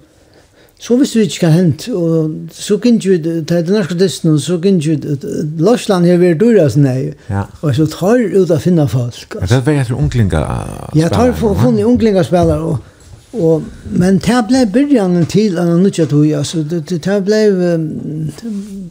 [0.82, 4.42] så visste vi ikke hva hent, og så kunne vi, til den norske testen, og
[4.42, 5.18] så kunne vi,
[5.62, 7.46] Lorsland har vært døra sin nei, ja.
[7.62, 9.38] og så tar ut å finne folk.
[9.38, 9.52] Altså.
[9.54, 10.90] Det var etter unglinga spillere?
[10.98, 12.88] Ja, tar funnet unglinga spillere, og
[13.32, 17.86] Og, men det ble byrjanen til en nødja tog, altså, det, det ble um,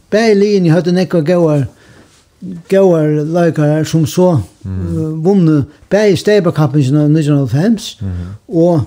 [0.09, 1.67] bæg linje, hadde nekka gauar,
[2.69, 4.31] gauar leikare som så
[4.63, 5.21] mm.
[5.23, 8.33] vunne bæg i steibakampen av 1990 mm.
[8.47, 8.81] og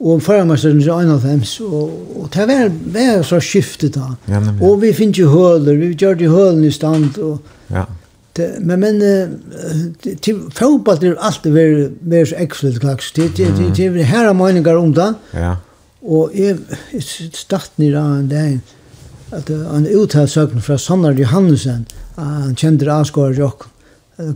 [0.00, 4.68] og førermesteren i 91 og, og det var, var så skiftet da ja, men, ja.
[4.68, 7.84] og vi finner jo høler vi gjør de hølen i stand og, ja.
[8.36, 14.02] det, men men uh, til fotball er alltid vært mer så ekselt klaks det er
[14.08, 15.54] her er meninger om det ja.
[16.00, 16.56] og jeg,
[16.94, 18.76] jeg start nere av en dag
[19.32, 21.86] at en uttalt søkn fra Sannar Johannesen,
[22.16, 23.68] han kjente Asgård jokk,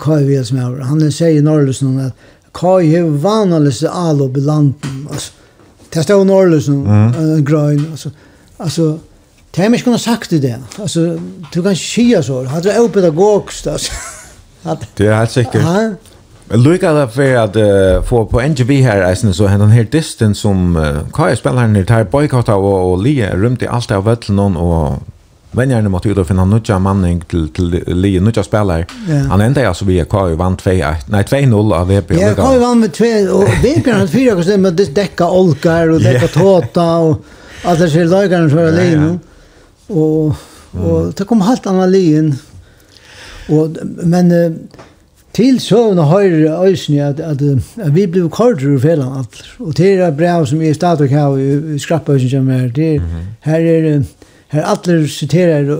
[0.00, 5.32] Kai Vilsmauer, han sier i Norrløsen at Kai har vanligste alop i landen, altså.
[5.94, 8.10] Det stod Norrløsen, en grøn, altså.
[8.58, 8.98] Altså,
[9.54, 10.56] det har vi ikke kunnet sagt i det.
[10.78, 11.18] Altså,
[11.54, 13.92] du kan ikke si så, han er jo pedagogst, altså.
[14.98, 15.62] Det er helt sikkert.
[16.48, 20.40] Men Luka det för att uh, få på NGV här eisen, så han här distance
[20.40, 24.56] som uh, Kai spelar ner tar boykotta och, och Lee runt i allt av völlen
[24.56, 24.92] och
[25.50, 28.86] vänjarna måste ut och finna några manning till till Lee några spelare.
[29.08, 29.26] Yeah.
[29.26, 32.14] Han ända alltså vi Kai vann 2-1, nej 2-0 av VP.
[32.14, 36.28] Ja, Kai vann med 2 och VP hade fyra kostymer med däcka olkar och däcka
[36.28, 37.24] tåta och
[37.64, 39.18] allt det där lagarna för Lee.
[39.86, 40.34] Och
[40.82, 42.32] och det kom helt annan Lee.
[43.48, 44.58] Och men
[45.34, 47.42] Til søvn og høyre øysene at, at,
[47.82, 49.40] at vi ble kortere i fjellan alt.
[49.58, 53.00] Og til det brev som jeg stadig har i skrappøysen som er her,
[53.40, 54.04] her er
[54.54, 55.70] her alle siterer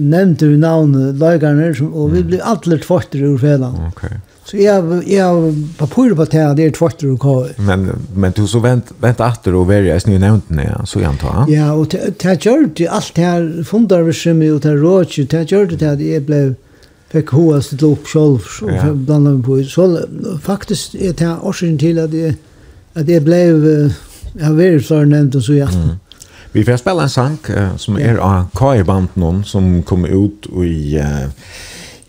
[0.00, 3.78] nevnte vi navnet løygerne, og vi ble alle tvortere i fjellan.
[3.88, 4.20] Okay.
[4.48, 7.48] Så jeg jeg har papur på det det är tvått och kvar.
[7.58, 11.08] Men men du så vänt vänt åter och välja är nu nämnt när så jag
[11.08, 11.44] antar.
[11.48, 15.24] Ja, och det gör det allt här fundar vi sig med och det råd ju
[15.24, 16.54] det gör det att jag blev
[17.12, 18.92] fick hoa stille opp själv og ja.
[18.92, 19.62] blanda meg på.
[19.64, 20.00] Så
[20.42, 22.34] faktiskt är det årsaken til at jeg,
[22.94, 23.90] at jeg ble jeg
[24.38, 25.66] jag vært så nevnt og så ja.
[25.66, 25.96] Mm.
[26.52, 30.98] Vi får spela en sang uh, som är av Kai-band noen som kom ut i
[30.98, 31.28] uh,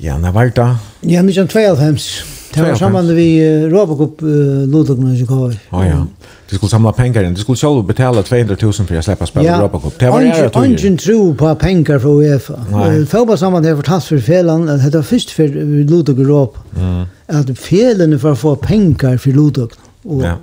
[0.01, 0.77] Ja, när var det?
[1.01, 2.38] Ja, 1992.
[2.53, 5.55] Det var samman vi uh, Robocop uh, lådorna i Kvar.
[5.69, 6.07] Ja ja.
[6.49, 7.33] Du skulle samla pengar in.
[7.33, 9.61] Du skulle själv betala 200 000 för att släppa spela ja.
[9.61, 9.99] Robocop.
[9.99, 10.65] Det var det då.
[10.65, 12.53] Ingen tro på pengar från UEFA.
[13.09, 15.47] Fotboll samman det fortast för felan att det var först för
[15.89, 16.59] lådor Europa.
[16.77, 17.05] Mm.
[17.27, 19.71] Att felen för att få pengar för lådor.
[20.03, 20.37] Och ja.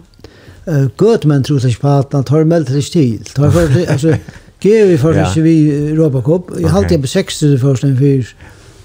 [0.68, 3.24] Uh, Götman tror sig på att han tar meldt sig till.
[3.24, 4.14] Tar för alltså
[4.60, 6.46] Gevi för sig vi Robocop.
[6.48, 6.70] Jag okay.
[6.70, 8.34] halt jag på 60 första en fyr.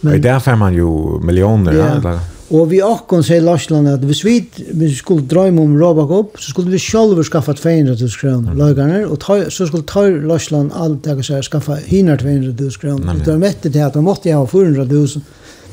[0.02, 1.73] Men och där får man ju miljoner.
[1.73, 1.85] Ja.
[1.85, 2.19] Eller?
[2.51, 4.33] Og vi akkon sier Larsland at hvis vi,
[4.73, 8.57] hvis vi skulle drøyme om Robak opp, så skulle vi sjálfur skaffa 200 000 kroner
[8.59, 13.21] løgarnar, og tøy, så skulle tøy Larsland alt jeg sier skaffa hinar 200 000 kroner.
[13.23, 15.23] Det var mett til at man måtte ha 400 000.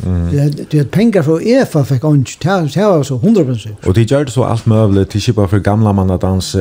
[0.06, 0.30] Mm.
[0.30, 3.68] Det det pengar från EFA fick on Det var så 100%.
[3.86, 6.56] Och det gör det så allt möjligt till skipa för gamla man att dans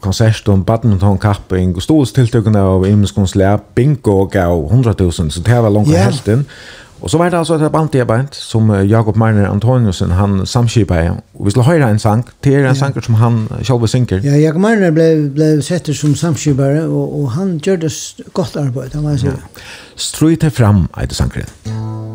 [0.00, 5.60] konsert och badminton kapping och stolstilltökna av imskonsläpp bingo och gav 100 000 så det
[5.60, 5.98] var långt ja.
[5.98, 6.44] helten.
[7.06, 11.10] Og så var det altså et band jeg som Jakob Marner Antoniusen, han samskipet.
[11.34, 12.74] Og vi skulle høre en sang, det er en ja.
[12.74, 14.20] sanger som han selv synker.
[14.24, 17.92] Ja, Jakob Marner ble, ble sett som samskipet, og, og han gjør det
[18.34, 19.26] godt arbeid, han var så.
[19.26, 19.62] Ja.
[19.96, 21.46] Strøy til fram, det sangren.
[21.66, 22.05] Ja.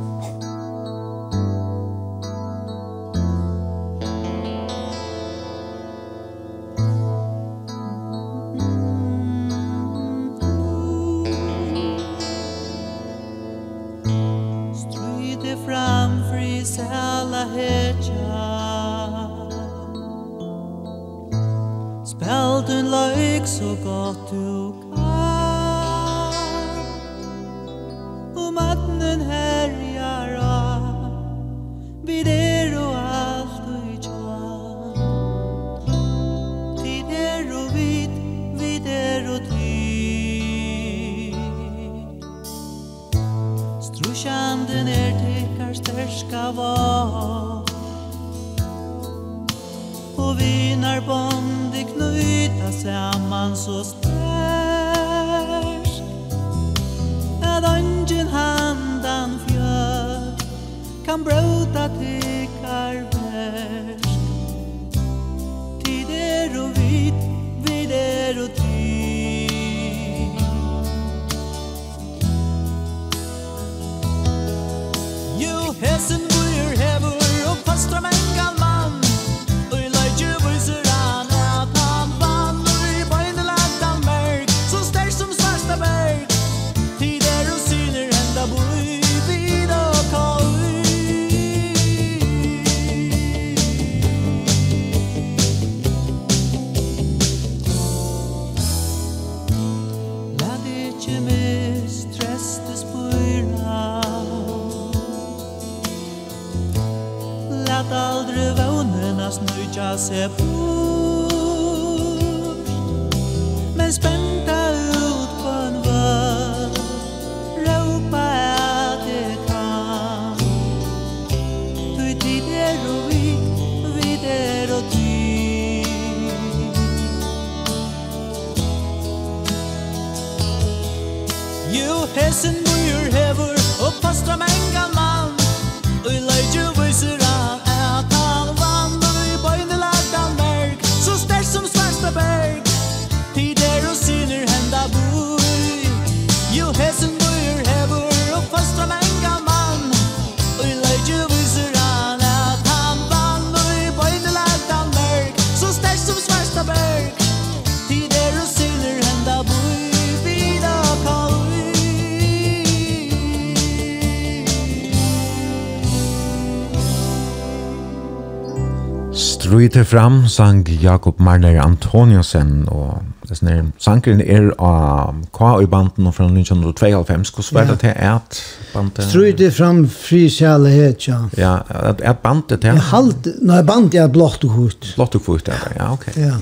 [169.72, 176.10] til fram sang Jakob Marner Antoniusen, og det er sangren er av kva i banden
[176.12, 178.42] fra 1992, hvordan var det til at
[178.74, 179.04] bandet?
[179.08, 181.20] Strøy til fram fri kjærlighet, ja.
[181.38, 182.74] Ja, at, at bandet til?
[182.74, 183.30] Jeg Halt...
[183.42, 184.90] når bandet er blått og kvart.
[184.96, 186.10] Blått og kvitt, ja, ja, ok.
[186.18, 186.40] Ja.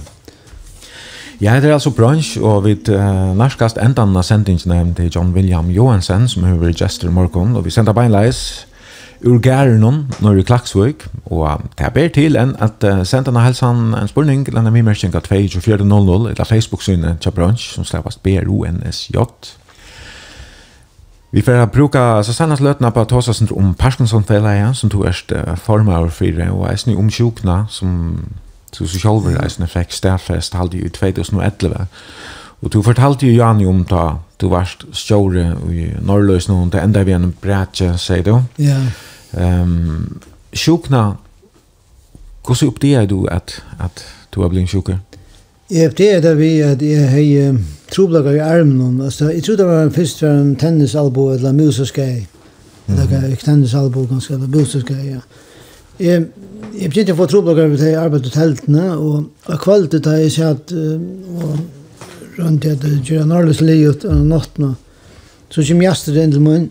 [1.39, 6.27] Ja, heter altså brunch, og vi uh, nærskast endan av sendingen til John William Johansen,
[6.27, 8.65] som har vært gestor i morgen, og vi sender beinleis
[9.25, 13.93] ur gærenon når i Klaksvøk, og det ber til enn at uh, senda na helsan
[13.93, 19.17] en spurning til denne mimerkning av 2400 eller Facebook-synet til bransj som slavast B-R-O-N-S-J.
[21.31, 23.11] Vi får bruka Susannas løtna på at
[23.51, 28.23] om Parkinson-fellet, som tog erst uh, former for, og eisne om sjukna, som
[28.79, 31.87] du så sjálvur eisne fikk stafest halde i 2011.
[32.61, 37.03] Og du fortalte jo Jani om ta du varst stjåre i Norrløs nå, det enda
[37.03, 38.35] vi en brætje, sier du.
[38.61, 38.79] Ja.
[39.35, 40.21] Um,
[40.55, 41.17] sjukna,
[42.45, 44.05] hvordan oppdager du at, at
[44.35, 45.01] du har blitt sjukker?
[45.69, 47.59] Jeg oppdager det vi at jeg har um,
[47.91, 49.01] troblager i armen.
[49.01, 52.27] Altså, jeg trodde det var først for en tennisalbo eller museskei.
[52.87, 53.21] Mm -hmm.
[53.29, 55.19] Det tennisalbo ganske, eller museskei, ja.
[55.99, 56.25] Jeg,
[56.79, 60.13] jeg begynte å få troblager ved det jeg arbeidet i teltene, og av kvalitet har
[60.13, 61.59] jeg sett, og
[62.41, 64.75] rundt til at det gjør en årlig sli ut av natten.
[65.49, 66.67] Så kommer gjester inn til munn.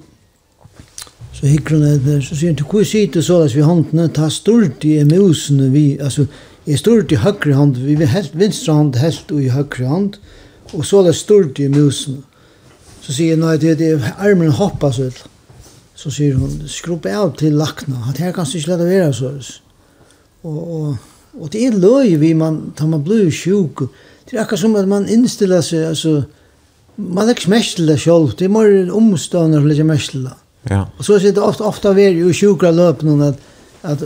[1.39, 4.09] Så hikker hun etter, så sier hun, hvor sitter så vi håndene?
[4.11, 6.27] Ta stort i musene vi, altså,
[6.67, 10.17] jeg stort i høyre hånd, vi vil helt vinstre hånd, helt i høyre hånd,
[10.75, 12.25] og så det stort i musene.
[13.05, 15.23] Så sier hun, nei, det er armen hoppa så ut.
[15.99, 19.31] Så sier hun, skrupp av til lakna, at her kan du ikke lade være så.
[20.43, 23.79] Og, og Och det är löj vi man tar man blir sjuk.
[24.31, 26.23] Det är akkurat som at man innstiller sig alltså
[26.97, 28.33] man er ikke mest til det selv.
[28.39, 30.35] Det er mer omstående att lägga mest til det.
[30.71, 30.87] Ja.
[30.99, 33.39] Och så sitter det ofta ofta vi ju löp någon att
[33.83, 34.03] att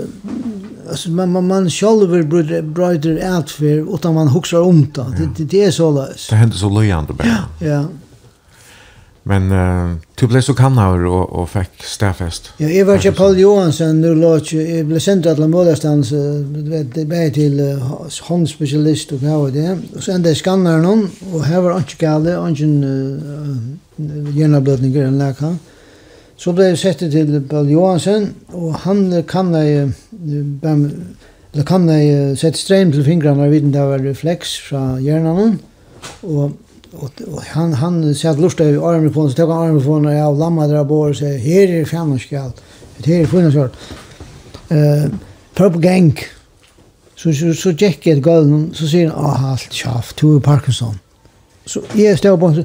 [0.91, 5.31] alltså man man man själv blir brighter out för utan man huxar om det.
[5.37, 6.29] Det, det är så läs.
[6.29, 7.29] Det händer så löjande bara.
[7.29, 7.67] Ja.
[7.67, 7.85] ja.
[9.23, 12.51] Men uh, du blev så kannhavr och, och fick stäfest.
[12.57, 14.01] Ja, jag var inte Paul Johansson.
[14.01, 16.09] Nu låt jag, jag blev sänd till alla målastans.
[16.09, 19.79] Du vet, det blev till uh, håndspecialist och knäva det.
[19.97, 21.11] Och sen det skannar någon.
[21.33, 25.59] Och här var inte galet, inte uh, hjärnablödningar än läkaren.
[26.37, 28.29] Så blev jag sett till Paul Johansson.
[28.47, 29.93] Och han kan ju...
[31.53, 35.59] Eller kan jeg sette strøm til fingrene, og vet det var refleks fra hjernen,
[36.25, 36.55] og
[36.93, 39.99] och, och han han sa att lusta i armen på så tog han armen på
[39.99, 42.21] när jag lamma där bor så här är fan.
[42.97, 43.71] Det här är fan och.
[44.77, 45.11] Eh
[45.55, 46.19] purple gang.
[47.17, 50.99] Så så så jack det golden så ser han ah halt schaft to Parkinson.
[51.67, 52.65] Så jag står på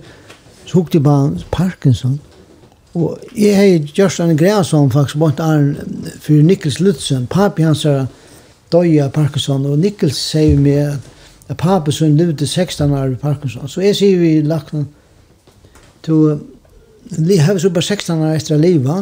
[0.66, 2.20] så hukte på Parkinson.
[2.92, 5.76] Och jag har just en grässon faktiskt bort arm
[6.22, 7.28] för Niklas Lutzen.
[7.28, 7.86] Papi hans
[8.72, 11.17] døya Parkinson og Nichols sier meg at
[11.48, 13.68] at pape som levde 16 år i Parkinson.
[13.68, 14.84] Så jeg sier vi lakna,
[16.08, 16.40] du,
[17.18, 19.02] li hevs så bare 16 år etter va?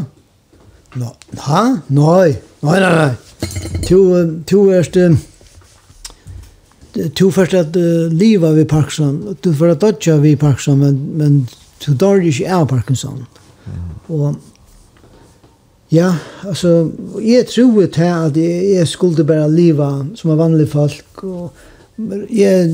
[0.95, 1.11] No,
[1.43, 1.63] ha?
[1.89, 3.13] Nei, nei, nei, nei.
[3.87, 3.97] Tu,
[4.47, 4.97] tu erst,
[7.17, 11.39] tu først at uh, liva vi Parkinson, du får at dodja vi Parkinson, men, men
[11.83, 13.25] du dør ikke av Parkinson.
[14.07, 14.37] Og,
[15.91, 16.13] ja,
[16.47, 16.91] altså,
[17.21, 21.65] jeg tror til at jeg, jeg skulle bare liva som er vanlig folk, og,
[21.97, 22.69] Jeg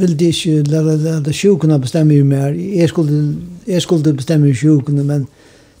[0.00, 2.54] ville ikke lære sjukene bestemme jo mer.
[2.56, 5.26] Jeg skulle, jeg skulle bestemme sjukene, men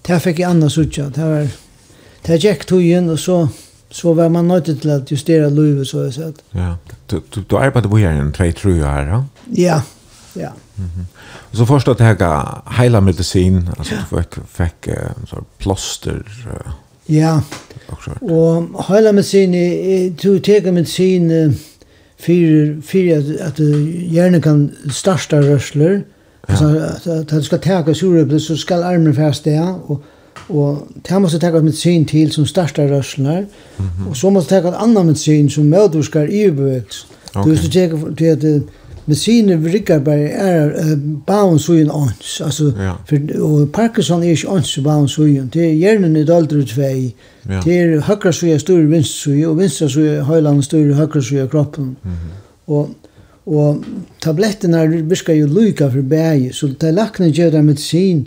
[0.06, 1.08] det fikk jeg annars utja.
[1.14, 1.48] Det var,
[2.26, 3.38] det gikk togjen, og så,
[3.90, 6.42] så var man nødt til å justere livet, så jeg sett.
[6.56, 6.74] Ja,
[7.10, 9.22] du, du, du arbeidde på gjerne en 3-3 år, ja?
[9.56, 9.80] Ja,
[10.36, 10.50] ja.
[10.78, 11.06] Mm -hmm.
[11.50, 16.72] Og så først at jeg heila medisin, altså du fikk, fikk uh, plåster, uh,
[17.08, 17.40] Ja,
[18.20, 19.52] og heila medisin,
[20.22, 21.54] du teker medisin, uh,
[22.18, 23.58] för för at att
[24.12, 26.02] hjernen kan starta rörsler
[26.48, 26.56] ja.
[26.56, 27.94] så at att skal ska ta
[28.38, 30.02] så skal armen fästa ja og
[30.48, 33.46] och det måste ta med sin till som starta rörslar mm
[33.78, 34.10] -hmm.
[34.10, 37.08] och så måste ta ett annat med sin som mödorskar i bevägelsen.
[37.30, 37.42] Okay.
[37.44, 38.62] Du måste checka till att
[39.08, 42.34] men sine vrikkar bare er baun sugen ons.
[42.44, 42.92] Altså, ja.
[43.08, 45.48] for, og Parkinson er ikke ons baun sugen.
[45.54, 47.14] Det er hjernen er daldre tvei.
[47.48, 47.62] Ja.
[47.64, 51.96] Det er høyre sugen større vinst sugen, og vinst sugen høyland større høyre sugen kroppen.
[52.02, 52.36] Mm -hmm.
[52.66, 52.88] Og
[53.48, 53.84] Og
[54.20, 58.26] tabletterna viskar jo lyka for bægi, så til lakne gjør det medisin,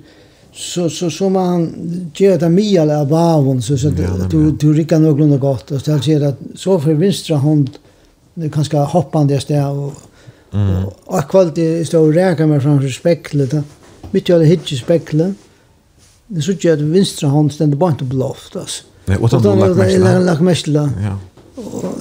[0.52, 1.68] så, så, så man
[2.18, 5.72] gjør det mial av bavun, så, så ja, du, du rikker noe grunn och godt,
[5.72, 7.70] og til gjør det så for vinstra hånd,
[8.52, 9.94] kanskje hoppande sted, och
[10.54, 10.86] Mm.
[11.08, 13.58] Og kvalitet står og ræka meg framfor speklet.
[14.12, 15.36] Mitt i alle hitje speklet.
[16.32, 18.88] Det såg jeg at vinstra hånd stendte bare ikke blåft, altså.
[19.10, 21.18] Nei, og da lagt mest lagt mest då Ja.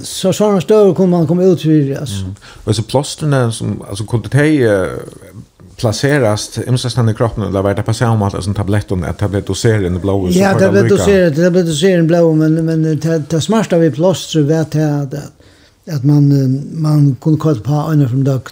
[0.02, 2.24] Så såna han større kom han kom ut för alltså.
[2.24, 2.34] Mm.
[2.64, 4.88] Og så plåsterne som, altså, kunne det
[5.76, 10.00] placeras imsastan i kroppen eller vart det passar om att som tabletten att tablettoserar den
[10.00, 14.42] blå Ja, det blir doserad, det blir den blå men men det smarta vi plåstrar
[14.42, 15.14] vet jag att
[15.90, 16.24] at man
[16.72, 18.42] man kunde kalla på en från dag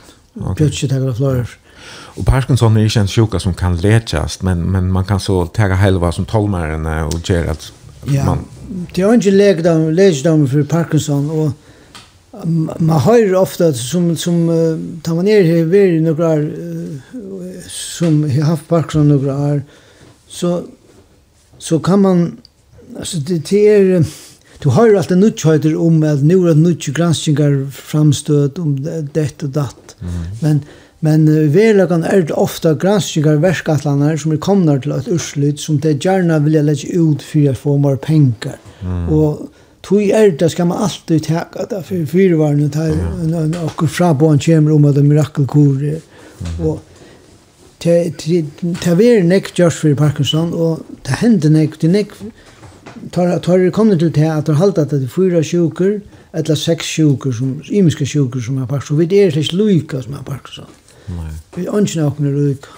[0.56, 1.48] plötsligt tagar flörer.
[1.90, 5.62] Och Parkinson är ju en sjuka som kan läkas men men man kan så ta
[5.62, 7.73] helva som tolmaren och göra att
[8.05, 8.24] ja.
[8.24, 8.39] man
[8.94, 11.51] Det är inte läkdom läkdom för Parkinson och
[12.78, 16.98] man hör ofta som som uh, tar man ner här vid några uh,
[17.69, 19.62] som har haft Parkinson några år
[20.28, 20.62] så
[21.59, 22.36] så kan man
[22.98, 24.05] alltså det är
[24.62, 29.94] du har alltid nutjhøyder om at nu er nutjhøy granskningar framstød om det og datt.
[30.01, 30.16] Mm.
[30.40, 30.62] Men,
[31.01, 36.01] men verlagan er det ofta granskningar verskatlanar som er komnar til et urslut som det
[36.05, 38.59] gärna vill legge ut for å få mer pengar.
[38.82, 39.06] Mm.
[39.14, 39.48] Og
[39.86, 42.93] tog er det skal man alltid teka det for fyrvarene tar
[43.64, 45.86] okkur fra på en kjemmer om at det er mirakelkur
[46.59, 46.80] og
[47.85, 47.94] det
[48.90, 52.16] er nekk gjørs for Parkinson og det hender nekk det er nekk
[53.10, 56.00] tar tar det kommer till att det hållt att det är fyra sjuker
[56.32, 60.14] eller sex sjuker som imiska sjuker som har bara så vid är det lika som
[60.14, 60.62] är bara så.
[61.06, 61.32] Nej.
[61.54, 62.68] Vi önskar också när lika.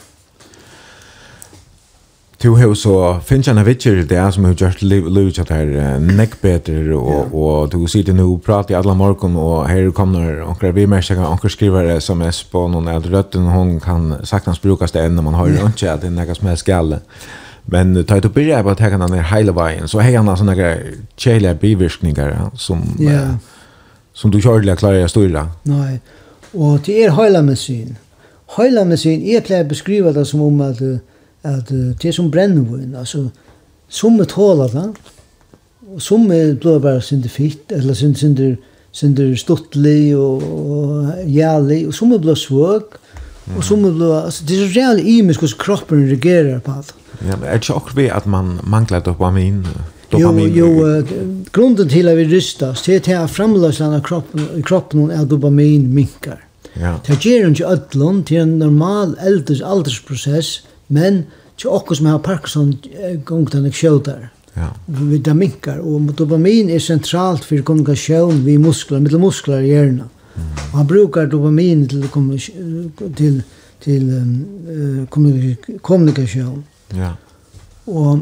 [2.42, 6.92] Du har så finns en vitcher där som har gjort lutch att här neck better
[6.92, 10.86] och och du sitter nu och pratar i alla morgon och här kommer och vi
[10.86, 15.22] människor kan också skriva SMS på någon eller rötten hon kan saknas brukas det när
[15.22, 16.98] man har ju inte att det är något som är skalle.
[17.72, 20.54] Men ta ett börja på att ta den här hela vägen så har han såna
[20.54, 23.22] grejer chela bivirkningar som yeah.
[23.22, 23.34] eh,
[24.12, 25.50] som du körde klara stora.
[25.62, 26.00] Nej.
[26.52, 27.96] Och det är hela maskin.
[28.56, 30.80] Hela maskin är klart beskriva det som om att
[31.42, 31.68] att
[32.00, 33.30] det er som brännvin alltså
[33.88, 34.92] som ett hål där.
[35.94, 38.56] Och som blir bara synd fitt eller synd synd
[38.92, 40.42] synd stuttlig och
[41.26, 42.94] jävlig och som blir svårt
[43.56, 46.94] Och som det alltså det är real imisk hur kroppen reagerar på allt.
[47.18, 49.66] Ja, men är det också vi att man manglar dopamin?
[50.10, 50.52] dopamin.
[50.54, 51.04] Jo, jo uh,
[51.52, 55.94] grunden till att vi rystas det är att framlösarna av kroppen, i kroppen är dopamin
[55.94, 56.44] minkar.
[56.72, 57.00] Ja.
[57.06, 61.22] Det ger inte ödlån till en normal äldres aldersprocess, men
[61.56, 62.78] till oss som har Parkinson
[63.24, 64.28] gångt han skjöldar.
[64.54, 64.68] Ja.
[64.86, 70.08] Vi där minkar och dopamin är centralt för kommunikation vi muskler, mittel muskler i hjärnan.
[70.72, 72.08] Och han brukar dopamin till
[73.16, 73.42] till
[73.82, 75.06] till um, uh,
[75.80, 76.64] kommunikation.
[76.88, 77.12] Ja.
[77.84, 78.18] Och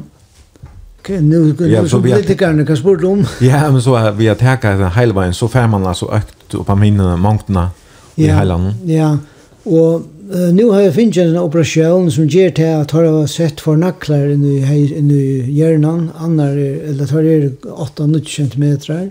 [0.98, 3.26] Okay, nu ja, så vi politikerna kan spurt om.
[3.40, 6.66] Ja, men så vi har tagit den hela vägen så får man alltså ökt upp
[6.66, 7.70] på minnena, mångtna
[8.14, 8.74] i ja, landet.
[8.84, 9.18] Ja,
[9.62, 9.94] och
[10.34, 13.76] uh, nu har jag finnit en operation som ger till att har jag sett för
[13.76, 16.56] nacklar i, i, i hjärnan, annar,
[16.88, 19.10] eller tar det 8-9 centimeter.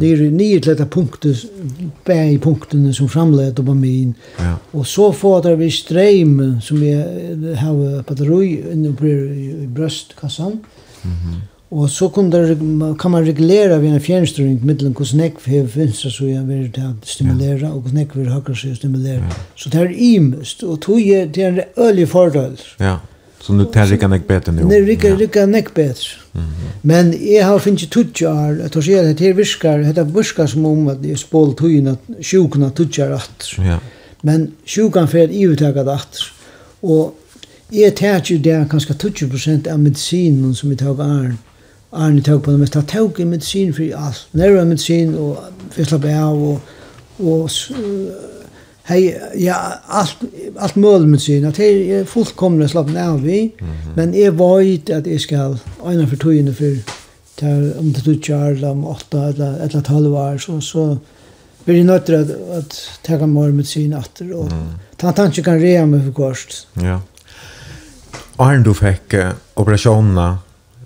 [0.00, 1.36] Det är nio till detta punkter,
[2.04, 4.14] bär i punkterna som framleder dopamin.
[4.38, 4.54] Ja.
[4.70, 6.92] Och så får det vi ström som vi
[7.58, 10.52] har batteri inne på i bröstkassan.
[10.52, 11.40] Mm -hmm.
[11.72, 12.56] Och så kan, det,
[12.98, 17.08] kan man reglera vid en fjärnstyrning mellan hur snäck vi vänstra så jag vill att
[17.08, 17.72] stimulera ja.
[17.72, 19.16] och hur snäck vi högra så stimulera.
[19.16, 19.34] Ja.
[19.56, 22.56] Så det är imst och tog det är en ölig fördel.
[22.78, 23.00] Ja.
[23.40, 24.64] Så nu tar det kan jag bättre nu.
[24.64, 26.21] Nu rycker, rycker jag bättre.
[26.34, 26.72] Mm -hmm.
[26.82, 30.88] Men jeg har finnet tutsjar, jeg tar sier at her virkar, det virkar som om
[30.88, 33.54] at jeg spål tøyna, sjukna tutsjar at.
[33.58, 33.78] Ja.
[34.22, 36.32] Men sjukan fer i iuttakat atter.
[36.82, 37.14] Og
[37.72, 41.38] jeg tar jo det kanskje 20% av medisinen som vi tar arn.
[41.92, 44.28] Arn jeg tar på det mest, jeg tar jo medisin for alt.
[44.32, 45.38] Nerva medisin og
[45.70, 46.60] fyrslapp av og,
[47.18, 47.50] og
[48.82, 49.54] hej ja
[49.86, 50.16] allt
[50.58, 53.96] allt möjligt med At att det är fullkomne slapp av vi mm -hmm.
[53.96, 56.76] men jeg vet att det ska ena för togene for,
[57.36, 60.98] til, om det du kör om åtta, eller eller 12 år så så
[61.64, 64.68] blir det nötter att, att ta mer med sig natter och mm.
[64.96, 66.66] ta tanke kan rea med för kost.
[66.72, 67.00] Ja.
[68.38, 70.38] Arne, du fikk uh, operasjonene,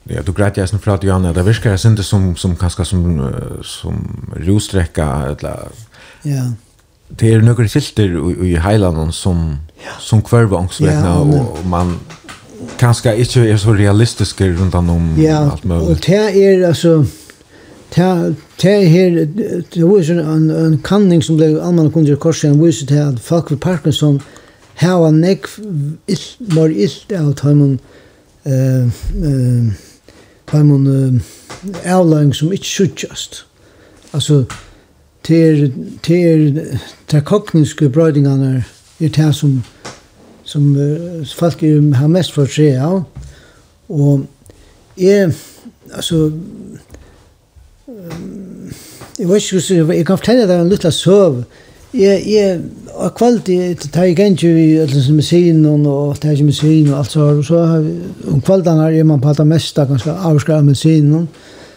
[0.08, 2.84] Ja, du grät jag sen för att Johanna, det virkar det inte som, som kanske
[2.84, 3.32] som,
[3.62, 5.68] som rosträcka eller
[6.22, 6.52] Ja
[7.20, 9.94] det er nokre filter i, i Highland som ja.
[10.00, 11.98] som kvarva också vet ja, och, og man
[12.78, 17.04] kanskje inte er så realistisk rundt om ja, allt Ja, Och det er altså
[17.94, 18.34] det er
[19.74, 23.08] det var ju en en kanning som ble allmann kunde ju korsa en vis det
[23.08, 24.20] att folk med Parkinson
[24.74, 25.46] how a neck
[26.06, 27.78] is more is out hemon
[28.44, 28.86] eh
[29.24, 31.20] eh uh,
[31.84, 33.46] avlæring som ikke sjukast.
[34.12, 34.44] altså
[35.26, 35.72] til
[36.02, 36.60] til
[37.08, 38.62] til kogniske brødingarna
[39.00, 39.62] er det som
[40.46, 43.00] som uh, folk er, har mest for seg av.
[43.88, 44.26] Og
[44.98, 45.32] jeg,
[45.94, 46.30] altså,
[47.86, 48.70] um,
[49.18, 51.42] jeg vet ikke hvordan, jeg kan fortelle deg en liten søv.
[51.94, 52.60] Jeg, jeg,
[52.94, 56.98] og kvalt, jeg tar ikke ikke i alle som musein og tar ikke musein og
[56.98, 57.60] alt så, og så
[58.30, 61.26] om kvaltene er man på det meste, ganske avskrevet musein og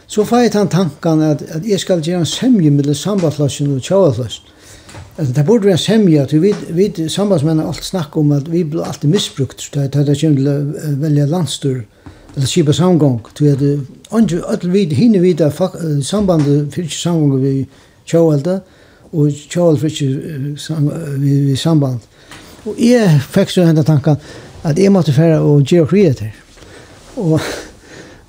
[0.09, 3.81] Så får jeg den tanken at, at jeg skal gjøre en semje mellom sambandflasjen og
[3.85, 4.47] tjavaflasjen.
[5.17, 8.63] Altså, det burde være en semje, at vi, vi sambandsmennene alt snakker om at vi
[8.63, 11.81] blir alltid misbrukt, da det kommer til å velge landstyr,
[12.35, 13.61] eller skipa samgång, til at
[14.15, 15.43] andre, alle vid, hinne vid,
[16.07, 17.53] sambandet fyrir ikke samgång vi
[18.09, 18.65] tjavaflasjen,
[19.11, 20.17] og tjavaflasjen
[20.57, 22.09] fyrir ikke vi vi samband.
[22.65, 24.17] Og jeg fikk så henne tanken
[24.65, 26.25] at jeg måtte fære og gjøre kriet.
[27.15, 27.39] Og,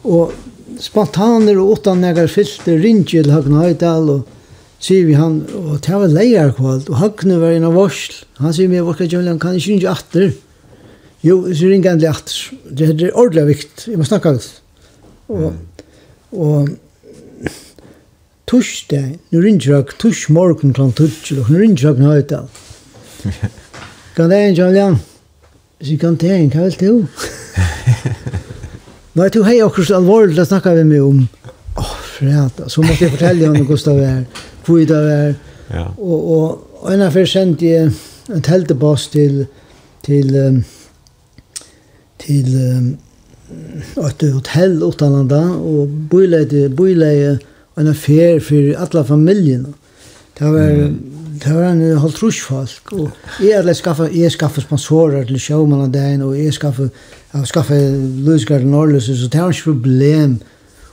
[0.05, 0.33] og
[0.81, 4.37] spontaner og utan negar filter ringi til Høgne Høydal og
[4.81, 8.23] sier vi han, og det var leier kvalt, og Høgne var en av varsl.
[8.41, 10.31] Han sier meg, hvorfor kan han ikke ringe atter?
[11.21, 12.63] Jo, så ringer han til atter.
[12.65, 14.49] Det er ordentlig vikt, jeg må snakke litt.
[15.31, 15.53] Og,
[16.33, 16.73] og
[18.49, 22.49] torsdag, nu ringer jeg tors morgen klant torsdag, og nu ringer jeg Høgne Høydal.
[24.17, 25.01] Kan det en, Kjøljan?
[25.81, 28.47] Så kan det en, hva vil du?
[29.19, 31.23] Nei, du hei okkur så alvorlig, da snakka vi med om.
[31.75, 35.33] Åh, oh, fred, så måtte jeg fortelle henne hvordan det var, hvor det var.
[35.71, 35.87] Ja.
[35.99, 37.91] Og, og, og en av sendte jeg
[38.31, 39.45] en teltebass til,
[40.07, 40.61] til, um,
[42.23, 42.91] til um,
[44.07, 47.39] et hotell utanlanda, og boileide, boileide
[47.81, 49.67] en affær for alle familien.
[50.39, 53.11] Det var, mm det var en halv trusfolk, og
[53.41, 56.91] jeg hadde skaffet, jeg skaffet sponsorer til showman av dagen, og jeg skaffet,
[57.33, 60.41] jeg skaffet Løsgaard Norrløs, så det var ikke problem.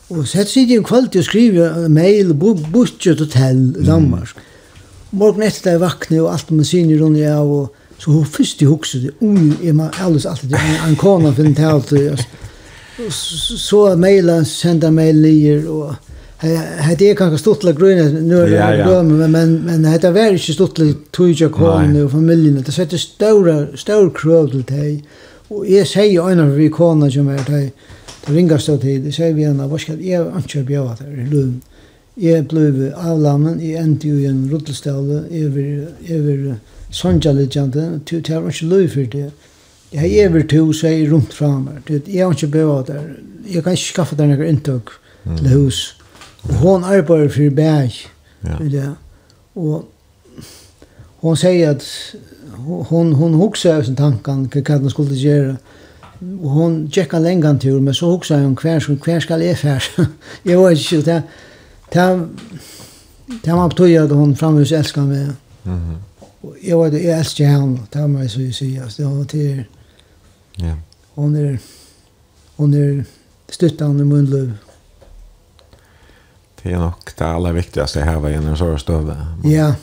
[0.10, 4.38] Og sett sitt i en kvalitet og skriver mail, budget hotell i Danmark.
[5.11, 8.69] Morgen etter jeg vakne, og alt med sinne rundt jeg, og så hun først i
[8.69, 11.56] hukset, ung, jeg må alles alltid, en en kona finner
[11.91, 12.28] til alt,
[13.14, 15.95] så mailen, sender mail lier, og
[16.40, 19.04] hade jag kanske stått la gröna nu ja, ja.
[19.04, 22.98] men men men det hade varit inte stått lag tuja kom nu familjen det sätter
[22.98, 25.04] stora stora krav till dig
[25.48, 27.74] och jag säger en av vi kommer som är dig
[28.26, 31.62] det ringar stå till det säger vi en vad ska jag inte bjuda där lön
[32.16, 36.56] jag blev avlammen i en till en rullstol över över
[36.92, 39.32] sonja legende till till inte lov för det
[39.92, 44.16] jag är över två säger runt framåt det jag inte bjuda där jag kan skaffa
[44.16, 44.82] där några intag
[45.38, 45.94] till hus
[46.49, 47.91] hon arbeider for Berg.
[48.44, 48.64] Ja.
[48.64, 48.90] ja.
[49.56, 49.86] Og
[51.22, 51.86] hon sier at
[52.90, 55.57] hon, hon hugsar av sin tankan hva hon skulle gjøre.
[56.22, 59.90] Og hon tjekka lengan tur, men så hugsar hon hver, hver skal jeg fær.
[60.49, 61.22] jeg var ikke det.
[61.94, 62.07] Det
[63.28, 65.36] Det var betyr at hon framhus elskar meg.
[65.64, 65.98] Mm -hmm.
[66.64, 68.94] Jeg, var, jeg elsker henne, det var meg så jeg sier.
[68.98, 69.65] Det var til...
[70.60, 70.74] Ja.
[71.15, 71.57] Hon er...
[72.57, 73.03] Hon er
[73.49, 74.52] stuttan i munnløv
[76.64, 79.16] Det är nog det allra viktigaste här var genom så stöv.
[79.44, 79.76] Ja.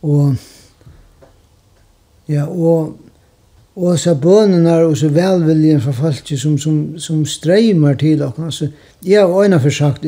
[0.00, 0.34] Och
[2.26, 2.98] ja, och
[3.76, 8.66] och så bönerna och så välviljan från folk som som som strömmar till och alltså
[9.00, 10.04] jag har ena försökt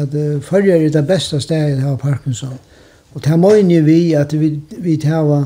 [0.00, 2.58] att följa det det bästa stället här Parkinson.
[3.12, 5.44] Och det menar vi att vi vi tar har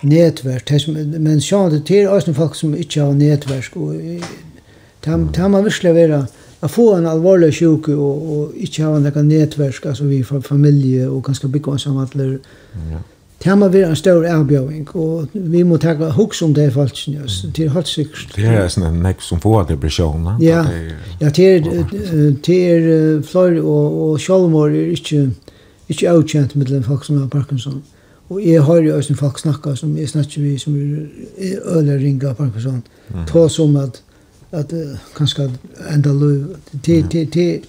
[0.00, 0.70] nätverk
[1.18, 3.92] men så det till oss folk som inte har nätverk och
[5.00, 6.26] tam tam man vill vara
[6.64, 11.08] att få en allvarlig sjuk och och inte ha några nätverk alltså vi från familje
[11.08, 12.24] och ganska bygga som alla
[12.90, 12.98] ja
[13.44, 17.68] Tema vi en stor erbjøring, og vi må ta hux om det faktisk, ja, til
[17.68, 18.36] halvt sikkert.
[18.36, 20.64] Det är sån en nek som får depresjon, ja?
[21.20, 21.60] Ja, det er,
[22.46, 25.30] det er och og, og sjálfmår er ikke,
[25.88, 27.82] ikke avkjent med den folk som har Parkinson.
[28.30, 32.32] Og jeg har jo også folk snakka som jeg snakker vi som er øyla ringa
[32.32, 32.82] Parkinson,
[33.26, 34.02] ta som at
[34.54, 34.72] at
[35.16, 35.50] kanskje
[35.90, 37.64] enda løy til til til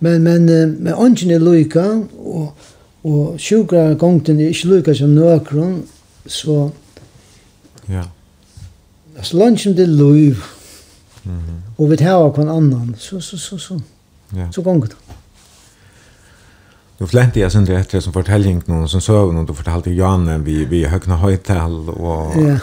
[0.00, 0.46] men men
[0.82, 1.84] men ånden er løyka
[2.18, 2.54] og
[3.04, 5.82] og sjukra gongten er ikke løyka som nøkron
[6.26, 6.70] så
[7.88, 8.02] ja.
[9.16, 10.34] as lunchen det løy
[11.24, 11.62] mhm.
[11.78, 13.80] og vit hava kon annan så så så så
[14.36, 14.46] ja.
[14.50, 14.96] så gongt
[17.00, 20.38] Nu flänte jag sen det efter som fortällning någon som sövn någon då fortalte Janne
[20.38, 22.58] vi vi högna höjtal och ja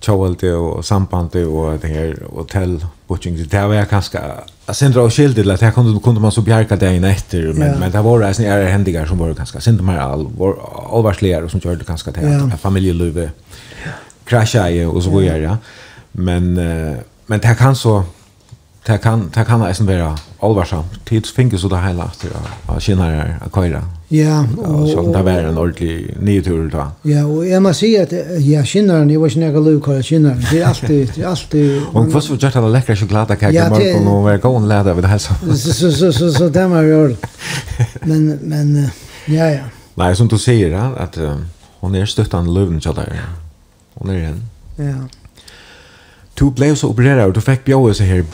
[0.00, 4.18] tjovelte og sambande og det her hotell booking det var jag kanske
[4.72, 7.78] Sindra och skilde det här kunde kunde man så bjärka det in efter men ja.
[7.78, 10.56] men det var alltså är händigar som var ganska sent mer all var
[10.92, 12.56] allvarsligare och som det ganska till ja.
[12.56, 13.30] familjelivet
[14.24, 15.56] krascha ju och så vidare ja.
[16.12, 16.54] men
[17.26, 18.04] men det kan så
[18.86, 22.26] det kan det kan nästan vara allvarsamt tids fingers och det hela att
[22.66, 26.90] att känna att köra Ja, och så där var en ordentlig nytur då.
[27.02, 30.04] Ja, og jeg må si at jag känner den, jeg var snägg Luke och jag
[30.04, 30.44] känner den.
[30.50, 34.08] Det er alltid det er alltid Och vad så gjort alla läckra chokladkakor med Marco
[34.08, 35.34] och var gå och lära vid det här så.
[35.56, 37.16] Så så så så må var gjøre.
[38.02, 38.90] Men men
[39.26, 39.64] ja ja.
[39.94, 41.18] Nej, som du säger att
[41.80, 43.20] hon är stöttan löven så där.
[43.94, 44.42] Hon är en.
[44.76, 45.08] Ja.
[46.34, 48.24] Du blev så opererad och du fick bjöa så här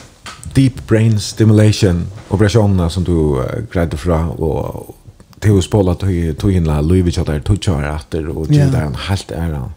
[0.55, 4.97] deep brain stimulation operationerna som du uh, grädde fra och
[5.45, 8.95] till spola tog in la Louis Vuitton där tog jag efter och det där en
[8.95, 9.73] helt han.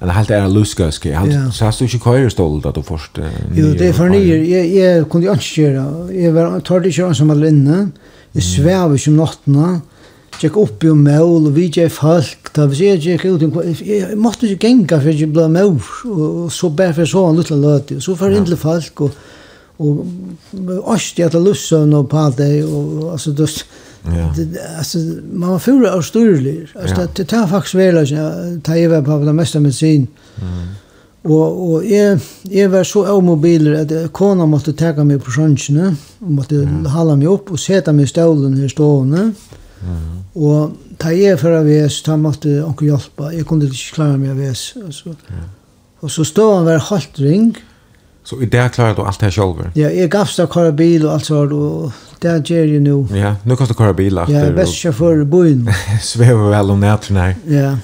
[0.00, 1.14] En helt är luskaske.
[1.14, 3.18] Han så hast du ju köra stolt att du först.
[3.54, 6.12] Jo, det är för ni jag jag kunde inte köra.
[6.12, 7.88] Jag var tar det köra som alla inne.
[8.32, 9.80] Jag svävar som natten.
[10.40, 13.42] Tjekk upp i mål, vi tjekk folk, da vi ser tjekk ut,
[13.86, 15.76] jeg måtte ikke genga for jeg ble mål,
[16.10, 19.10] og så bare for så en liten løte, og så for inn til folk, og
[19.78, 20.06] og
[20.90, 23.48] ost jag lussen og på det, og altså, det
[24.36, 24.98] Det, alltså
[25.32, 26.68] man var förra av styrlig.
[26.80, 27.08] Alltså ja.
[27.14, 30.06] det tar faktiskt väl att ta över på det mesta medicin.
[30.40, 30.66] Mm.
[31.22, 32.20] Och och är
[32.50, 36.86] är var så omobil att kona måste ta mig på sjönsen och måste mm.
[36.86, 39.18] hålla mig upp och sätta mig i stolen här stående.
[39.18, 39.32] Mm.
[40.32, 43.32] Och ta er för att vi så måste onkel hjälpa.
[43.32, 45.08] Jag kunde inte klara mig av så.
[45.08, 45.34] Ja.
[46.00, 47.42] Och så står han var haltring.
[47.42, 47.73] Mm
[48.24, 49.70] Så i det klarar du allt det här själv?
[49.74, 53.06] Ja, jag gavs att köra bil och allt så och det gör jag nu.
[53.18, 54.34] Ja, nu kan du köra bil efter.
[54.34, 55.70] Ja, jag är bäst chaufför i byn.
[56.02, 57.36] Svävar väl om nätterna här.
[57.46, 57.78] Ja.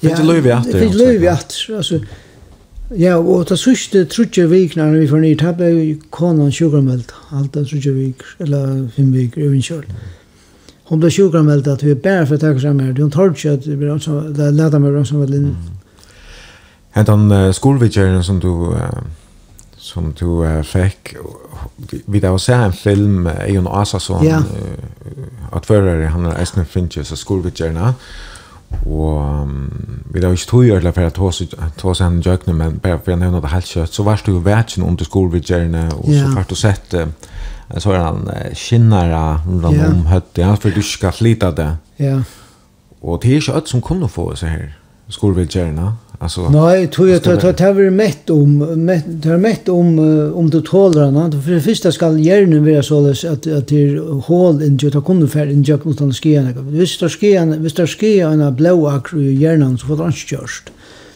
[0.00, 0.80] Fick du löv i efter?
[0.80, 2.00] Fick du löv i efter, alltså.
[2.96, 7.12] Ja, och det sørste trutje vik när vi får ner, nytt, blev ju konan sjukkermeldt,
[7.30, 9.86] Allt det trutje vik, eller fem vik, uvinkjørt.
[10.84, 12.98] Hon blev sjukkermeldt att vi är bare för att takke sig med.
[12.98, 13.64] Hon tar ikke at
[14.36, 15.54] det leder meg som vel inn.
[16.94, 19.02] Hentan uh, skolvidgjøren som du uh,
[19.94, 21.16] som du uh, fick
[22.06, 24.42] vi där så en film är en asa som uh,
[25.52, 27.52] att förra han är Esne Finches så skulle
[28.86, 31.44] Og um, vi där ikke tog jag for att ta så
[31.76, 34.82] ta sen jökna men bare for att nämna det helt kjøtt, så varst du värtsen
[34.82, 37.06] under skolvidgärna och så vart du sett uh,
[37.78, 39.92] så er han uh, skinnare rundt yeah.
[39.92, 41.76] om hött ja for du skal flyta det.
[41.96, 42.22] Ja.
[43.02, 44.76] Og det er ikke alt som kunne få så här
[45.08, 49.98] skolvidgärna Alltså Nej, tror jag tror jag tar vi mätt om mätt tar mätt om
[50.34, 54.20] om du tålar annat för det första ska gärna vara så att att det är
[54.20, 56.52] hål in ju ta kommer för in jag utan skena.
[56.62, 60.64] Visst där skena, visst där skena en blå akru hjärnan så får han körst.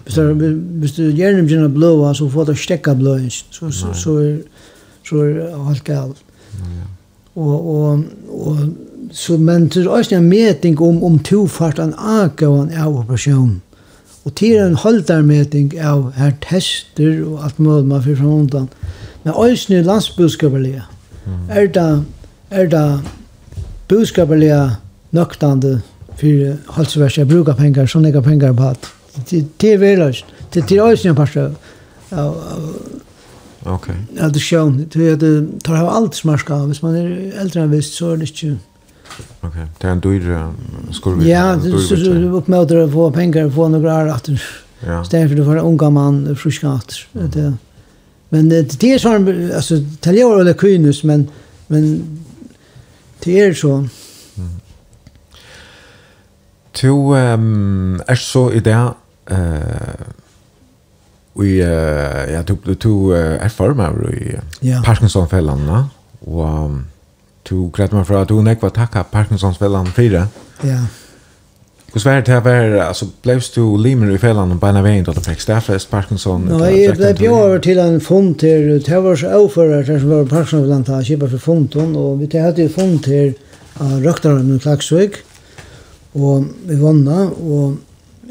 [0.04, 0.34] Visst där
[0.80, 3.18] visst där hjärnan blir blå så får det stäcka blå
[3.50, 4.36] så så så
[5.08, 5.16] så
[5.68, 6.16] allt galt.
[7.34, 7.98] Och och
[8.28, 8.56] och
[9.12, 13.60] så men det är också en mätning om om tofart an akavan av personen
[14.26, 18.68] Og til en holdarmeting av her tester og alt mulig man fyrir fram undan.
[19.24, 20.84] Men òsne landsbudskaparlega.
[21.48, 22.04] Er det,
[22.50, 23.00] er det
[23.88, 24.78] budskaparlega
[25.12, 25.80] nøktande
[26.18, 28.88] for halsverset, jeg bruker penger, sånn jeg har penger på hatt.
[29.28, 30.24] Det er veldig,
[30.54, 31.50] det er òsne en parste
[32.12, 32.38] av
[33.68, 33.94] Okay.
[34.16, 35.32] Ja, det sjón, det
[35.66, 37.08] tar av alt smarska, hvis man er
[37.42, 38.54] eldre enn visst, så er det ikke
[39.48, 39.66] Okej.
[39.78, 40.46] Det är en dyr
[40.92, 41.28] skurvig.
[41.28, 44.28] Ja, så du uppmöter att få pengar och få några år att
[44.86, 45.02] Ja.
[45.02, 47.54] Istället för att vara unga man friska att Det
[48.28, 51.28] Men det är så alltså taljar eller kynus men
[51.66, 52.02] men
[53.24, 53.88] det är så.
[56.72, 58.90] Tu um, är så i det
[59.26, 59.58] eh
[61.32, 61.58] vi
[62.32, 64.38] ja du du uh, är förmar i
[64.84, 65.88] Parkinsonfällan
[66.20, 66.70] och
[67.48, 70.26] du greit meg fra at du nekva takka Parkinsonsfellan 4.
[70.62, 70.78] Ja.
[71.92, 75.20] Hur svär det här alltså blevst du limer i fällan och bana vägen då det
[75.20, 76.48] fick staffest Parkinson.
[76.60, 80.62] Nej, jeg blev bjør till en fond till det var så överförare som var Parkinson
[80.62, 83.32] bland annat köpa för fonden, och vi hade jo fond till
[84.04, 85.12] röktaren i Klaxvik
[86.12, 87.74] och vi vonna, och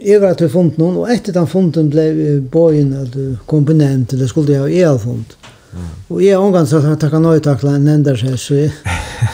[0.06, 4.53] jeg var til fonden, og och efter den fonden blev bojen eller komponent eller skulle
[4.53, 5.26] jag i alfond.
[5.73, 5.85] Mm.
[6.07, 8.69] Och jag ångan så att jag kan nöjtakla en enda sig så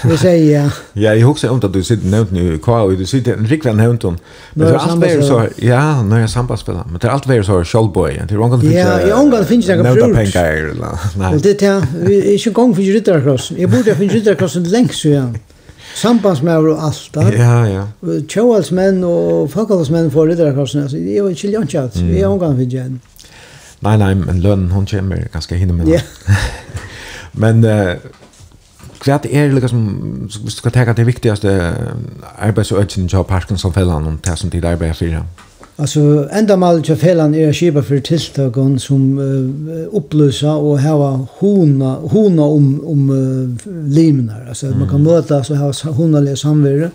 [0.04, 0.70] Vi säger ja.
[0.94, 3.76] Ja, jag huxar om att du sitter nämnt nu kvar och du sitter en riktig
[3.76, 4.18] nämnt om.
[4.54, 6.84] Men det är alltid så ja, när jag sambandspelar.
[6.90, 8.22] Men det är alltid så showboy.
[8.28, 8.74] Det är någon finns.
[8.74, 10.00] Ja, jag ångar finns jag förut.
[10.00, 10.74] Nämnda pengar.
[11.18, 11.40] Nej.
[11.40, 13.52] Det är vi är ju gång för ryttarkross.
[13.58, 15.26] Jag borde finns ryttarkrossen längst så ja.
[15.96, 17.22] Sambandsmæver og alt da.
[17.22, 17.84] Ja, ja.
[18.28, 20.82] Tjóalsmenn og folkhalsmenn for ridderkorsen.
[20.82, 23.02] Altså, jeg var ikke lønnsja at vi er omgang for igjen.
[23.84, 25.94] Nei, nei, men lønnen hun kommer ganske hinne med.
[25.94, 26.02] Ja.
[27.34, 27.96] men uh,
[29.04, 29.82] hva er det liksom,
[30.44, 31.50] hvis du skal at det viktigaste
[32.38, 35.26] arbeidsøkjen til Parkinson-fellene om det som tid arbeider fyrir?
[35.78, 41.96] Altså, enda mal til fellan er skipa for tiltakon som uh, opplysa og hava hona,
[42.14, 44.44] hona om, om uh, limnar.
[44.48, 44.78] Altså, mm.
[44.80, 46.92] man kan møta så hava honalige samverre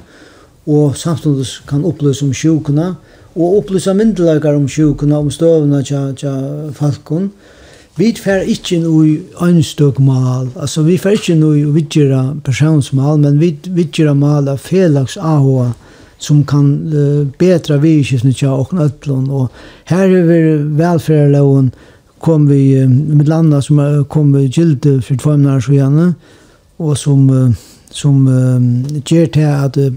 [0.66, 2.92] og samtidig kan opplysa om sjukuna
[3.34, 6.32] og opplysa myndelagare om sjukuna, om støvna tja, tja
[6.74, 7.32] falkon
[7.98, 13.18] vi fer ikkje no i einstøk mal, altså vi fer ikkje no i vidgjera personsmal,
[13.24, 15.72] men vi vidgjera mal av felags ahoa
[16.18, 19.50] som kan uh, betra vidgjera tja og knøtlun, og
[19.90, 20.38] her er vi
[20.78, 21.72] velferdarloven
[22.22, 26.12] kom vi, uh, med landa som uh, kom vi gilde for tvamnar så gjerne,
[26.78, 29.92] og som uh, som uh, ger til at uh,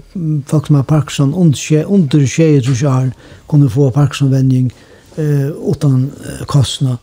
[0.46, 3.12] folk som har Parkinson under tjejer tror jeg
[3.48, 4.72] kunne få Parkinson-vending
[5.18, 6.96] uh, utan uh, kostnad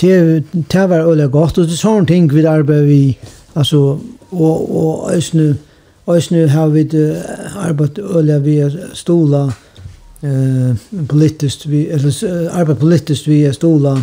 [0.00, 3.18] det, det var veldig godt, og det er sånne ting vi arbeider vi,
[3.54, 3.98] altså,
[4.30, 5.54] og, og Øsne,
[6.10, 6.86] Øsne har vi
[7.56, 8.56] arbeidet veldig vi
[8.94, 9.46] stola,
[10.22, 10.76] eh,
[11.08, 13.96] politiskt, vi, eller arbeidet politiskt vi stola,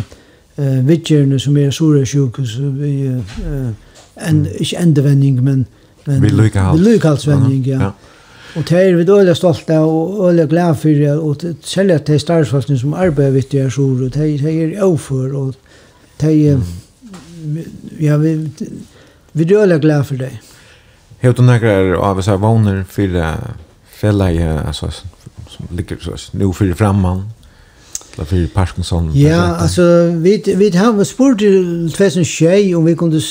[0.58, 5.66] eh, vidgjerne som er sura sjukhus, vi, eh, en, ikke endevending, men,
[6.06, 6.30] men vi
[6.78, 7.82] lykkalsvending, ja.
[7.82, 7.90] ja.
[8.56, 12.06] Og det er vi øyla stolt av, og øyla glad for det, og selv at
[12.06, 15.54] det er starfsfasten som arbeider vitt i Asur, og det er overfor, og
[16.20, 16.60] de,
[18.00, 18.34] ja, vi,
[19.32, 20.32] vi er øyelig glad for det.
[21.18, 23.18] Hei, du nekker av oss her vågner for
[23.98, 24.90] fjellet, altså,
[25.48, 27.24] som ligger så, nå for fremman,
[28.14, 29.10] eller for Parkinson?
[29.18, 33.22] Ja, altså, vi, vi har spurt til 2021 om vi kunne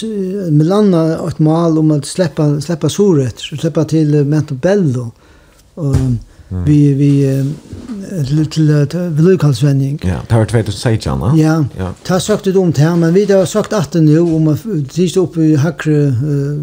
[0.52, 5.12] melanda et mal om å släppa, släppa soret, sleppa til Mentobello,
[5.76, 5.96] og
[6.50, 7.46] vi vi
[8.52, 8.88] till
[9.18, 10.00] lokalsvändning.
[10.04, 11.34] Ja, det var 2016, va?
[11.38, 11.66] Ja.
[11.78, 11.94] Ja.
[12.04, 14.60] Ta sagt det om här, men vi har sagt att det nu om att
[14.92, 16.14] sist upp i hackre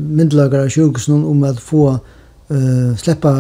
[0.09, 1.99] myndlagare sjukhusen om att få
[2.49, 3.31] eh släppa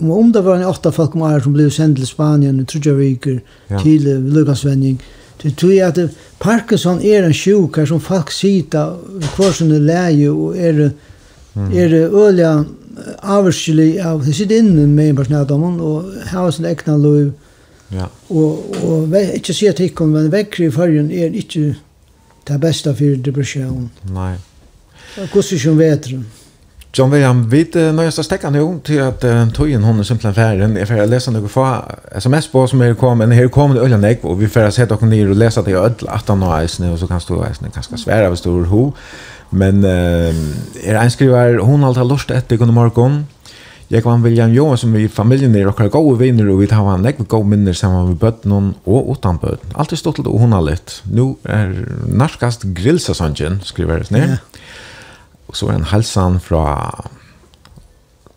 [0.00, 2.92] om om det var en åtta folk om som blev sänd till Spanien och tredje
[2.92, 3.40] veckor
[3.82, 5.02] till lokalsvändning.
[5.42, 8.96] Det tror jag att Parkinson är en sjuk som folk sitter
[9.34, 10.90] kvar som läge och är
[11.54, 11.92] är
[12.26, 12.64] öliga
[13.22, 17.32] avskillig av hur sitter inne med en person av och har sin egna lov
[17.94, 18.06] Ja.
[18.28, 21.74] og, och ikke se till ikke men väcker i fargen er ikke
[22.48, 23.90] det bästa för depression.
[24.02, 24.36] Nej.
[25.16, 26.22] hvordan ser ju vetter.
[26.98, 30.02] John William, vi du när jag stekke stäcka nu till att uh, togjen hun er
[30.02, 30.76] simpelthen färden.
[30.76, 31.84] jeg får lese noe fra
[32.18, 34.94] sms på som er kommet men her kommer det øyne ek och vi får sätta
[34.94, 37.44] dere ned og lese det i ødel at han har isen og så kan stå
[37.44, 38.92] eisene ganske svære hvis du stor ho.
[39.52, 40.32] Men eh,
[40.82, 43.22] er en einskrivar, hon har alltid lust etter kunde morgen.
[43.92, 46.86] Jeg var William Johan som vi i familjen er okkar gode viner og vi tar
[46.88, 49.74] en legg gode minner sammen med bøtten og utan bøtten.
[49.76, 51.02] Alt er stått og hun har litt.
[51.12, 51.74] Nå er
[52.08, 54.38] narskast grillsesongen, skriver jeg ned.
[55.52, 56.64] Og så er en halsan fra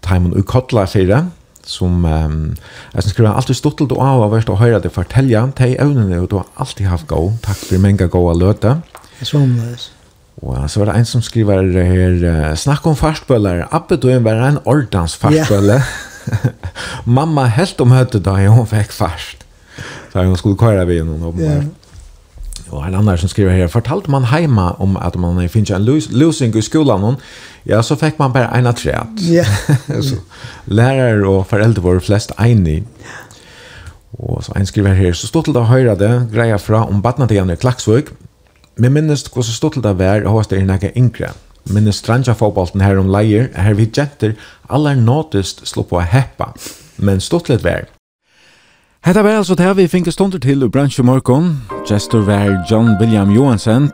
[0.03, 1.23] Taimon Ukotla fire,
[1.63, 2.39] som um,
[2.93, 5.71] jeg synes skriver han alltid stått og av og vært å høre det fortelja, de
[5.79, 8.81] evnene og du har alltid haft gode, takk for mange gode løte.
[9.21, 9.94] Jeg så omledes.
[10.45, 14.59] Og så var det en som skriver her, snakk om fartbøller, Abbe du var en
[14.65, 15.81] ordens farspøler.
[15.81, 16.53] Yeah.
[17.17, 19.41] Mamma helt om høttet da hun fikk fart.
[20.13, 21.65] Så hun skulle køre ved henne, åpenbart.
[21.65, 21.73] Yeah.
[22.73, 26.55] Og en annan som skriver her, fortalte man heima om at man finnes en løsning
[26.55, 27.17] i skolan,
[27.65, 29.21] ja, så fikk man bare en atreat.
[29.21, 29.45] Ja.
[30.07, 30.21] så
[30.65, 32.83] lærere og foreldre var flest enig.
[34.19, 37.51] Og så en skriver her, så stod til å høre det, greia fra om badnatian
[37.51, 38.13] i Klaksvøk,
[38.77, 41.31] Men minnest hvordan stod til det vær, og hos det er nekka yngre.
[41.69, 44.35] Minnest strandja fotbolten her om leier, her vi jenter,
[44.69, 46.51] aller nåtest slå på heppa,
[46.97, 47.87] men stod til vær.
[49.05, 51.61] Hetta var altså det vi finke stunder til i bransje morgon.
[51.89, 53.91] Gestor var John William Johansen.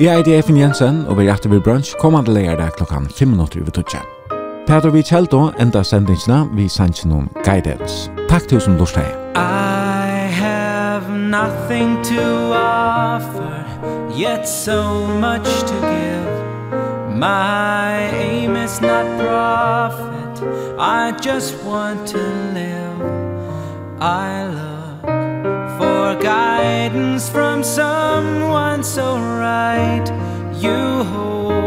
[0.00, 3.60] Jeg er Efin Jensen, og vi er etter ved bransje kommande leirdag klokkan 5 minutter
[3.60, 4.00] over tutsja.
[4.66, 8.10] Peter vi kjeldo enda sendingsna vi sannsyn guidance.
[8.28, 9.10] Takk til som lort hei.
[9.36, 12.24] I have nothing to
[12.56, 13.73] offer
[14.16, 17.16] yet so much to give.
[17.16, 20.78] My aim is not profit.
[20.78, 23.00] I just want to live.
[24.00, 25.02] I look
[25.78, 30.06] for guidance from someone so right.
[30.54, 31.63] You hold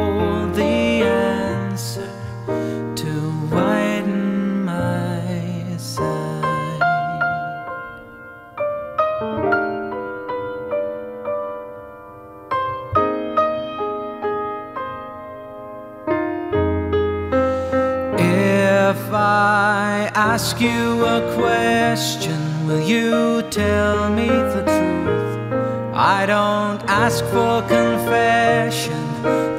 [18.90, 25.94] if I ask you a question Will you tell me the truth?
[25.94, 29.04] I don't ask for confession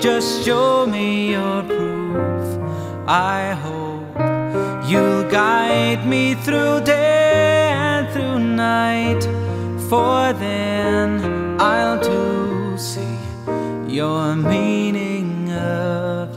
[0.00, 2.46] Just show me your proof
[3.06, 4.14] I hope
[4.88, 9.22] you'll guide me through day and through night
[9.90, 13.18] For then I'll do see
[13.86, 16.27] your meaning of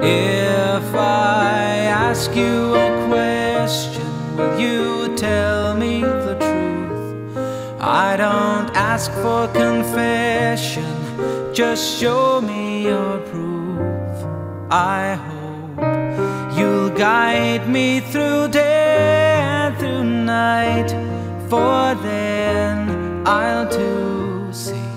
[0.00, 7.36] If I ask you a question Will you tell me the truth?
[7.80, 10.84] I don't ask for confession
[11.52, 14.14] Just show me your proof
[14.70, 20.90] I hope you'll guide me through day and through night
[21.48, 24.92] For then I'll too see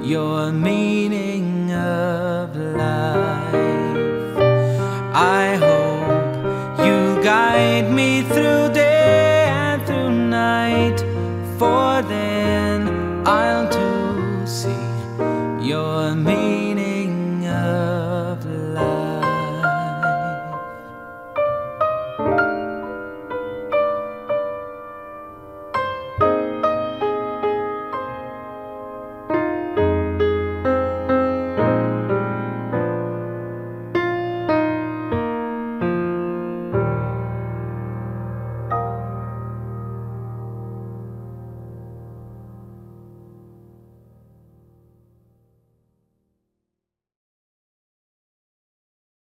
[0.00, 3.37] Your meaning of life
[8.28, 10.98] through day and through night
[11.58, 12.88] For then
[13.26, 14.84] I'll to see
[15.66, 16.47] your me